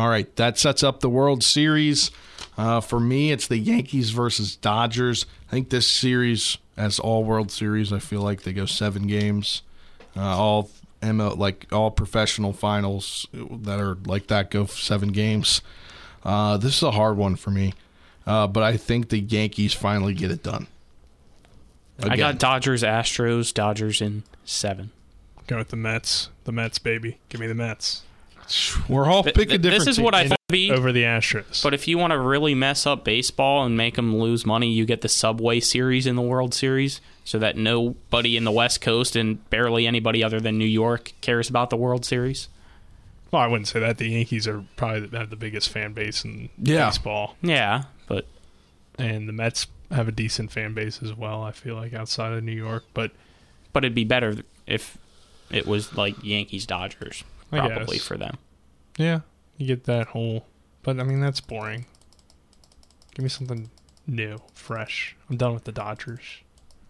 All 0.00 0.08
right, 0.08 0.34
that 0.36 0.56
sets 0.56 0.82
up 0.82 1.00
the 1.00 1.10
World 1.10 1.44
Series. 1.44 2.10
Uh, 2.56 2.80
for 2.80 2.98
me, 2.98 3.32
it's 3.32 3.46
the 3.46 3.58
Yankees 3.58 4.12
versus 4.12 4.56
Dodgers. 4.56 5.26
I 5.48 5.50
think 5.50 5.68
this 5.68 5.86
series, 5.86 6.56
as 6.74 6.98
all 6.98 7.22
World 7.22 7.50
Series, 7.50 7.92
I 7.92 7.98
feel 7.98 8.22
like 8.22 8.40
they 8.40 8.54
go 8.54 8.64
seven 8.64 9.06
games. 9.06 9.60
Uh, 10.16 10.22
all 10.22 10.70
ML, 11.02 11.36
like 11.36 11.66
all 11.70 11.90
professional 11.90 12.54
finals 12.54 13.26
that 13.34 13.78
are 13.78 13.98
like 14.06 14.28
that 14.28 14.50
go 14.50 14.64
seven 14.64 15.10
games. 15.10 15.60
Uh, 16.24 16.56
this 16.56 16.78
is 16.78 16.82
a 16.82 16.92
hard 16.92 17.18
one 17.18 17.36
for 17.36 17.50
me, 17.50 17.74
uh, 18.26 18.46
but 18.46 18.62
I 18.62 18.78
think 18.78 19.10
the 19.10 19.20
Yankees 19.20 19.74
finally 19.74 20.14
get 20.14 20.30
it 20.30 20.42
done. 20.42 20.66
I 22.02 22.16
got 22.16 22.38
Dodgers 22.38 22.82
Astros, 22.82 23.52
Dodgers 23.52 24.00
in 24.00 24.22
seven. 24.46 24.92
Go 25.46 25.58
with 25.58 25.68
the 25.68 25.76
Mets. 25.76 26.30
The 26.44 26.52
Mets, 26.52 26.78
baby. 26.78 27.18
Give 27.28 27.38
me 27.38 27.46
the 27.46 27.54
Mets. 27.54 28.04
We're 28.88 29.06
all 29.06 29.22
Th- 29.22 29.34
picking 29.34 29.48
th- 29.50 29.62
different. 29.62 29.84
this 29.84 29.88
is 29.96 30.00
what 30.00 30.14
I 30.14 30.28
thought 30.28 30.38
it'd 30.48 30.52
be. 30.52 30.70
Over 30.70 30.92
the 30.92 31.02
Astros. 31.04 31.62
But 31.62 31.74
if 31.74 31.86
you 31.88 31.98
want 31.98 32.12
to 32.12 32.18
really 32.18 32.54
mess 32.54 32.86
up 32.86 33.04
baseball 33.04 33.64
and 33.64 33.76
make 33.76 33.96
them 33.96 34.16
lose 34.18 34.44
money, 34.46 34.70
you 34.72 34.84
get 34.84 35.00
the 35.02 35.08
Subway 35.08 35.60
Series 35.60 36.06
in 36.06 36.16
the 36.16 36.22
World 36.22 36.52
Series, 36.54 37.00
so 37.24 37.38
that 37.38 37.56
nobody 37.56 38.36
in 38.36 38.44
the 38.44 38.50
West 38.50 38.80
Coast 38.80 39.14
and 39.16 39.48
barely 39.50 39.86
anybody 39.86 40.24
other 40.24 40.40
than 40.40 40.58
New 40.58 40.64
York 40.64 41.12
cares 41.20 41.48
about 41.48 41.70
the 41.70 41.76
World 41.76 42.04
Series. 42.04 42.48
well, 43.30 43.42
I 43.42 43.46
wouldn't 43.46 43.68
say 43.68 43.78
that. 43.80 43.98
The 43.98 44.08
Yankees 44.08 44.48
are 44.48 44.64
probably 44.76 45.16
have 45.16 45.30
the 45.30 45.36
biggest 45.36 45.68
fan 45.68 45.92
base 45.92 46.24
in 46.24 46.48
Yeah. 46.60 46.86
baseball, 46.86 47.36
Yeah, 47.42 47.84
but 48.08 48.26
and 48.98 49.28
the 49.28 49.32
Mets 49.32 49.68
have 49.92 50.08
a 50.08 50.12
decent 50.12 50.50
fan 50.50 50.74
base 50.74 51.00
as 51.02 51.12
well. 51.14 51.42
I 51.44 51.52
feel 51.52 51.76
like 51.76 51.94
outside 51.94 52.32
of 52.32 52.42
New 52.42 52.50
York, 52.52 52.84
but 52.94 53.12
but 53.72 53.84
it'd 53.84 53.94
be 53.94 54.02
better 54.04 54.38
if 54.66 54.98
it 55.52 55.66
was 55.66 55.94
like 55.96 56.16
Yankees 56.24 56.66
Dodgers, 56.66 57.22
I 57.39 57.39
probably 57.58 57.96
guess. 57.98 58.06
for 58.06 58.16
them. 58.16 58.36
yeah, 58.98 59.20
you 59.56 59.66
get 59.66 59.84
that 59.84 60.08
whole. 60.08 60.46
But 60.82 60.98
I 60.98 61.02
mean, 61.04 61.20
that's 61.20 61.40
boring. 61.40 61.86
Give 63.14 63.22
me 63.22 63.28
something 63.28 63.70
new, 64.06 64.38
fresh. 64.54 65.16
I'm 65.28 65.36
done 65.36 65.52
with 65.54 65.64
the 65.64 65.72
Dodgers. 65.72 66.22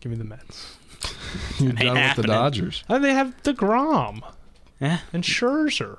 Give 0.00 0.12
me 0.12 0.18
the 0.18 0.24
Mets. 0.24 0.76
You're 1.58 1.70
Ain't 1.70 1.78
done 1.80 1.94
with 1.96 2.16
the. 2.16 2.22
Dodgers. 2.22 2.84
And 2.88 3.02
they 3.04 3.12
have 3.14 3.42
Degrom 3.42 4.20
Yeah, 4.80 5.00
and 5.12 5.24
Scherzer. 5.24 5.98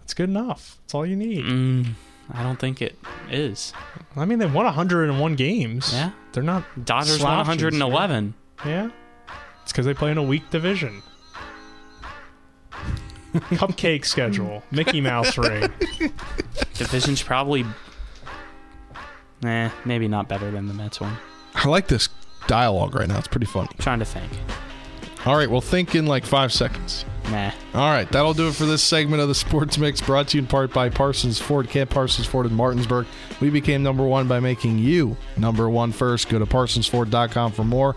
That's 0.00 0.14
good 0.14 0.28
enough. 0.28 0.78
That's 0.82 0.94
all 0.94 1.06
you 1.06 1.16
need. 1.16 1.44
mm, 1.44 1.86
I 2.32 2.42
don't 2.42 2.58
think 2.58 2.82
it 2.82 2.96
is. 3.30 3.72
I 4.16 4.24
mean, 4.26 4.38
they 4.38 4.46
won 4.46 4.64
101 4.66 5.34
games. 5.34 5.92
Yeah. 5.92 6.10
they're 6.32 6.42
not 6.42 6.64
Dodgers 6.84 7.22
won 7.22 7.44
slouches, 7.44 7.62
111. 7.64 8.34
Yeah. 8.66 8.90
It's 9.62 9.72
because 9.72 9.86
they 9.86 9.94
play 9.94 10.10
in 10.10 10.18
a 10.18 10.22
weak 10.22 10.50
division. 10.50 11.02
Cupcake 13.34 14.04
schedule. 14.04 14.62
Mickey 14.70 15.00
Mouse 15.00 15.36
ring. 15.36 15.72
Division's 16.74 17.22
probably, 17.22 17.64
nah, 19.42 19.70
maybe 19.84 20.08
not 20.08 20.28
better 20.28 20.50
than 20.50 20.66
the 20.68 20.74
Mets 20.74 21.00
one. 21.00 21.16
I 21.54 21.68
like 21.68 21.88
this 21.88 22.08
dialogue 22.46 22.94
right 22.94 23.08
now. 23.08 23.18
It's 23.18 23.28
pretty 23.28 23.46
funny. 23.46 23.68
trying 23.78 23.98
to 23.98 24.04
think. 24.04 24.30
All 25.26 25.36
right, 25.36 25.50
well, 25.50 25.60
think 25.60 25.94
in 25.94 26.06
like 26.06 26.24
five 26.24 26.52
seconds. 26.52 27.04
Nah. 27.30 27.50
All 27.74 27.90
right, 27.90 28.08
that'll 28.08 28.34
do 28.34 28.46
it 28.46 28.54
for 28.54 28.66
this 28.66 28.84
segment 28.84 29.20
of 29.20 29.26
the 29.26 29.34
Sports 29.34 29.78
Mix, 29.78 30.00
brought 30.00 30.28
to 30.28 30.36
you 30.36 30.42
in 30.42 30.46
part 30.46 30.72
by 30.72 30.90
Parsons 30.90 31.40
Ford, 31.40 31.68
Camp 31.68 31.90
Parsons 31.90 32.24
Ford 32.24 32.46
in 32.46 32.54
Martinsburg. 32.54 33.04
We 33.40 33.50
became 33.50 33.82
number 33.82 34.04
one 34.04 34.28
by 34.28 34.38
making 34.38 34.78
you 34.78 35.16
number 35.36 35.68
one 35.68 35.90
first. 35.90 36.28
Go 36.28 36.38
to 36.38 36.46
parsonsford.com 36.46 37.50
for 37.50 37.64
more. 37.64 37.96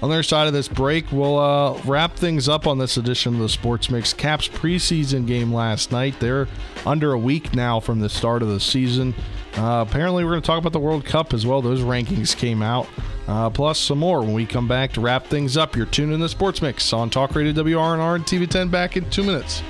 On 0.00 0.08
the 0.08 0.14
other 0.14 0.22
side 0.22 0.46
of 0.46 0.54
this 0.54 0.66
break, 0.66 1.12
we'll 1.12 1.38
uh, 1.38 1.78
wrap 1.84 2.16
things 2.16 2.48
up 2.48 2.66
on 2.66 2.78
this 2.78 2.96
edition 2.96 3.34
of 3.34 3.40
the 3.40 3.50
Sports 3.50 3.90
Mix. 3.90 4.14
Caps 4.14 4.48
preseason 4.48 5.26
game 5.26 5.52
last 5.52 5.92
night. 5.92 6.18
They're 6.20 6.48
under 6.86 7.12
a 7.12 7.18
week 7.18 7.54
now 7.54 7.80
from 7.80 8.00
the 8.00 8.08
start 8.08 8.40
of 8.40 8.48
the 8.48 8.60
season. 8.60 9.14
Uh, 9.58 9.84
apparently, 9.86 10.24
we're 10.24 10.30
going 10.30 10.42
to 10.42 10.46
talk 10.46 10.58
about 10.58 10.72
the 10.72 10.78
World 10.78 11.04
Cup 11.04 11.34
as 11.34 11.44
well. 11.44 11.60
Those 11.60 11.80
rankings 11.80 12.36
came 12.36 12.62
out, 12.62 12.86
uh, 13.26 13.50
plus 13.50 13.78
some 13.78 13.98
more 13.98 14.20
when 14.20 14.32
we 14.32 14.46
come 14.46 14.68
back 14.68 14.92
to 14.92 15.00
wrap 15.00 15.26
things 15.26 15.56
up. 15.56 15.74
You're 15.74 15.86
tuned 15.86 16.12
in 16.12 16.20
the 16.20 16.28
Sports 16.28 16.62
Mix 16.62 16.92
on 16.92 17.10
Talk 17.10 17.34
Radio 17.34 17.52
WRNR 17.52 18.14
and 18.14 18.24
TV10 18.24 18.70
back 18.70 18.96
in 18.96 19.08
two 19.10 19.17
minutes. 19.24 19.62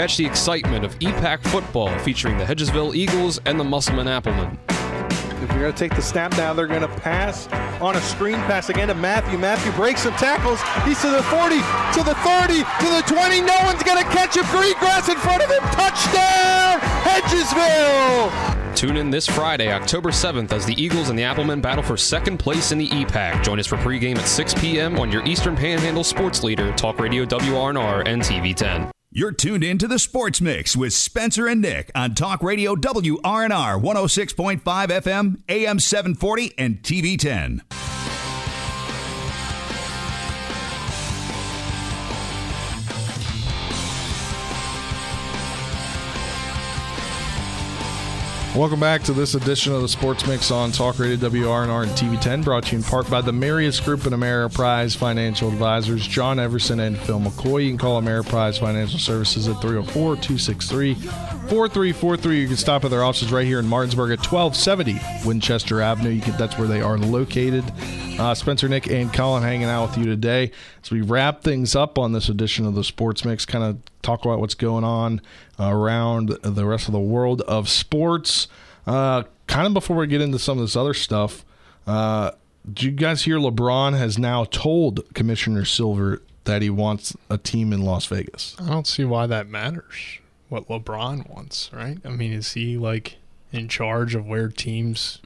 Catch 0.00 0.16
the 0.16 0.24
excitement 0.24 0.84
of 0.84 0.98
EPAC 1.00 1.42
football 1.48 1.96
featuring 1.98 2.38
the 2.38 2.44
Hedgesville 2.44 2.94
Eagles 2.94 3.38
and 3.44 3.60
the 3.60 3.64
Musselman 3.64 4.08
Applemen. 4.08 4.58
If 5.42 5.50
you're 5.52 5.60
going 5.60 5.72
to 5.72 5.78
take 5.78 5.94
the 5.94 6.02
snap 6.02 6.32
now, 6.38 6.54
they're 6.54 6.66
going 6.66 6.80
to 6.80 6.88
pass 7.00 7.48
on 7.80 7.96
a 7.96 8.00
screen 8.00 8.36
pass 8.48 8.68
again 8.68 8.88
to 8.88 8.94
Matthew. 8.94 9.38
Matthew 9.38 9.72
breaks 9.72 10.02
some 10.02 10.14
tackles. 10.14 10.60
He's 10.84 11.00
to 11.02 11.10
the 11.10 11.22
40, 11.24 11.56
to 11.56 12.02
the 12.02 12.14
30, 12.14 12.54
to 12.60 12.88
the 12.88 13.02
20. 13.06 13.40
No 13.42 13.58
one's 13.64 13.82
going 13.82 14.02
to 14.02 14.10
catch 14.10 14.36
him. 14.36 14.44
Green 14.46 14.74
grass 14.78 15.08
in 15.08 15.16
front 15.16 15.42
of 15.42 15.50
him. 15.50 15.62
Touchdown, 15.72 16.80
Hedgesville! 17.04 18.49
Tune 18.74 18.96
in 18.96 19.10
this 19.10 19.26
Friday, 19.26 19.72
October 19.72 20.10
7th, 20.10 20.52
as 20.52 20.64
the 20.64 20.80
Eagles 20.80 21.10
and 21.10 21.18
the 21.18 21.24
Applemen 21.24 21.60
battle 21.60 21.82
for 21.82 21.96
second 21.96 22.38
place 22.38 22.72
in 22.72 22.78
the 22.78 22.88
EPAC. 22.88 23.42
Join 23.44 23.58
us 23.58 23.66
for 23.66 23.76
pregame 23.76 24.16
at 24.16 24.26
6 24.26 24.54
p.m. 24.54 24.98
on 24.98 25.10
your 25.12 25.24
Eastern 25.26 25.54
Panhandle 25.56 26.04
sports 26.04 26.42
leader, 26.42 26.72
Talk 26.72 26.98
Radio 26.98 27.24
WRNR 27.24 28.06
and 28.06 28.22
TV10. 28.22 28.90
You're 29.12 29.32
tuned 29.32 29.64
in 29.64 29.76
to 29.78 29.88
the 29.88 29.98
Sports 29.98 30.40
Mix 30.40 30.76
with 30.76 30.92
Spencer 30.92 31.48
and 31.48 31.60
Nick 31.60 31.90
on 31.96 32.14
Talk 32.14 32.42
Radio 32.44 32.76
WRNR 32.76 33.82
106.5 33.82 34.62
FM, 34.62 35.42
AM 35.48 35.80
740, 35.80 36.52
and 36.56 36.80
TV 36.82 37.18
10. 37.18 37.62
Welcome 48.56 48.80
back 48.80 49.04
to 49.04 49.12
this 49.12 49.36
edition 49.36 49.72
of 49.72 49.80
the 49.80 49.88
Sports 49.88 50.26
Mix 50.26 50.50
on 50.50 50.72
Talk 50.72 50.98
Radio 50.98 51.16
WRNR 51.16 51.84
and 51.84 51.92
TV10, 51.92 52.42
brought 52.42 52.64
to 52.64 52.72
you 52.72 52.78
in 52.78 52.84
part 52.84 53.08
by 53.08 53.20
the 53.20 53.32
Marius 53.32 53.78
Group 53.78 54.06
and 54.06 54.14
Ameriprise 54.14 54.96
Financial 54.96 55.48
Advisors, 55.48 56.04
John 56.04 56.40
Everson 56.40 56.80
and 56.80 56.98
Phil 56.98 57.20
McCoy. 57.20 57.62
You 57.62 57.70
can 57.70 57.78
call 57.78 58.02
Ameriprise 58.02 58.58
Financial 58.58 58.98
Services 58.98 59.46
at 59.46 59.60
304 59.62 60.16
263 60.16 60.94
4343. 60.94 62.40
You 62.40 62.48
can 62.48 62.56
stop 62.56 62.84
at 62.84 62.90
their 62.90 63.04
offices 63.04 63.30
right 63.30 63.46
here 63.46 63.60
in 63.60 63.68
Martinsburg 63.68 64.10
at 64.10 64.18
1270 64.18 65.00
Winchester 65.24 65.80
Avenue. 65.80 66.20
Can, 66.20 66.36
that's 66.36 66.58
where 66.58 66.66
they 66.66 66.80
are 66.80 66.98
located. 66.98 67.64
Uh, 68.18 68.34
Spencer, 68.34 68.68
Nick, 68.68 68.88
and 68.88 69.12
Colin 69.14 69.44
hanging 69.44 69.68
out 69.68 69.90
with 69.90 69.98
you 69.98 70.06
today 70.06 70.50
as 70.82 70.90
we 70.90 71.02
wrap 71.02 71.42
things 71.42 71.76
up 71.76 71.98
on 71.98 72.10
this 72.10 72.28
edition 72.28 72.66
of 72.66 72.74
the 72.74 72.82
Sports 72.82 73.24
Mix, 73.24 73.46
kind 73.46 73.62
of 73.62 73.78
talk 74.02 74.24
about 74.24 74.40
what's 74.40 74.54
going 74.54 74.84
on 74.84 75.20
around 75.58 76.30
the 76.42 76.64
rest 76.66 76.88
of 76.88 76.92
the 76.92 77.00
world 77.00 77.42
of 77.42 77.68
sports. 77.68 78.48
Uh, 78.86 79.24
kind 79.46 79.66
of 79.66 79.74
before 79.74 79.96
we 79.96 80.06
get 80.06 80.20
into 80.20 80.38
some 80.38 80.58
of 80.58 80.64
this 80.64 80.76
other 80.76 80.94
stuff, 80.94 81.44
uh, 81.86 82.32
did 82.66 82.82
you 82.82 82.90
guys 82.92 83.22
hear 83.22 83.38
LeBron 83.38 83.96
has 83.96 84.18
now 84.18 84.44
told 84.44 85.02
Commissioner 85.14 85.64
Silver 85.64 86.22
that 86.44 86.62
he 86.62 86.70
wants 86.70 87.16
a 87.28 87.38
team 87.38 87.72
in 87.72 87.82
Las 87.82 88.06
Vegas? 88.06 88.56
I 88.60 88.68
don't 88.68 88.86
see 88.86 89.04
why 89.04 89.26
that 89.26 89.48
matters. 89.48 90.18
What 90.48 90.68
LeBron 90.68 91.28
wants, 91.30 91.70
right? 91.72 91.98
I 92.04 92.08
mean, 92.08 92.32
is 92.32 92.52
he 92.52 92.76
like 92.76 93.16
in 93.52 93.68
charge 93.68 94.14
of 94.14 94.26
where 94.26 94.48
teams 94.48 95.20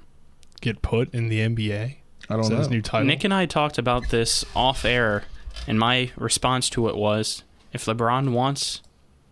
get 0.60 0.82
put 0.82 1.12
in 1.14 1.28
the 1.28 1.40
NBA? 1.40 1.96
I 2.28 2.36
don't 2.36 2.48
know. 2.48 2.56
His 2.56 2.70
new 2.70 2.82
title. 2.82 3.06
Nick 3.06 3.24
and 3.24 3.34
I 3.34 3.46
talked 3.46 3.78
about 3.78 4.08
this 4.10 4.44
off 4.54 4.84
air, 4.84 5.24
and 5.66 5.78
my 5.78 6.10
response 6.16 6.70
to 6.70 6.88
it 6.88 6.96
was 6.96 7.42
if 7.74 7.84
LeBron 7.84 8.32
wants 8.32 8.80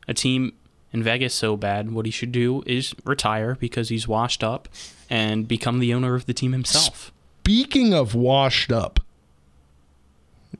a 0.06 0.12
team 0.12 0.52
in 0.92 1.02
Vegas 1.02 1.32
so 1.32 1.56
bad, 1.56 1.92
what 1.92 2.04
he 2.04 2.12
should 2.12 2.32
do 2.32 2.62
is 2.66 2.94
retire 3.04 3.56
because 3.58 3.88
he's 3.88 4.06
washed 4.06 4.44
up 4.44 4.68
and 5.08 5.48
become 5.48 5.78
the 5.78 5.94
owner 5.94 6.14
of 6.14 6.26
the 6.26 6.34
team 6.34 6.52
himself. 6.52 7.12
Speaking 7.44 7.94
of 7.94 8.14
washed 8.14 8.70
up, 8.70 9.00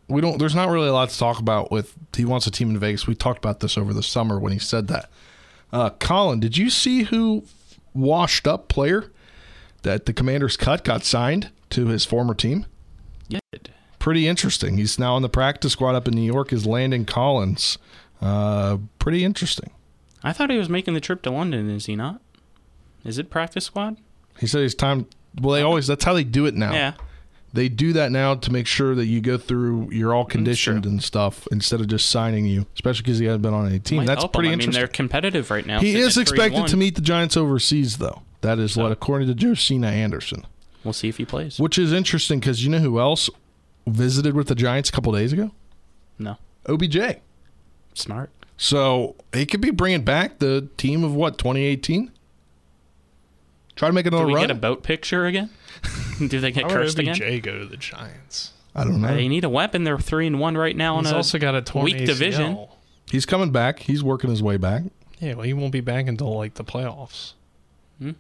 we 0.09 0.21
don't. 0.21 0.39
There's 0.39 0.55
not 0.55 0.69
really 0.69 0.89
a 0.89 0.93
lot 0.93 1.11
to 1.11 1.19
talk 1.19 1.39
about 1.39 1.71
with 1.71 1.95
he 2.17 2.25
wants 2.25 2.47
a 2.47 2.51
team 2.51 2.71
in 2.71 2.79
Vegas. 2.79 3.07
We 3.07 3.15
talked 3.15 3.39
about 3.39 3.61
this 3.61 3.77
over 3.77 3.93
the 3.93 4.03
summer 4.03 4.39
when 4.39 4.53
he 4.53 4.59
said 4.59 4.89
that. 4.89 5.11
Uh, 5.73 5.91
Colin, 5.91 6.41
did 6.41 6.57
you 6.57 6.71
see 6.71 7.05
who 7.05 7.45
washed 7.95 8.47
up 8.47 8.69
player 8.69 9.11
that 9.83 10.07
the 10.07 10.13
Commanders 10.13 10.57
cut 10.57 10.85
got 10.85 11.05
signed 11.05 11.51
to 11.71 11.87
his 11.87 12.05
former 12.05 12.35
team? 12.35 12.67
Yeah. 13.29 13.41
Pretty 14.03 14.27
interesting. 14.27 14.79
He's 14.79 14.99
now 14.99 15.15
on 15.15 15.23
the 15.23 15.29
practice 15.29 15.75
squad 15.75 15.95
up 15.95 16.09
in 16.09 16.15
New 16.15 16.27
York. 16.27 16.53
Is 16.53 16.67
Landon 16.67 17.05
Collins? 17.05 17.79
Uh, 18.21 18.79
pretty 18.99 19.25
interesting. 19.25 19.71
I 20.25 20.33
thought 20.33 20.51
he 20.51 20.59
was 20.59 20.69
making 20.69 20.95
the 20.95 21.01
trip 21.01 21.23
to 21.23 21.31
London, 21.31 21.71
is 21.71 21.87
he 21.87 21.95
not? 21.95 22.21
Is 23.05 23.19
it 23.19 23.31
practice 23.31 23.67
squad? 23.67 23.99
He 24.41 24.49
said 24.49 24.63
it's 24.63 24.75
time. 24.75 25.07
Well, 25.41 25.55
they 25.55 25.63
always 25.63 25.87
that's 25.87 26.03
how 26.03 26.15
they 26.15 26.25
do 26.25 26.47
it 26.47 26.57
now. 26.57 26.73
Yeah. 26.73 26.95
They 27.53 27.69
do 27.69 27.93
that 27.93 28.11
now 28.11 28.35
to 28.35 28.51
make 28.51 28.67
sure 28.67 28.97
that 28.97 29.07
you 29.07 29.21
go 29.21 29.39
through. 29.39 29.93
You're 29.93 30.13
all 30.13 30.25
conditioned 30.25 30.85
and 30.85 31.01
stuff 31.01 31.47
instead 31.53 31.81
of 31.81 31.87
just 31.87 32.11
signing 32.11 32.45
you, 32.45 32.67
especially 32.75 33.03
because 33.05 33.21
he 33.21 33.27
hasn't 33.27 33.43
been 33.43 33.55
on 33.55 33.69
any 33.69 33.79
team. 33.79 33.99
Might 33.99 34.09
That's 34.09 34.27
pretty 34.27 34.49
him. 34.49 34.55
I 34.55 34.57
mean, 34.57 34.61
interesting. 34.63 34.81
they're 34.81 34.89
competitive 34.89 35.49
right 35.49 35.65
now. 35.65 35.79
he 35.79 35.95
is 35.95 36.19
at 36.19 36.27
three 36.27 36.41
and 36.41 36.47
expected 36.49 36.71
to 36.73 36.77
meet 36.77 36.97
the 36.97 37.03
Giants 37.03 37.37
overseas, 37.37 37.99
though. 37.99 38.23
That 38.41 38.59
is 38.59 38.77
what, 38.77 38.91
according 38.91 39.29
to 39.29 39.35
Josina 39.35 39.87
Anderson. 39.87 40.45
We'll 40.83 40.93
see 40.93 41.09
if 41.09 41.19
he 41.19 41.25
plays. 41.25 41.61
Which 41.61 41.79
is 41.79 41.93
interesting 41.93 42.41
because 42.41 42.65
you 42.65 42.71
know 42.71 42.81
who 42.81 42.99
else 42.99 43.31
visited 43.87 44.35
with 44.35 44.49
the 44.49 44.55
Giants 44.55 44.89
a 44.89 44.93
couple 44.93 45.13
days 45.13 45.33
ago? 45.33 45.51
No. 46.19 46.37
OBJ. 46.67 46.99
Smart. 47.95 48.31
So 48.57 49.17
he 49.33 49.45
could 49.47 49.61
be 49.61 49.71
bringing 49.71 50.03
back 50.03 50.39
the 50.39 50.69
team 50.77 51.03
of 51.05 51.15
what 51.15 51.39
2018. 51.39 52.11
Try 53.75 53.89
to 53.89 53.93
make 53.95 54.07
another 54.07 54.25
Do 54.25 54.29
we 54.29 54.35
run. 54.35 54.43
get 54.45 54.51
a 54.51 54.55
boat 54.55 54.83
picture 54.83 55.27
again? 55.27 55.51
Do 56.19 56.39
they 56.41 56.53
get 56.53 56.63
How 56.65 56.69
would 56.69 56.75
cursed 56.75 56.99
OBJ 56.99 57.21
again? 57.21 57.41
go 57.41 57.59
to 57.59 57.67
the 57.67 57.77
Giants? 57.77 58.53
I 58.75 58.85
don't 58.85 59.01
know. 59.01 59.09
They 59.15 59.29
need 59.29 59.45
a 59.45 59.49
weapon. 59.49 59.85
They're 59.85 59.99
three 59.99 60.27
and 60.27 60.39
one 60.39 60.57
right 60.57 60.77
now 60.77 60.99
He's 60.99 61.09
on 61.09 61.15
a 61.15 61.17
also 61.17 61.39
got 61.39 61.55
a 61.55 61.63
torn 61.63 61.85
weak 61.85 61.97
ACL. 61.97 62.07
division. 62.07 62.67
He's 63.11 63.27
coming 63.27 63.51
back. 63.51 63.81
He's 63.81 64.03
working 64.03 64.31
his 64.31 64.43
way 64.43 64.57
back. 64.57 64.85
Yeah, 65.19 65.35
well, 65.35 65.45
he 65.45 65.53
won't 65.53 65.73
be 65.73 65.81
back 65.81 66.07
until 66.07 66.35
like 66.37 66.55
the 66.55 66.65
playoffs. 66.65 67.33
Hmm? 67.99 68.13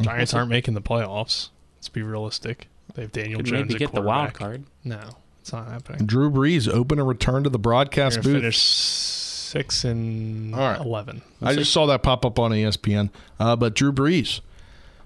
Giants 0.00 0.34
aren't 0.34 0.50
making 0.50 0.74
the 0.74 0.80
playoffs. 0.82 1.50
Let's 1.76 1.88
be 1.88 2.02
realistic. 2.02 2.68
They 2.94 3.02
have 3.02 3.12
Daniel 3.12 3.38
Could 3.38 3.46
Jones. 3.46 3.68
maybe 3.68 3.78
get 3.78 3.92
the 3.92 4.00
wild 4.02 4.32
card. 4.34 4.64
No, 4.84 5.00
it's 5.40 5.52
not 5.52 5.68
happening. 5.68 6.06
Drew 6.06 6.30
Brees 6.30 6.68
open 6.72 6.98
a 6.98 7.04
return 7.04 7.44
to 7.44 7.50
the 7.50 7.58
broadcast 7.58 8.22
booth. 8.22 8.36
finish 8.36 8.58
six 8.58 9.84
and 9.84 10.54
All 10.54 10.60
right. 10.60 10.80
eleven. 10.80 11.22
I 11.42 11.54
just 11.54 11.72
saw 11.72 11.86
that 11.86 12.02
pop 12.02 12.24
up 12.24 12.38
on 12.38 12.50
ESPN. 12.52 13.10
Uh, 13.38 13.54
but 13.56 13.74
Drew 13.74 13.92
Brees, 13.92 14.40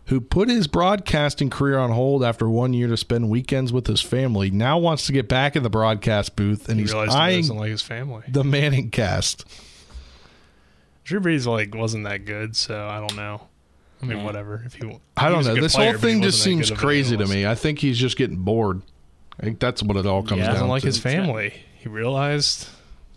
who 0.07 0.21
put 0.21 0.49
his 0.49 0.67
broadcasting 0.67 1.51
career 1.51 1.79
on 1.79 1.91
hold 1.91 2.23
after 2.25 2.49
one 2.49 2.73
year 2.73 2.87
to 2.89 2.97
spend 2.97 3.29
weekends 3.29 3.73
with 3.73 3.87
his 3.87 4.01
family, 4.01 4.51
now 4.51 4.79
wants 4.79 5.07
to 5.07 5.13
get 5.13 5.29
back 5.29 5.57
in 5.57 5.63
the 5.63 5.71
broadcast 5.71 6.37
booth, 6.37 6.69
and 6.69 6.79
He 6.79 6.85
he's 6.85 6.93
realized 6.93 7.13
he 7.13 7.19
eyeing 7.19 7.49
like 7.49 7.71
his 7.71 7.83
family. 7.83 8.23
the 8.29 8.43
ManningCast. 8.45 9.45
Drew 11.05 11.21
Brees 11.21 11.47
like 11.47 11.75
wasn't 11.75 12.05
that 12.05 12.25
good, 12.25 12.55
so 12.57 12.87
I 12.87 12.99
don't 13.01 13.17
know. 13.17 13.43
I 14.03 14.07
mean, 14.07 14.25
whatever. 14.25 14.63
If 14.65 14.75
he, 14.75 14.99
I 15.17 15.29
don't 15.29 15.45
know. 15.45 15.55
This 15.55 15.75
player, 15.75 15.93
whole 15.93 16.01
thing 16.01 16.23
just 16.23 16.43
seems 16.43 16.69
good 16.71 16.73
of 16.77 16.79
an 16.79 16.87
crazy 16.87 17.17
to 17.17 17.27
me. 17.27 17.47
I 17.47 17.55
think 17.55 17.79
he's 17.81 17.99
just 17.99 18.17
getting 18.17 18.39
bored. 18.39 18.83
I 19.39 19.43
think 19.45 19.59
that's 19.61 19.83
what 19.83 19.97
it 19.97 20.07
all 20.07 20.23
comes 20.23 20.41
He 20.41 20.47
down 20.47 20.55
doesn't 20.55 20.69
like 20.69 20.83
to. 20.83 20.87
his 20.87 20.99
family. 20.99 21.53
He 21.79 21.89
realized 21.89 22.69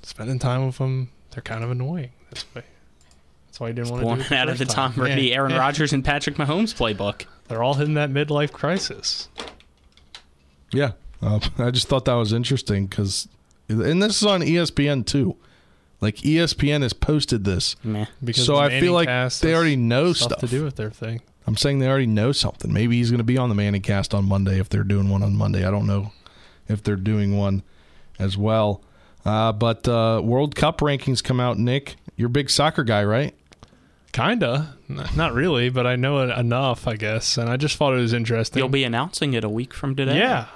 spending 0.04 0.40
time 0.40 0.66
with 0.66 0.78
them, 0.78 1.10
they're 1.32 1.42
kind 1.42 1.64
of 1.64 1.72
annoying. 1.72 2.12
This 2.32 2.46
way. 2.56 2.64
That's 3.48 3.60
why 3.60 3.68
he 3.68 3.74
didn't 3.74 3.92
want 3.92 4.02
to 4.02 4.04
do 4.04 4.10
Pulling 4.10 4.20
it 4.22 4.26
it 4.26 4.30
the 4.30 4.36
out 4.38 4.50
of 4.50 4.58
the 4.58 4.66
Tom 4.66 4.92
time. 4.94 5.00
Brady, 5.04 5.22
Yeah. 5.30 5.36
Aaron 5.36 5.52
Yeah. 5.52 5.60
Rodgers, 5.60 5.94
and 5.94 6.04
Patrick 6.04 6.36
Mahomes 6.38 6.74
playbook. 6.74 7.26
They're 7.48 7.62
all 7.64 7.76
hitting 7.76 7.94
that 7.96 8.10
midlife 8.10 8.52
crisis. 8.52 9.30
Yeah, 10.72 10.92
uh, 11.22 11.40
I 11.58 11.72
just 11.72 11.88
thought 11.88 12.06
that 12.06 12.14
was 12.16 12.34
interesting 12.34 12.88
because, 12.88 13.28
and 13.70 14.02
this 14.02 14.18
is 14.22 14.26
on 14.28 14.42
ESPN 14.42 15.06
too. 15.06 15.36
Like 16.04 16.18
ESPN 16.18 16.82
has 16.82 16.94
posted 16.94 17.46
this, 17.46 17.76
Meh. 17.84 18.06
Because 18.24 18.46
so 18.46 18.56
the 18.56 18.62
I 18.62 18.80
feel 18.80 18.94
like 18.94 19.08
they 19.40 19.56
already 19.56 19.76
know 19.76 20.14
stuff 20.14 20.40
stuff 20.40 20.40
to 20.42 20.48
do 20.48 20.64
with 20.64 20.76
their 20.76 20.92
thing. 20.92 21.22
I'm 21.48 21.58
saying 21.58 21.80
they 21.80 21.88
already 21.88 22.08
know 22.08 22.32
something. 22.32 22.72
Maybe 22.72 22.98
he's 22.98 23.10
going 23.10 23.18
to 23.18 23.24
be 23.24 23.38
on 23.38 23.50
the 23.50 23.56
ManningCast 23.56 24.14
on 24.14 24.26
Monday 24.26 24.60
if 24.60 24.70
they're 24.70 24.84
doing 24.84 25.10
one 25.10 25.24
on 25.24 25.36
Monday. 25.36 25.66
I 25.66 25.72
don't 25.72 25.88
know 25.88 26.12
if 26.68 26.84
they're 26.84 26.96
doing 26.96 27.36
one 27.38 27.64
as 28.20 28.38
well. 28.38 28.82
Uh, 29.26 29.52
but 29.52 29.88
uh, 29.88 30.22
World 30.24 30.56
Cup 30.56 30.80
rankings 30.80 31.24
come 31.24 31.40
out. 31.40 31.58
Nick, 31.58 31.96
you're 32.16 32.28
a 32.28 32.30
big 32.30 32.50
soccer 32.50 32.84
guy, 32.84 33.04
right? 33.04 33.34
Kinda, 34.14 34.78
not 35.16 35.34
really, 35.34 35.70
but 35.70 35.88
I 35.88 35.96
know 35.96 36.20
it 36.20 36.38
enough, 36.38 36.88
I 36.88 36.96
guess. 36.98 37.36
And 37.38 37.50
I 37.50 37.58
just 37.58 37.78
thought 37.78 37.94
it 37.94 38.02
was 38.02 38.14
interesting. 38.14 38.60
You'll 38.60 38.70
be 38.70 38.84
announcing 38.84 39.34
it 39.34 39.44
a 39.44 39.50
week 39.50 39.74
from 39.74 39.96
today. 39.96 40.20
yeah, 40.20 40.48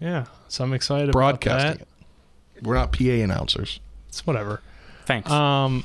yeah. 0.00 0.24
So 0.48 0.64
I'm 0.64 0.72
excited 0.72 1.12
Broadcasting 1.12 1.72
about 1.72 1.78
that. 1.78 2.56
it. 2.56 2.62
We're 2.64 2.74
not 2.74 2.92
PA 2.92 3.04
announcers. 3.04 3.80
It's 4.08 4.26
whatever. 4.26 4.62
Thanks. 5.06 5.30
Um, 5.30 5.84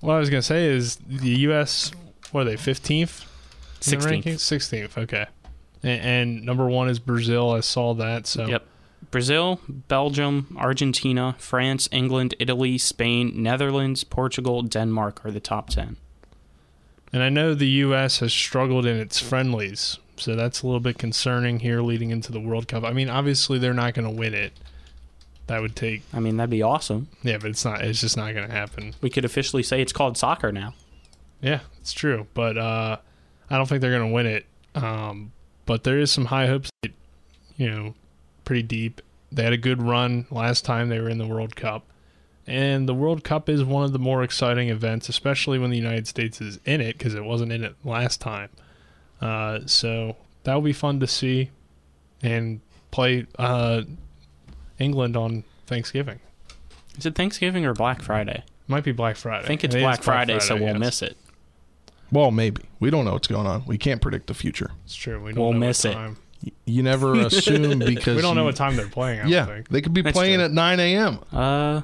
what 0.00 0.14
I 0.14 0.18
was 0.18 0.30
gonna 0.30 0.42
say 0.42 0.66
is 0.66 0.96
the 0.96 1.30
U.S. 1.40 1.90
What 2.32 2.42
are 2.42 2.44
they? 2.44 2.56
Fifteenth, 2.56 3.24
16th. 3.80 4.38
Sixteenth. 4.38 4.98
Okay. 4.98 5.26
And, 5.82 6.00
and 6.00 6.42
number 6.44 6.66
one 6.66 6.88
is 6.88 6.98
Brazil. 6.98 7.50
I 7.50 7.60
saw 7.60 7.94
that. 7.94 8.26
So 8.26 8.46
Yep. 8.46 8.64
Brazil, 9.10 9.60
Belgium, 9.68 10.54
Argentina, 10.58 11.34
France, 11.38 11.88
England, 11.92 12.34
Italy, 12.38 12.76
Spain, 12.76 13.32
Netherlands, 13.42 14.04
Portugal, 14.04 14.62
Denmark 14.62 15.24
are 15.24 15.30
the 15.30 15.40
top 15.40 15.70
10. 15.70 15.96
And 17.12 17.22
I 17.22 17.30
know 17.30 17.54
the 17.54 17.68
U.S. 17.68 18.18
has 18.18 18.34
struggled 18.34 18.84
in 18.84 18.98
its 18.98 19.18
friendlies, 19.18 19.98
so 20.16 20.36
that's 20.36 20.62
a 20.62 20.66
little 20.66 20.80
bit 20.80 20.98
concerning 20.98 21.60
here 21.60 21.80
leading 21.80 22.10
into 22.10 22.32
the 22.32 22.40
World 22.40 22.68
Cup. 22.68 22.84
I 22.84 22.92
mean, 22.92 23.08
obviously 23.08 23.58
they're 23.58 23.72
not 23.72 23.94
going 23.94 24.04
to 24.06 24.14
win 24.14 24.34
it. 24.34 24.52
That 25.48 25.62
would 25.62 25.74
take, 25.74 26.02
I 26.12 26.20
mean, 26.20 26.36
that'd 26.36 26.50
be 26.50 26.62
awesome. 26.62 27.08
yeah, 27.22 27.38
but 27.38 27.50
it's 27.50 27.64
not. 27.64 27.82
It's 27.82 28.00
just 28.00 28.16
not 28.16 28.34
going 28.34 28.46
to 28.46 28.52
happen. 28.52 28.94
We 29.00 29.10
could 29.10 29.24
officially 29.24 29.62
say 29.62 29.80
it's 29.80 29.92
called 29.92 30.16
soccer 30.16 30.52
now. 30.52 30.74
Yeah, 31.40 31.60
it's 31.80 31.92
true, 31.92 32.26
but 32.34 32.56
uh, 32.58 32.98
I 33.48 33.56
don't 33.56 33.66
think 33.66 33.80
they're 33.80 33.96
going 33.96 34.08
to 34.08 34.14
win 34.14 34.26
it. 34.26 34.46
Um, 34.74 35.32
but 35.66 35.84
there 35.84 35.98
is 35.98 36.10
some 36.10 36.26
high 36.26 36.46
hopes. 36.46 36.70
That, 36.82 36.92
you 37.56 37.70
know, 37.70 37.94
pretty 38.44 38.62
deep. 38.62 39.00
They 39.32 39.42
had 39.42 39.52
a 39.52 39.58
good 39.58 39.82
run 39.82 40.26
last 40.30 40.64
time 40.64 40.88
they 40.88 41.00
were 41.00 41.08
in 41.08 41.18
the 41.18 41.26
World 41.26 41.56
Cup, 41.56 41.84
and 42.46 42.88
the 42.88 42.94
World 42.94 43.24
Cup 43.24 43.48
is 43.48 43.64
one 43.64 43.84
of 43.84 43.92
the 43.92 43.98
more 43.98 44.22
exciting 44.22 44.68
events, 44.68 45.08
especially 45.08 45.58
when 45.58 45.70
the 45.70 45.76
United 45.76 46.06
States 46.06 46.40
is 46.40 46.58
in 46.64 46.80
it 46.80 46.96
because 46.98 47.14
it 47.14 47.24
wasn't 47.24 47.52
in 47.52 47.64
it 47.64 47.74
last 47.84 48.20
time. 48.20 48.50
Uh, 49.20 49.60
so 49.66 50.16
that 50.44 50.54
will 50.54 50.62
be 50.62 50.72
fun 50.72 51.00
to 51.00 51.06
see, 51.06 51.50
and 52.22 52.60
play 52.90 53.26
uh, 53.38 53.82
England 54.78 55.16
on 55.16 55.44
Thanksgiving. 55.66 56.20
Is 56.96 57.06
it 57.06 57.14
Thanksgiving 57.14 57.64
or 57.64 57.74
Black 57.74 58.02
Friday? 58.02 58.42
Might 58.66 58.84
be 58.84 58.92
Black 58.92 59.16
Friday. 59.16 59.44
I 59.44 59.46
think 59.46 59.64
it's 59.64 59.74
It 59.74 59.78
is 59.78 59.82
Black 59.84 60.02
Friday, 60.02 60.38
so 60.40 60.54
we'll 60.56 60.66
yes. 60.68 60.78
miss 60.78 61.02
it. 61.02 61.16
Well, 62.10 62.30
maybe. 62.30 62.62
We 62.80 62.90
don't 62.90 63.04
know 63.04 63.12
what's 63.12 63.28
going 63.28 63.46
on. 63.46 63.64
We 63.66 63.78
can't 63.78 64.00
predict 64.00 64.26
the 64.28 64.34
future. 64.34 64.70
It's 64.84 64.94
true. 64.94 65.22
We 65.22 65.32
don't 65.32 65.42
We'll 65.42 65.52
know 65.52 65.58
miss 65.58 65.84
what 65.84 65.90
it. 65.90 65.94
time. 65.94 66.16
You 66.64 66.82
never 66.82 67.14
assume 67.26 67.78
because 67.80 68.16
We 68.16 68.22
don't 68.22 68.34
know 68.34 68.42
you- 68.42 68.46
what 68.46 68.56
time 68.56 68.76
they're 68.76 68.88
playing. 68.88 69.20
I 69.20 69.22
don't 69.22 69.30
Yeah, 69.32 69.46
think. 69.46 69.68
they 69.68 69.80
could 69.80 69.92
be 69.94 70.02
That's 70.02 70.16
playing 70.16 70.36
true. 70.36 70.44
at 70.44 70.52
9 70.52 70.80
a.m. 70.80 71.18
Uh, 71.32 71.82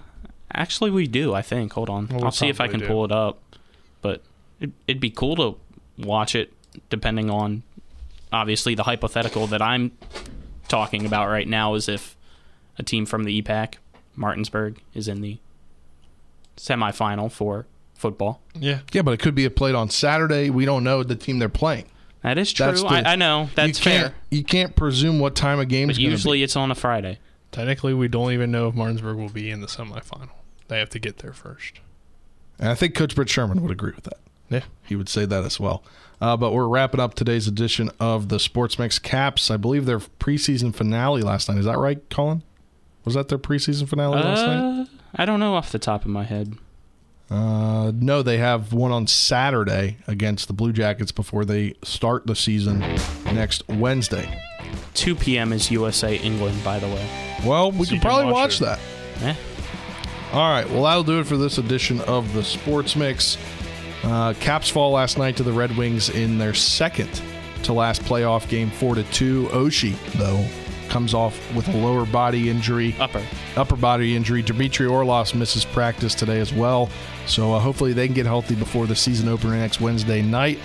actually, 0.52 0.90
we 0.90 1.06
do. 1.06 1.34
I 1.34 1.42
think. 1.42 1.72
Hold 1.72 1.90
on. 1.90 2.08
Well, 2.08 2.24
I'll 2.24 2.30
see 2.30 2.48
if 2.48 2.60
I 2.60 2.68
can 2.68 2.80
do. 2.80 2.86
pull 2.86 3.04
it 3.04 3.12
up. 3.12 3.40
But 4.02 4.22
it, 4.60 4.70
it'd 4.86 5.00
be 5.00 5.10
cool 5.10 5.36
to 5.36 5.56
watch 6.06 6.34
it, 6.34 6.52
depending 6.90 7.30
on 7.30 7.62
obviously 8.32 8.74
the 8.74 8.82
hypothetical 8.84 9.46
that 9.48 9.62
I'm 9.62 9.92
talking 10.68 11.04
about 11.06 11.28
right 11.28 11.46
now 11.48 11.74
is 11.74 11.88
if 11.88 12.13
a 12.78 12.82
team 12.82 13.06
from 13.06 13.24
the 13.24 13.40
EPAC, 13.42 13.74
Martinsburg, 14.16 14.80
is 14.94 15.08
in 15.08 15.20
the 15.20 15.38
semifinal 16.56 17.30
for 17.30 17.66
football. 17.94 18.40
Yeah. 18.54 18.80
Yeah, 18.92 19.02
but 19.02 19.12
it 19.12 19.20
could 19.20 19.34
be 19.34 19.48
played 19.48 19.74
on 19.74 19.90
Saturday. 19.90 20.50
We 20.50 20.64
don't 20.64 20.84
know 20.84 21.02
the 21.02 21.16
team 21.16 21.38
they're 21.38 21.48
playing. 21.48 21.86
That 22.22 22.38
is 22.38 22.52
true. 22.52 22.72
The- 22.72 22.86
I, 22.86 23.12
I 23.12 23.16
know. 23.16 23.50
That's 23.54 23.78
you 23.78 23.84
fair. 23.84 24.14
You 24.30 24.44
can't 24.44 24.74
presume 24.74 25.18
what 25.20 25.34
time 25.34 25.58
a 25.60 25.66
game 25.66 25.88
But 25.88 25.92
is 25.92 25.98
going 25.98 26.06
be. 26.08 26.10
usually 26.12 26.42
it's 26.42 26.56
on 26.56 26.70
a 26.70 26.74
Friday. 26.74 27.18
Technically, 27.52 27.94
we 27.94 28.08
don't 28.08 28.32
even 28.32 28.50
know 28.50 28.68
if 28.68 28.74
Martinsburg 28.74 29.16
will 29.16 29.28
be 29.28 29.50
in 29.50 29.60
the 29.60 29.66
semifinal. 29.66 30.30
They 30.68 30.78
have 30.78 30.88
to 30.90 30.98
get 30.98 31.18
there 31.18 31.32
first. 31.32 31.80
And 32.58 32.68
I 32.68 32.74
think 32.74 32.94
Coach 32.94 33.14
Britt 33.14 33.28
Sherman 33.28 33.62
would 33.62 33.70
agree 33.70 33.92
with 33.94 34.04
that. 34.04 34.18
Yeah. 34.48 34.62
He 34.86 34.96
would 34.96 35.08
say 35.08 35.24
that 35.26 35.44
as 35.44 35.60
well. 35.60 35.84
Uh, 36.20 36.36
but 36.36 36.52
we're 36.52 36.66
wrapping 36.68 37.00
up 37.00 37.14
today's 37.14 37.46
edition 37.46 37.90
of 38.00 38.28
the 38.28 38.38
Sports 38.40 38.78
Mix 38.78 38.98
Caps. 38.98 39.50
I 39.50 39.56
believe 39.56 39.84
their 39.84 39.98
preseason 39.98 40.74
finale 40.74 41.22
last 41.22 41.48
night. 41.48 41.58
Is 41.58 41.64
that 41.66 41.78
right, 41.78 41.98
Colin? 42.08 42.42
Was 43.04 43.14
that 43.14 43.28
their 43.28 43.38
preseason 43.38 43.88
finale 43.88 44.16
last 44.16 44.40
night? 44.46 44.80
Uh, 44.82 44.86
I 45.14 45.24
don't 45.24 45.40
know 45.40 45.54
off 45.54 45.70
the 45.72 45.78
top 45.78 46.02
of 46.04 46.10
my 46.10 46.24
head. 46.24 46.54
Uh, 47.30 47.90
no, 47.94 48.22
they 48.22 48.38
have 48.38 48.72
one 48.72 48.92
on 48.92 49.06
Saturday 49.06 49.96
against 50.06 50.46
the 50.46 50.52
Blue 50.52 50.72
Jackets 50.72 51.12
before 51.12 51.44
they 51.44 51.74
start 51.82 52.26
the 52.26 52.36
season 52.36 52.78
next 53.26 53.66
Wednesday. 53.68 54.40
2 54.94 55.14
p.m. 55.16 55.52
is 55.52 55.70
USA 55.70 56.16
England, 56.16 56.62
by 56.62 56.78
the 56.78 56.86
way. 56.86 57.08
Well, 57.44 57.72
we 57.72 57.86
So 57.86 57.92
can 57.92 58.00
probably 58.00 58.26
watch 58.26 58.32
watch 58.32 58.58
that. 58.60 58.78
Eh? 59.22 59.34
All 60.32 60.50
right. 60.50 60.68
Well, 60.70 60.84
that'll 60.84 61.04
do 61.04 61.20
it 61.20 61.26
for 61.26 61.36
this 61.36 61.58
edition 61.58 62.00
of 62.02 62.32
the 62.34 62.42
Sports 62.42 62.94
Mix. 62.96 63.38
Uh, 64.02 64.34
Caps 64.34 64.68
fall 64.68 64.92
last 64.92 65.16
night 65.18 65.36
to 65.38 65.42
the 65.42 65.52
Red 65.52 65.76
Wings 65.76 66.10
in 66.10 66.38
their 66.38 66.54
second 66.54 67.22
to 67.62 67.72
last 67.72 68.02
playoff 68.02 68.48
game, 68.48 68.70
four 68.70 68.94
to 68.94 69.02
two. 69.04 69.46
Oshie 69.52 69.96
though 70.18 70.44
comes 70.94 71.12
off 71.12 71.52
with 71.56 71.66
a 71.66 71.76
lower 71.76 72.06
body 72.06 72.48
injury, 72.48 72.94
Upper. 73.00 73.20
upper 73.56 73.74
body 73.74 74.14
injury. 74.14 74.42
Dmitry 74.42 74.86
Orlov 74.86 75.34
misses 75.34 75.64
practice 75.64 76.14
today 76.14 76.38
as 76.38 76.52
well. 76.52 76.88
So 77.26 77.52
uh, 77.52 77.58
hopefully 77.58 77.92
they 77.92 78.06
can 78.06 78.14
get 78.14 78.26
healthy 78.26 78.54
before 78.54 78.86
the 78.86 78.94
season 78.94 79.28
opener 79.28 79.56
next 79.56 79.80
Wednesday 79.80 80.22
night. 80.22 80.60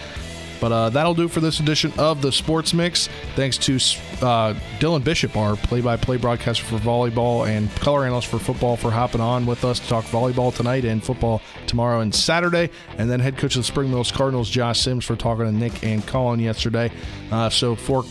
But 0.62 0.72
uh, 0.72 0.90
that'll 0.90 1.16
do 1.16 1.28
for 1.30 1.40
this 1.40 1.60
edition 1.60 1.92
of 1.98 2.22
the 2.22 2.32
Sports 2.32 2.76
Mix. 2.76 3.10
Thanks 3.36 3.58
to 3.58 3.76
uh, 4.24 4.54
Dylan 4.78 5.04
Bishop, 5.04 5.36
our 5.36 5.56
play-by-play 5.56 6.18
broadcaster 6.18 6.64
for 6.64 6.78
volleyball 6.78 7.48
and 7.48 7.74
color 7.78 8.06
analyst 8.06 8.28
for 8.28 8.38
football, 8.38 8.78
for 8.78 8.92
hopping 8.92 9.22
on 9.22 9.48
with 9.48 9.66
us 9.66 9.80
to 9.80 9.88
talk 9.88 10.06
volleyball 10.06 10.54
tonight 10.54 10.86
and 10.86 11.04
football 11.04 11.42
tomorrow 11.66 12.02
and 12.02 12.14
Saturday. 12.14 12.70
And 13.00 13.10
then 13.10 13.20
head 13.20 13.36
coach 13.36 13.56
of 13.56 13.62
the 13.62 13.64
Spring 13.64 13.90
Mills 13.90 14.12
Cardinals, 14.12 14.48
Josh 14.48 14.82
Sims, 14.82 15.06
for 15.06 15.16
talking 15.16 15.46
to 15.46 15.52
Nick 15.52 15.84
and 15.84 16.06
Colin 16.06 16.40
yesterday. 16.40 16.92
Uh, 17.32 17.50
so 17.50 17.76
for 17.76 18.04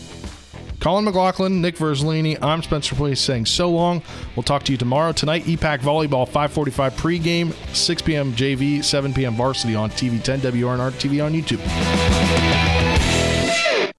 Colin 0.79 1.03
McLaughlin, 1.03 1.61
Nick 1.61 1.75
Verzolini, 1.75 2.37
I'm 2.41 2.63
Spencer 2.63 2.95
Place 2.95 3.19
saying 3.19 3.47
so 3.47 3.69
long. 3.69 4.01
We'll 4.35 4.43
talk 4.43 4.63
to 4.63 4.71
you 4.71 4.77
tomorrow. 4.77 5.11
Tonight, 5.11 5.43
EPAC 5.43 5.79
Volleyball, 5.79 6.25
545 6.25 6.93
pregame, 6.93 7.75
6 7.75 8.01
p.m. 8.01 8.31
JV, 8.33 8.83
7 8.83 9.13
p.m. 9.13 9.35
varsity 9.35 9.75
on 9.75 9.89
TV 9.89 10.23
10, 10.23 10.39
WRNR 10.39 10.91
TV 10.91 11.23
on 11.23 11.33
YouTube. 11.33 12.78